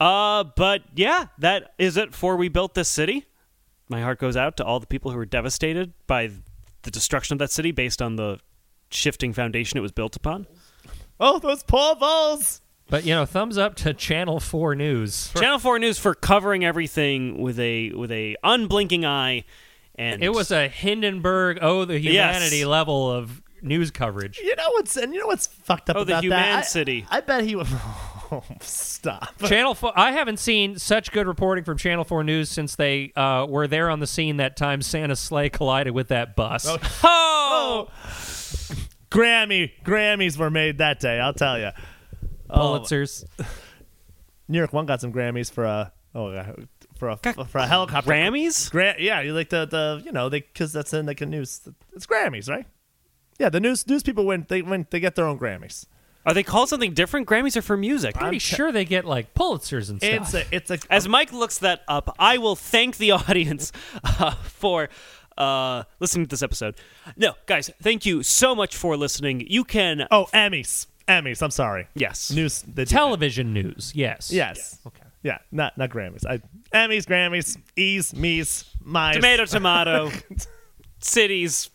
uh, 0.00 0.44
but 0.56 0.82
yeah, 0.94 1.26
that 1.38 1.72
is 1.78 1.96
it 1.96 2.14
for 2.14 2.36
We 2.36 2.48
Built 2.48 2.74
This 2.74 2.88
City. 2.88 3.24
My 3.88 4.02
heart 4.02 4.18
goes 4.18 4.36
out 4.36 4.58
to 4.58 4.64
all 4.64 4.78
the 4.80 4.86
people 4.86 5.10
who 5.10 5.16
were 5.16 5.24
devastated 5.24 5.94
by 6.06 6.30
the 6.82 6.90
destruction 6.90 7.34
of 7.34 7.38
that 7.38 7.50
city 7.50 7.70
based 7.72 8.00
on 8.02 8.16
the 8.16 8.38
shifting 8.90 9.32
foundation 9.32 9.78
it 9.78 9.80
was 9.82 9.92
built 9.92 10.16
upon. 10.16 10.46
Oh, 11.20 11.38
those 11.38 11.62
poor 11.62 11.94
balls. 11.96 12.60
but 12.90 13.04
you 13.04 13.14
know, 13.14 13.24
thumbs 13.24 13.56
up 13.56 13.74
to 13.76 13.94
Channel 13.94 14.40
Four 14.40 14.74
News. 14.74 15.32
Channel 15.38 15.58
4 15.58 15.78
News 15.78 15.98
for 15.98 16.14
covering 16.14 16.64
everything 16.64 17.40
with 17.40 17.58
a 17.60 17.90
with 17.92 18.10
a 18.10 18.36
unblinking 18.42 19.04
eye 19.04 19.44
and 19.94 20.22
It 20.22 20.30
was 20.30 20.50
a 20.50 20.68
Hindenburg, 20.68 21.58
oh, 21.62 21.84
the 21.84 21.98
humanity 21.98 22.58
Yes. 22.58 22.66
level 22.66 23.10
of 23.10 23.42
news 23.60 23.90
coverage. 23.90 24.38
You 24.42 24.56
know 24.56 24.70
what's 24.72 24.96
and 24.96 25.12
you 25.14 25.20
know 25.20 25.26
what's 25.28 25.46
fucked 25.46 25.88
up 25.90 25.96
Oh, 25.96 26.04
the 26.04 26.12
about 26.14 26.24
Human 26.24 26.38
that? 26.40 26.58
I- 26.58 26.62
City. 26.62 27.06
I, 27.10 27.20
bet 27.20 27.44
he. 27.44 27.54
Oh, 28.32 28.42
stop. 28.60 29.38
Channel 29.44 29.74
Four. 29.74 29.92
I 29.94 30.12
haven't 30.12 30.38
seen 30.38 30.78
such 30.78 31.12
good 31.12 31.26
reporting 31.26 31.64
from 31.64 31.76
Channel 31.76 32.04
Four 32.04 32.24
News 32.24 32.48
since 32.48 32.76
they 32.76 33.12
uh, 33.14 33.46
were 33.48 33.68
there 33.68 33.90
on 33.90 34.00
the 34.00 34.06
scene 34.06 34.38
that 34.38 34.56
time 34.56 34.80
Santa's 34.80 35.20
sleigh 35.20 35.50
collided 35.50 35.92
with 35.92 36.08
that 36.08 36.34
bus. 36.34 36.66
Oh! 37.04 37.88
Grammy, 39.10 39.70
Grammys 39.84 40.38
were 40.38 40.50
made 40.50 40.78
that 40.78 40.98
day. 40.98 41.20
I'll 41.20 41.34
tell 41.34 41.58
you. 41.58 41.70
Pulitzers. 42.48 43.24
New 44.48 44.58
York 44.58 44.72
One 44.72 44.86
got 44.86 45.02
some 45.02 45.12
Grammys 45.12 45.52
for 45.52 45.64
a 45.64 45.92
oh 46.14 46.30
for 46.96 47.10
a 47.10 47.16
for 47.16 47.58
a 47.58 47.66
helicopter. 47.66 48.10
Grammys? 48.10 48.70
Gra- 48.70 48.96
yeah, 48.98 49.20
you 49.20 49.34
like 49.34 49.50
the 49.50 49.66
the 49.66 50.02
you 50.04 50.12
know 50.12 50.30
they 50.30 50.40
because 50.40 50.72
that's 50.72 50.94
in 50.94 51.04
like 51.04 51.20
a 51.20 51.26
news. 51.26 51.60
It's 51.94 52.06
Grammys, 52.06 52.48
right? 52.48 52.66
Yeah, 53.38 53.50
the 53.50 53.60
news 53.60 53.86
news 53.86 54.02
people 54.02 54.24
win. 54.24 54.46
They 54.48 54.62
win. 54.62 54.86
They 54.90 55.00
get 55.00 55.14
their 55.14 55.26
own 55.26 55.38
Grammys. 55.38 55.86
Are 56.24 56.34
they 56.34 56.42
called 56.42 56.68
something 56.68 56.94
different? 56.94 57.26
Grammys 57.26 57.56
are 57.56 57.62
for 57.62 57.76
music. 57.76 58.14
Pretty 58.14 58.38
sure 58.38 58.70
they 58.70 58.84
get 58.84 59.04
like 59.04 59.34
Pulitzers 59.34 59.90
and 59.90 60.00
stuff. 60.00 60.34
It's 60.34 60.70
a 60.70 60.76
it's 60.76 60.84
a 60.86 60.92
As 60.92 61.08
Mike 61.08 61.32
looks 61.32 61.58
that 61.58 61.82
up, 61.88 62.14
I 62.18 62.38
will 62.38 62.56
thank 62.56 62.96
the 62.98 63.10
audience 63.12 63.72
uh, 64.04 64.32
for 64.32 64.88
uh, 65.36 65.84
listening 66.00 66.26
to 66.26 66.30
this 66.30 66.42
episode. 66.42 66.76
No, 67.16 67.34
guys, 67.46 67.70
thank 67.82 68.06
you 68.06 68.22
so 68.22 68.54
much 68.54 68.76
for 68.76 68.96
listening. 68.96 69.44
You 69.48 69.64
can, 69.64 70.06
oh 70.10 70.26
Emmys 70.32 70.86
Emmys. 71.08 71.42
I'm 71.42 71.50
sorry. 71.50 71.88
yes, 71.94 72.30
News 72.30 72.62
they 72.62 72.68
do 72.68 72.74
that. 72.74 72.88
television 72.88 73.52
news. 73.52 73.92
Yes. 73.94 74.30
Yes. 74.30 74.78
Okay. 74.86 75.02
Yeah, 75.22 75.38
not 75.52 75.76
not 75.78 75.90
Grammys. 75.90 76.24
I, 76.26 76.40
Emmys, 76.74 77.04
Grammys, 77.04 77.56
E's, 77.76 78.14
me's, 78.14 78.64
my 78.82 79.12
tomato, 79.12 79.44
tomato, 79.44 80.10
cities, 81.00 81.70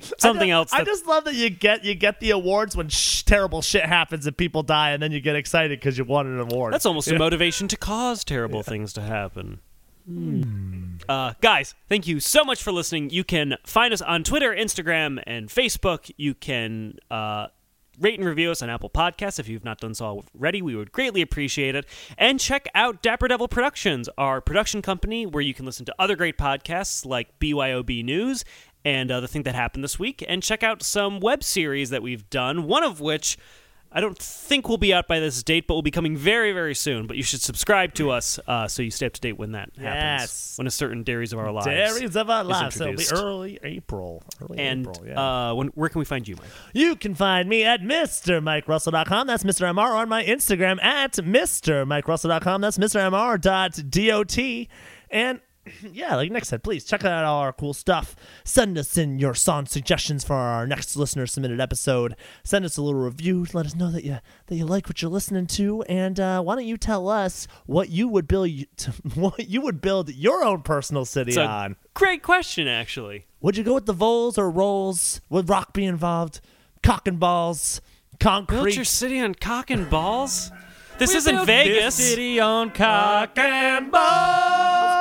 something 0.18 0.50
I 0.50 0.54
else. 0.54 0.70
just, 0.70 0.80
I 0.80 0.84
just 0.84 1.06
love 1.06 1.24
that 1.24 1.34
you 1.34 1.50
get 1.50 1.84
you 1.84 1.94
get 1.94 2.20
the 2.20 2.30
awards 2.30 2.76
when 2.76 2.88
sh- 2.88 3.22
terrible 3.22 3.62
shit 3.62 3.84
happens 3.84 4.26
and 4.26 4.36
people 4.36 4.62
die, 4.62 4.90
and 4.90 5.02
then 5.02 5.12
you 5.12 5.20
get 5.20 5.36
excited 5.36 5.78
because 5.80 5.96
you 5.98 6.04
won 6.04 6.26
an 6.26 6.38
award. 6.40 6.72
That's 6.74 6.86
almost 6.86 7.08
Yeah. 7.08 7.16
a 7.16 7.18
motivation 7.18 7.68
to 7.68 7.76
cause 7.76 8.24
terrible 8.24 8.62
things 8.62 8.92
to 8.94 9.00
happen. 9.02 9.60
Hmm. 10.06 10.96
Uh, 11.08 11.34
guys, 11.40 11.74
thank 11.88 12.06
you 12.06 12.20
so 12.20 12.44
much 12.44 12.62
for 12.62 12.72
listening. 12.72 13.10
You 13.10 13.22
can 13.24 13.56
find 13.64 13.92
us 13.92 14.02
on 14.02 14.24
Twitter, 14.24 14.54
Instagram, 14.54 15.22
and 15.26 15.48
Facebook. 15.48 16.10
You 16.16 16.34
can 16.34 16.98
uh, 17.10 17.48
rate 18.00 18.18
and 18.18 18.26
review 18.28 18.50
us 18.50 18.62
on 18.62 18.70
Apple 18.70 18.90
Podcasts 18.90 19.38
if 19.38 19.46
you've 19.48 19.64
not 19.64 19.78
done 19.78 19.94
so 19.94 20.22
already. 20.34 20.62
We 20.62 20.74
would 20.74 20.90
greatly 20.90 21.20
appreciate 21.22 21.74
it. 21.74 21.86
And 22.18 22.40
check 22.40 22.66
out 22.74 23.02
Dapper 23.02 23.28
Devil 23.28 23.46
Productions, 23.46 24.08
our 24.18 24.40
production 24.40 24.82
company 24.82 25.26
where 25.26 25.42
you 25.42 25.54
can 25.54 25.66
listen 25.66 25.84
to 25.86 25.94
other 25.98 26.16
great 26.16 26.38
podcasts 26.38 27.04
like 27.06 27.38
BYOB 27.38 28.02
News 28.04 28.44
and 28.84 29.10
uh, 29.10 29.20
the 29.20 29.28
thing 29.28 29.42
that 29.44 29.54
happened 29.54 29.84
this 29.84 29.98
week. 29.98 30.24
And 30.28 30.42
check 30.42 30.62
out 30.62 30.82
some 30.82 31.20
web 31.20 31.42
series 31.44 31.90
that 31.90 32.02
we've 32.02 32.28
done, 32.30 32.64
one 32.64 32.82
of 32.82 33.00
which. 33.00 33.36
I 33.92 34.00
don't 34.00 34.16
think 34.16 34.68
will 34.68 34.78
be 34.78 34.94
out 34.94 35.08
by 35.08 35.18
this 35.18 35.42
date, 35.42 35.66
but 35.66 35.74
will 35.74 35.82
be 35.82 35.90
coming 35.90 36.16
very, 36.16 36.52
very 36.52 36.76
soon. 36.76 37.08
But 37.08 37.16
you 37.16 37.24
should 37.24 37.40
subscribe 37.40 37.92
to 37.94 38.10
us 38.10 38.38
uh, 38.46 38.68
so 38.68 38.82
you 38.82 38.90
stay 38.92 39.06
up 39.06 39.14
to 39.14 39.20
date 39.20 39.36
when 39.36 39.50
that 39.50 39.70
happens. 39.76 40.20
Yes. 40.22 40.54
When 40.58 40.68
a 40.68 40.70
certain 40.70 41.02
Dairies 41.02 41.32
of 41.32 41.40
Our 41.40 41.50
Lives. 41.50 41.66
Dairies 41.66 42.14
of 42.14 42.30
our 42.30 42.44
lives. 42.44 42.80
It'll 42.80 42.94
be 42.94 43.04
early 43.12 43.58
April. 43.64 44.22
Early 44.40 44.58
And 44.60 44.86
April, 44.86 45.06
yeah. 45.08 45.48
uh, 45.50 45.54
when, 45.54 45.68
where 45.68 45.88
can 45.88 45.98
we 45.98 46.04
find 46.04 46.28
you, 46.28 46.36
Mike? 46.36 46.46
You 46.72 46.94
can 46.94 47.16
find 47.16 47.48
me 47.48 47.64
at 47.64 47.80
MrMikeRussell.com. 47.80 49.26
That's 49.26 49.42
Mr. 49.42 49.68
MR 49.74 49.96
on 49.96 50.08
my 50.08 50.22
Instagram 50.22 50.80
at 50.80 51.14
MrMikeRussell.com. 51.14 52.60
That's 52.60 52.78
MrMR.dot. 52.78 53.78
And 55.10 55.40
yeah, 55.92 56.16
like 56.16 56.30
Nick 56.30 56.44
said, 56.44 56.62
please 56.62 56.84
check 56.84 57.04
out 57.04 57.24
all 57.24 57.40
our 57.40 57.52
cool 57.52 57.72
stuff. 57.74 58.14
Send 58.44 58.76
us 58.78 58.96
in 58.96 59.18
your 59.18 59.34
song 59.34 59.66
suggestions 59.66 60.24
for 60.24 60.34
our 60.34 60.66
next 60.66 60.96
listener 60.96 61.26
submitted 61.26 61.60
episode. 61.60 62.16
Send 62.44 62.64
us 62.64 62.76
a 62.76 62.82
little 62.82 63.00
review. 63.00 63.46
Let 63.52 63.66
us 63.66 63.74
know 63.74 63.90
that 63.90 64.04
you 64.04 64.18
that 64.46 64.54
you 64.56 64.64
like 64.66 64.86
what 64.88 65.02
you're 65.02 65.10
listening 65.10 65.46
to. 65.48 65.82
And 65.82 66.18
uh, 66.20 66.42
why 66.42 66.54
don't 66.56 66.66
you 66.66 66.76
tell 66.76 67.08
us 67.08 67.46
what 67.66 67.88
you 67.90 68.08
would 68.08 68.26
build 68.28 68.48
what 69.14 69.48
you 69.48 69.60
would 69.60 69.80
build 69.80 70.14
your 70.14 70.44
own 70.44 70.62
personal 70.62 71.04
city 71.04 71.30
It's 71.30 71.38
a 71.38 71.44
on? 71.46 71.76
great 71.94 72.22
question, 72.22 72.66
actually. 72.68 73.26
Would 73.40 73.56
you 73.56 73.64
go 73.64 73.74
with 73.74 73.86
the 73.86 73.92
voles 73.92 74.36
or 74.38 74.50
rolls? 74.50 75.20
Would 75.30 75.48
rock 75.48 75.72
be 75.72 75.84
involved? 75.84 76.40
Cock 76.82 77.06
and 77.08 77.18
balls, 77.20 77.80
concrete. 78.18 78.56
Built 78.62 78.76
your 78.76 78.84
city 78.84 79.20
on 79.20 79.34
cock 79.34 79.70
and 79.70 79.88
balls? 79.90 80.50
This 80.98 81.12
We 81.12 81.16
isn't 81.16 81.46
Vegas. 81.46 81.94
City 81.94 82.40
on 82.40 82.72
cock 82.72 83.38
and 83.38 83.90
balls. 83.90 84.99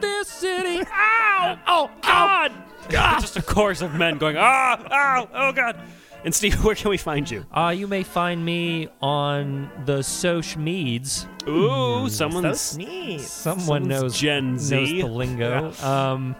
Built 0.00 0.26
this 0.26 0.28
city. 0.28 0.84
Ow! 0.92 1.58
Oh 1.66 1.90
God! 2.02 2.52
Just 2.90 3.36
a 3.36 3.42
chorus 3.42 3.82
of 3.82 3.94
men 3.94 4.18
going, 4.18 4.36
ah, 4.38 4.82
ow, 4.90 5.28
oh, 5.34 5.52
God. 5.52 5.78
And 6.24 6.34
Steve, 6.34 6.54
where 6.64 6.74
can 6.74 6.90
we 6.90 6.96
find 6.96 7.30
you? 7.30 7.44
Uh, 7.52 7.68
you 7.76 7.86
may 7.86 8.02
find 8.02 8.44
me 8.44 8.88
on 9.02 9.70
the 9.84 10.02
social 10.02 10.60
meds. 10.62 11.26
Ooh, 11.46 12.08
someone's. 12.08 12.60
sneeze. 12.60 13.26
Someone 13.30 13.60
Someone's 13.82 13.88
knows 13.88 14.18
Gen 14.18 14.52
knows 14.52 14.60
Z. 14.62 15.00
the 15.02 15.06
lingo. 15.06 15.72
Um, 15.82 16.34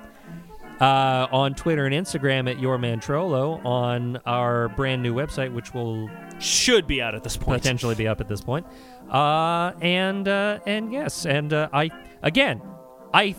uh, 0.81 1.27
on 1.33 1.55
Twitter 1.55 1.87
and 1.87 1.95
Instagram 1.95 2.49
at 2.49 2.59
Your 2.61 2.79
Man 2.79 3.01
Trollo, 3.01 3.65
on 3.65 4.17
our 4.25 4.69
brand 4.71 5.03
new 5.03 5.13
website, 5.13 5.53
which 5.53 5.75
will 5.75 6.09
Should 6.39 6.87
be 6.87 7.03
out 7.03 7.15
at 7.17 7.25
this 7.25 7.37
point. 7.37 7.61
potentially 7.63 7.95
be 7.97 8.07
up 8.07 8.21
at 8.21 8.29
this 8.29 8.41
point. 8.41 8.65
Uh, 9.11 9.73
and 9.83 10.29
uh, 10.29 10.61
and 10.67 10.93
yes, 10.93 11.27
and 11.27 11.53
uh, 11.53 11.69
I 11.73 11.91
again, 12.23 12.63
I 13.13 13.35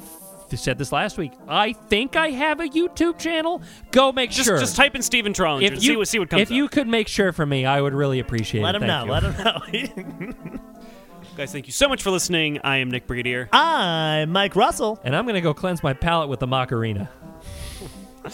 th- 0.50 0.60
said 0.60 0.78
this 0.78 0.92
last 0.92 1.18
week. 1.18 1.32
I 1.48 1.74
think 1.74 2.16
I 2.16 2.32
have 2.32 2.60
a 2.60 2.68
YouTube 2.68 3.20
channel. 3.20 3.62
Go 3.92 4.12
make 4.12 4.32
Just, 4.32 4.48
sure. 4.48 4.60
just 4.60 4.76
type 4.76 4.96
in 4.96 5.02
Steven 5.02 5.34
Trollinger 5.34 5.64
if 5.64 5.74
and 5.74 5.84
you 5.84 5.92
see 5.92 5.98
what, 5.98 6.08
see 6.08 6.20
what 6.20 6.30
comes 6.30 6.42
if 6.42 6.52
you 6.52 6.68
could 6.68 6.88
make 6.88 7.08
sure 7.08 7.32
for 7.32 7.46
me, 7.46 7.66
I 7.66 7.82
would 7.82 7.94
really 7.94 8.20
appreciate 8.20 8.62
it. 8.62 8.64
Let 8.64 8.76
it. 8.76 8.82
him 8.82 8.88
know. 8.88 9.06
Thank 9.08 9.38
you. 9.74 9.80
Let 9.82 9.98
him 9.98 10.52
know. 10.54 10.60
Guys, 11.38 11.54
thank 11.54 11.68
you 11.68 11.74
so 11.74 11.88
much 11.88 12.04
for 12.04 12.12
listening. 12.12 12.60
I 12.66 12.78
am 12.78 12.92
Nick 12.92 13.08
Brigadier. 13.08 13.48
I'm 13.54 14.32
Mike 14.32 14.58
Russell. 14.58 15.00
And 15.06 15.16
I'm 15.16 15.26
gonna 15.26 15.40
go 15.40 15.54
cleanse 15.54 15.82
my 15.82 15.94
palate 15.94 16.28
with 16.28 16.40
the 16.42 16.48
Macarena. 16.48 17.10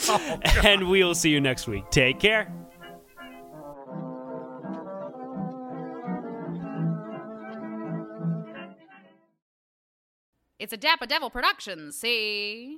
and 0.64 0.90
we 0.90 1.04
will 1.04 1.14
see 1.14 1.30
you 1.30 1.40
next 1.40 1.68
week. 1.68 1.90
Take 1.92 2.20
care. 2.20 2.52
It's 10.58 10.72
a 10.72 10.78
Dapper 10.78 11.06
Devil 11.06 11.30
production, 11.30 11.92
see? 11.92 12.78